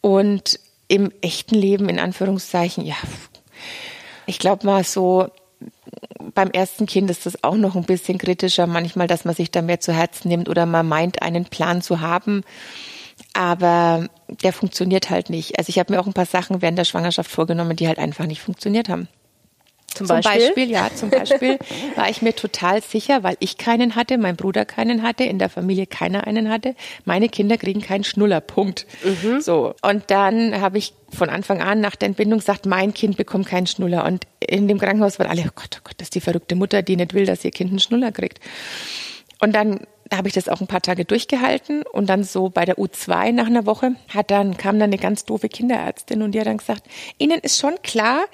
Und 0.00 0.58
im 0.88 1.12
echten 1.20 1.54
Leben, 1.54 1.88
in 1.88 1.98
Anführungszeichen, 1.98 2.84
ja, 2.84 2.96
ich 4.26 4.38
glaube 4.38 4.66
mal 4.66 4.84
so 4.84 5.28
beim 6.34 6.50
ersten 6.50 6.86
Kind 6.86 7.10
ist 7.10 7.26
das 7.26 7.42
auch 7.44 7.56
noch 7.56 7.76
ein 7.76 7.84
bisschen 7.84 8.18
kritischer 8.18 8.66
manchmal, 8.66 9.06
dass 9.06 9.24
man 9.24 9.34
sich 9.34 9.50
da 9.50 9.62
mehr 9.62 9.80
zu 9.80 9.92
Herzen 9.92 10.28
nimmt 10.28 10.48
oder 10.48 10.66
man 10.66 10.86
meint, 10.86 11.22
einen 11.22 11.44
Plan 11.44 11.82
zu 11.82 12.00
haben. 12.00 12.42
Aber 13.32 14.08
der 14.28 14.52
funktioniert 14.52 15.10
halt 15.10 15.30
nicht. 15.30 15.58
Also 15.58 15.70
ich 15.70 15.78
habe 15.78 15.92
mir 15.92 16.00
auch 16.00 16.06
ein 16.06 16.12
paar 16.12 16.26
Sachen 16.26 16.60
während 16.60 16.78
der 16.78 16.84
Schwangerschaft 16.84 17.30
vorgenommen, 17.30 17.76
die 17.76 17.88
halt 17.88 17.98
einfach 17.98 18.26
nicht 18.26 18.42
funktioniert 18.42 18.88
haben. 18.88 19.08
Zum, 19.96 20.06
zum 20.06 20.16
Beispiel? 20.16 20.46
Beispiel? 20.46 20.70
ja, 20.70 20.90
zum 20.94 21.10
Beispiel 21.10 21.58
war 21.96 22.10
ich 22.10 22.20
mir 22.20 22.34
total 22.34 22.82
sicher, 22.82 23.22
weil 23.22 23.36
ich 23.40 23.56
keinen 23.56 23.96
hatte, 23.96 24.18
mein 24.18 24.36
Bruder 24.36 24.66
keinen 24.66 25.02
hatte, 25.02 25.24
in 25.24 25.38
der 25.38 25.48
Familie 25.48 25.86
keiner 25.86 26.26
einen 26.26 26.50
hatte. 26.50 26.74
Meine 27.04 27.28
Kinder 27.28 27.56
kriegen 27.56 27.80
keinen 27.80 28.04
Schnuller, 28.04 28.40
Punkt. 28.40 28.86
Mhm. 29.02 29.40
So. 29.40 29.74
Und 29.82 30.10
dann 30.10 30.60
habe 30.60 30.76
ich 30.76 30.92
von 31.10 31.30
Anfang 31.30 31.62
an 31.62 31.80
nach 31.80 31.96
der 31.96 32.08
Entbindung 32.08 32.40
gesagt, 32.40 32.66
mein 32.66 32.92
Kind 32.92 33.16
bekommt 33.16 33.46
keinen 33.46 33.66
Schnuller. 33.66 34.04
Und 34.04 34.26
in 34.40 34.68
dem 34.68 34.78
Krankenhaus 34.78 35.18
waren 35.18 35.28
alle, 35.28 35.42
oh 35.46 35.52
Gott, 35.54 35.78
oh 35.78 35.84
Gott, 35.84 35.94
das 35.96 36.06
ist 36.06 36.14
die 36.14 36.20
verrückte 36.20 36.56
Mutter, 36.56 36.82
die 36.82 36.96
nicht 36.96 37.14
will, 37.14 37.24
dass 37.24 37.44
ihr 37.44 37.50
Kind 37.50 37.70
einen 37.70 37.80
Schnuller 37.80 38.12
kriegt. 38.12 38.40
Und 39.40 39.54
dann 39.54 39.80
habe 40.12 40.28
ich 40.28 40.34
das 40.34 40.48
auch 40.48 40.60
ein 40.60 40.66
paar 40.66 40.82
Tage 40.82 41.04
durchgehalten 41.04 41.82
und 41.82 42.08
dann 42.08 42.22
so 42.24 42.48
bei 42.48 42.64
der 42.64 42.76
U2 42.76 43.32
nach 43.32 43.46
einer 43.46 43.66
Woche 43.66 43.96
hat 44.08 44.30
dann 44.30 44.56
kam 44.56 44.78
dann 44.78 44.90
eine 44.90 44.98
ganz 44.98 45.24
doofe 45.24 45.48
Kinderärztin 45.48 46.22
und 46.22 46.32
die 46.32 46.40
hat 46.40 46.46
dann 46.46 46.58
gesagt, 46.58 46.84
Ihnen 47.18 47.40
ist 47.40 47.58
schon 47.58 47.74
klar, 47.82 48.24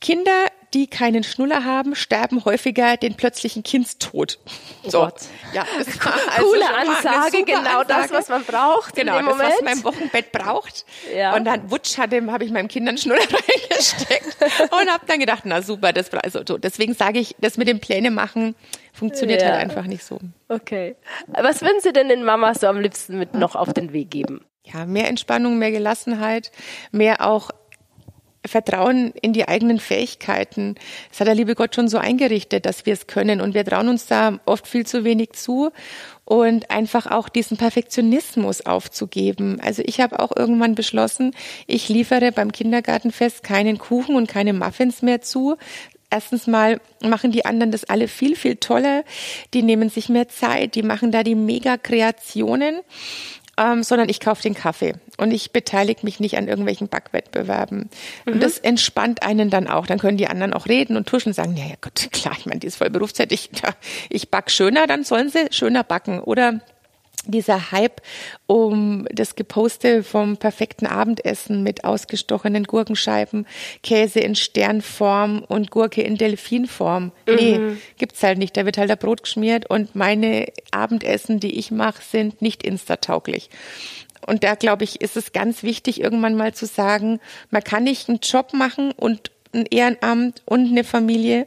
Kinder 0.00 0.46
die 0.74 0.86
keinen 0.86 1.22
Schnuller 1.24 1.64
haben, 1.64 1.94
sterben 1.94 2.44
häufiger 2.44 2.96
den 2.96 3.14
plötzlichen 3.14 3.62
Kindstod. 3.62 4.38
Oh 4.84 4.90
so. 4.90 4.98
Gott. 5.00 5.22
Ja, 5.52 5.66
das 5.78 6.04
war 6.04 6.14
also 6.14 6.50
Coole 6.50 6.76
Ansage, 6.76 7.44
genau 7.44 7.80
Ansage. 7.80 7.86
das, 7.86 8.10
was 8.12 8.28
man 8.28 8.44
braucht. 8.44 8.94
Genau, 8.94 9.14
das, 9.16 9.24
Moment. 9.24 9.50
was 9.50 9.62
man 9.62 9.72
im 9.74 9.84
Wochenbett 9.84 10.32
braucht. 10.32 10.84
Ja. 11.14 11.34
Und 11.34 11.44
dann 11.44 11.70
wutsch 11.70 11.98
hatte, 11.98 12.24
habe 12.30 12.44
ich 12.44 12.50
meinem 12.50 12.68
Kind 12.68 12.88
einen 12.88 12.98
Schnuller 12.98 13.20
reingesteckt 13.70 14.36
und 14.70 14.92
habe 14.92 15.04
dann 15.06 15.20
gedacht, 15.20 15.42
na 15.44 15.62
super, 15.62 15.92
das 15.92 16.12
also 16.12 16.40
so. 16.46 16.58
Deswegen 16.58 16.94
sage 16.94 17.18
ich, 17.18 17.34
das 17.40 17.56
mit 17.56 17.68
dem 17.68 17.80
Pläne 17.80 18.10
machen 18.10 18.54
funktioniert 18.92 19.42
ja. 19.42 19.48
halt 19.48 19.60
einfach 19.60 19.84
nicht 19.84 20.04
so. 20.04 20.18
Okay. 20.48 20.96
Was 21.26 21.62
würden 21.62 21.80
Sie 21.80 21.92
denn 21.92 22.08
den 22.08 22.24
Mamas 22.24 22.60
so 22.60 22.66
am 22.66 22.78
liebsten 22.80 23.18
mit 23.18 23.34
noch 23.34 23.56
auf 23.56 23.72
den 23.72 23.92
Weg 23.92 24.10
geben? 24.10 24.44
Ja, 24.64 24.86
mehr 24.86 25.08
Entspannung, 25.08 25.58
mehr 25.58 25.72
Gelassenheit, 25.72 26.52
mehr 26.92 27.26
auch 27.26 27.50
Vertrauen 28.44 29.12
in 29.22 29.32
die 29.32 29.46
eigenen 29.46 29.78
Fähigkeiten. 29.78 30.74
Das 31.10 31.20
hat 31.20 31.28
der 31.28 31.34
liebe 31.34 31.54
Gott 31.54 31.74
schon 31.74 31.88
so 31.88 31.98
eingerichtet, 31.98 32.66
dass 32.66 32.86
wir 32.86 32.92
es 32.92 33.06
können. 33.06 33.40
Und 33.40 33.54
wir 33.54 33.64
trauen 33.64 33.88
uns 33.88 34.06
da 34.06 34.40
oft 34.46 34.66
viel 34.66 34.84
zu 34.84 35.04
wenig 35.04 35.32
zu 35.32 35.70
und 36.24 36.70
einfach 36.70 37.06
auch 37.06 37.28
diesen 37.28 37.56
Perfektionismus 37.56 38.66
aufzugeben. 38.66 39.60
Also 39.60 39.82
ich 39.84 40.00
habe 40.00 40.18
auch 40.18 40.32
irgendwann 40.34 40.74
beschlossen, 40.74 41.34
ich 41.66 41.88
liefere 41.88 42.32
beim 42.32 42.52
Kindergartenfest 42.52 43.42
keinen 43.42 43.78
Kuchen 43.78 44.16
und 44.16 44.28
keine 44.28 44.52
Muffins 44.52 45.02
mehr 45.02 45.20
zu. 45.20 45.56
Erstens 46.10 46.46
mal 46.46 46.80
machen 47.00 47.32
die 47.32 47.46
anderen 47.46 47.72
das 47.72 47.84
alle 47.84 48.06
viel, 48.06 48.36
viel 48.36 48.56
toller. 48.56 49.04
Die 49.54 49.62
nehmen 49.62 49.88
sich 49.88 50.08
mehr 50.08 50.28
Zeit, 50.28 50.74
die 50.74 50.82
machen 50.82 51.10
da 51.10 51.22
die 51.22 51.34
Mega-Kreationen 51.34 52.80
ähm, 53.62 53.82
sondern 53.82 54.08
ich 54.08 54.18
kaufe 54.18 54.42
den 54.42 54.54
Kaffee 54.54 54.94
und 55.18 55.30
ich 55.30 55.52
beteilige 55.52 56.00
mich 56.02 56.18
nicht 56.18 56.36
an 56.36 56.48
irgendwelchen 56.48 56.88
Backwettbewerben. 56.88 57.90
Mhm. 58.24 58.32
Und 58.32 58.42
das 58.42 58.58
entspannt 58.58 59.22
einen 59.22 59.50
dann 59.50 59.68
auch. 59.68 59.86
Dann 59.86 59.98
können 59.98 60.16
die 60.16 60.26
anderen 60.26 60.52
auch 60.52 60.66
reden 60.66 60.96
und 60.96 61.06
tuschen 61.06 61.28
und 61.28 61.34
sagen, 61.34 61.56
ja, 61.56 61.64
ja 61.64 61.74
Gott, 61.80 62.08
klar, 62.12 62.34
ich 62.38 62.46
meine, 62.46 62.60
die 62.60 62.66
ist 62.66 62.76
voll 62.76 62.90
berufstätig. 62.90 63.50
Ich 64.08 64.30
back 64.30 64.50
schöner, 64.50 64.86
dann 64.86 65.04
sollen 65.04 65.28
sie 65.28 65.46
schöner 65.50 65.84
backen. 65.84 66.20
Oder 66.20 66.60
dieser 67.26 67.72
Hype 67.72 68.00
um 68.46 69.06
das 69.10 69.36
Geposte 69.36 70.02
vom 70.02 70.36
perfekten 70.36 70.86
Abendessen 70.86 71.62
mit 71.62 71.84
ausgestochenen 71.84 72.64
Gurkenscheiben, 72.64 73.46
Käse 73.82 74.20
in 74.20 74.34
Sternform 74.34 75.44
und 75.46 75.70
Gurke 75.70 76.02
in 76.02 76.16
Delfinform. 76.16 77.12
Mhm. 77.28 77.34
Nee, 77.34 77.60
gibt's 77.98 78.22
halt 78.22 78.38
nicht. 78.38 78.56
Da 78.56 78.66
wird 78.66 78.78
halt 78.78 78.90
der 78.90 78.96
Brot 78.96 79.22
geschmiert 79.22 79.68
und 79.68 79.94
meine 79.94 80.46
Abendessen, 80.70 81.40
die 81.40 81.58
ich 81.58 81.70
mache, 81.70 82.02
sind 82.02 82.42
nicht 82.42 82.62
instatauglich. 82.62 83.50
Und 84.26 84.44
da 84.44 84.54
glaube 84.54 84.84
ich, 84.84 85.00
ist 85.00 85.16
es 85.16 85.32
ganz 85.32 85.62
wichtig, 85.62 86.00
irgendwann 86.00 86.36
mal 86.36 86.54
zu 86.54 86.66
sagen, 86.66 87.20
man 87.50 87.64
kann 87.64 87.84
nicht 87.84 88.08
einen 88.08 88.20
Job 88.20 88.52
machen 88.52 88.92
und 88.92 89.30
ein 89.52 89.66
Ehrenamt 89.66 90.42
und 90.44 90.70
eine 90.70 90.84
Familie 90.84 91.46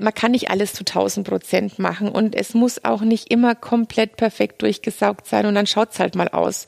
man 0.00 0.14
kann 0.14 0.32
nicht 0.32 0.50
alles 0.50 0.72
zu 0.72 0.80
1000 0.80 1.26
Prozent 1.26 1.78
machen 1.78 2.08
und 2.08 2.34
es 2.34 2.54
muss 2.54 2.84
auch 2.84 3.02
nicht 3.02 3.30
immer 3.30 3.54
komplett 3.54 4.16
perfekt 4.16 4.62
durchgesaugt 4.62 5.26
sein 5.26 5.46
und 5.46 5.54
dann 5.54 5.66
schaut's 5.66 5.98
halt 5.98 6.14
mal 6.14 6.28
aus. 6.28 6.66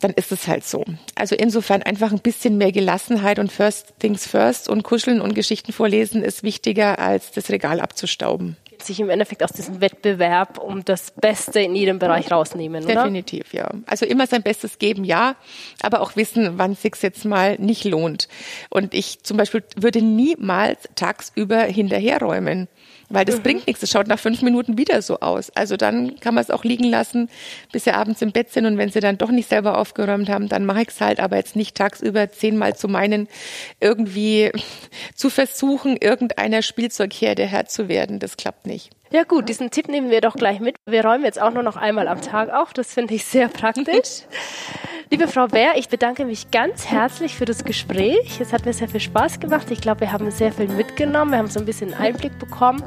Dann 0.00 0.12
ist 0.12 0.32
es 0.32 0.48
halt 0.48 0.64
so. 0.64 0.84
Also 1.14 1.36
insofern 1.36 1.82
einfach 1.82 2.10
ein 2.10 2.18
bisschen 2.18 2.58
mehr 2.58 2.72
Gelassenheit 2.72 3.38
und 3.38 3.52
First 3.52 3.94
Things 4.00 4.26
First 4.26 4.68
und 4.68 4.82
Kuscheln 4.82 5.20
und 5.20 5.34
Geschichten 5.34 5.72
vorlesen 5.72 6.24
ist 6.24 6.42
wichtiger 6.42 6.98
als 6.98 7.30
das 7.30 7.50
Regal 7.50 7.80
abzustauben 7.80 8.56
sich 8.84 9.00
im 9.00 9.10
Endeffekt 9.10 9.42
aus 9.42 9.52
diesem 9.52 9.80
Wettbewerb 9.80 10.58
um 10.58 10.84
das 10.84 11.10
Beste 11.12 11.60
in 11.60 11.74
jedem 11.74 11.98
Bereich 11.98 12.30
rausnehmen, 12.30 12.84
oder? 12.84 12.94
Definitiv, 12.94 13.52
ja. 13.52 13.70
Also 13.86 14.06
immer 14.06 14.26
sein 14.26 14.42
Bestes 14.42 14.78
geben, 14.78 15.04
ja, 15.04 15.36
aber 15.82 16.00
auch 16.00 16.16
wissen, 16.16 16.58
wann 16.58 16.72
es 16.72 16.82
sich 16.82 16.94
jetzt 17.02 17.24
mal 17.24 17.56
nicht 17.58 17.84
lohnt. 17.84 18.28
Und 18.70 18.94
ich 18.94 19.22
zum 19.22 19.36
Beispiel 19.36 19.62
würde 19.76 20.02
niemals 20.02 20.88
tagsüber 20.94 21.62
hinterherräumen 21.62 22.68
weil 23.12 23.24
das 23.24 23.38
mhm. 23.38 23.42
bringt 23.42 23.66
nichts. 23.66 23.82
Es 23.82 23.90
schaut 23.90 24.08
nach 24.08 24.18
fünf 24.18 24.42
Minuten 24.42 24.78
wieder 24.78 25.02
so 25.02 25.20
aus. 25.20 25.50
Also 25.50 25.76
dann 25.76 26.18
kann 26.20 26.34
man 26.34 26.42
es 26.42 26.50
auch 26.50 26.64
liegen 26.64 26.84
lassen, 26.84 27.28
bis 27.70 27.84
sie 27.84 27.92
abends 27.92 28.22
im 28.22 28.32
Bett 28.32 28.50
sind 28.50 28.66
und 28.66 28.78
wenn 28.78 28.90
sie 28.90 29.00
dann 29.00 29.18
doch 29.18 29.30
nicht 29.30 29.48
selber 29.48 29.78
aufgeräumt 29.78 30.28
haben, 30.28 30.48
dann 30.48 30.64
mache 30.64 30.82
ich 30.82 30.88
es 30.88 31.00
halt, 31.00 31.20
aber 31.20 31.36
jetzt 31.36 31.56
nicht 31.56 31.76
tagsüber 31.76 32.30
zehnmal 32.30 32.74
zu 32.74 32.88
meinen, 32.88 33.28
irgendwie 33.80 34.50
zu 35.14 35.30
versuchen, 35.30 35.96
irgendeiner 35.96 36.62
Spielzeugherde 36.62 37.46
Herr 37.46 37.66
zu 37.66 37.88
werden. 37.88 38.18
Das 38.18 38.36
klappt 38.36 38.66
nicht. 38.66 38.90
Ja 39.12 39.24
gut, 39.24 39.50
diesen 39.50 39.70
Tipp 39.70 39.88
nehmen 39.88 40.10
wir 40.10 40.22
doch 40.22 40.36
gleich 40.36 40.58
mit. 40.58 40.76
Wir 40.86 41.04
räumen 41.04 41.24
jetzt 41.24 41.40
auch 41.40 41.52
nur 41.52 41.62
noch 41.62 41.76
einmal 41.76 42.08
am 42.08 42.22
Tag 42.22 42.48
auf. 42.48 42.72
Das 42.72 42.94
finde 42.94 43.12
ich 43.12 43.26
sehr 43.26 43.48
praktisch. 43.48 44.22
Liebe 45.10 45.28
Frau 45.28 45.48
Bär, 45.48 45.72
ich 45.76 45.90
bedanke 45.90 46.24
mich 46.24 46.50
ganz 46.50 46.86
herzlich 46.86 47.34
für 47.34 47.44
das 47.44 47.62
Gespräch. 47.62 48.40
Es 48.40 48.54
hat 48.54 48.64
mir 48.64 48.72
sehr 48.72 48.88
viel 48.88 49.00
Spaß 49.00 49.38
gemacht. 49.38 49.70
Ich 49.70 49.82
glaube, 49.82 50.00
wir 50.00 50.12
haben 50.12 50.30
sehr 50.30 50.50
viel 50.50 50.66
mitgenommen. 50.68 51.32
Wir 51.32 51.38
haben 51.38 51.48
so 51.48 51.60
ein 51.60 51.66
bisschen 51.66 51.92
Einblick 51.92 52.38
bekommen, 52.38 52.82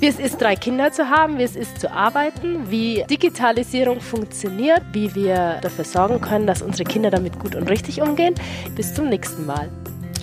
wie 0.00 0.08
es 0.08 0.18
ist, 0.18 0.40
drei 0.40 0.56
Kinder 0.56 0.90
zu 0.90 1.08
haben, 1.08 1.38
wie 1.38 1.44
es 1.44 1.54
ist, 1.54 1.80
zu 1.80 1.92
arbeiten, 1.92 2.68
wie 2.68 3.04
Digitalisierung 3.08 4.00
funktioniert, 4.00 4.82
wie 4.92 5.14
wir 5.14 5.60
dafür 5.62 5.84
sorgen 5.84 6.20
können, 6.20 6.48
dass 6.48 6.62
unsere 6.62 6.82
Kinder 6.82 7.10
damit 7.10 7.38
gut 7.38 7.54
und 7.54 7.70
richtig 7.70 8.02
umgehen. 8.02 8.34
Bis 8.74 8.92
zum 8.92 9.08
nächsten 9.08 9.46
Mal. 9.46 9.70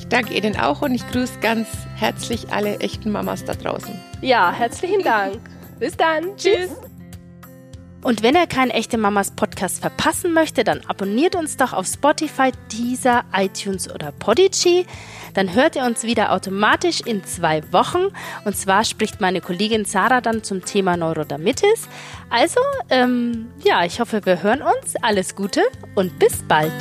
Ich 0.08 0.12
danke 0.12 0.36
Ihnen 0.36 0.58
auch 0.58 0.82
und 0.84 0.96
ich 0.96 1.06
grüße 1.10 1.38
ganz 1.42 1.68
herzlich 1.98 2.50
alle 2.50 2.80
echten 2.80 3.12
Mamas 3.12 3.44
da 3.44 3.56
draußen. 3.56 3.94
Ja, 4.22 4.54
herzlichen 4.54 5.04
Dank. 5.04 5.38
Bis 5.80 5.98
dann. 5.98 6.38
Tschüss. 6.38 6.70
Und 8.04 8.24
wenn 8.24 8.36
ihr 8.36 8.48
keinen 8.48 8.72
echte 8.72 8.98
Mamas 8.98 9.32
Podcast 9.32 9.82
verpassen 9.82 10.32
möchte, 10.32 10.64
dann 10.64 10.80
abonniert 10.88 11.36
uns 11.36 11.58
doch 11.58 11.74
auf 11.74 11.88
Spotify, 11.88 12.54
Deezer, 12.72 13.26
iTunes 13.36 13.94
oder 13.94 14.14
Podigy. 14.14 14.86
Dann 15.34 15.54
hört 15.54 15.76
ihr 15.76 15.84
uns 15.84 16.04
wieder 16.04 16.32
automatisch 16.32 17.02
in 17.02 17.26
zwei 17.26 17.62
Wochen. 17.74 18.08
Und 18.46 18.56
zwar 18.56 18.86
spricht 18.86 19.20
meine 19.20 19.42
Kollegin 19.42 19.84
Sarah 19.84 20.22
dann 20.22 20.42
zum 20.42 20.64
Thema 20.64 20.96
Neurodermitis. 20.96 21.90
Also, 22.30 22.62
ähm, 22.90 23.50
ja, 23.62 23.84
ich 23.84 24.00
hoffe, 24.00 24.26
wir 24.26 24.42
hören 24.42 24.62
uns. 24.62 24.96
Alles 25.02 25.36
Gute 25.36 25.64
und 25.96 26.18
bis 26.18 26.44
bald. 26.44 26.72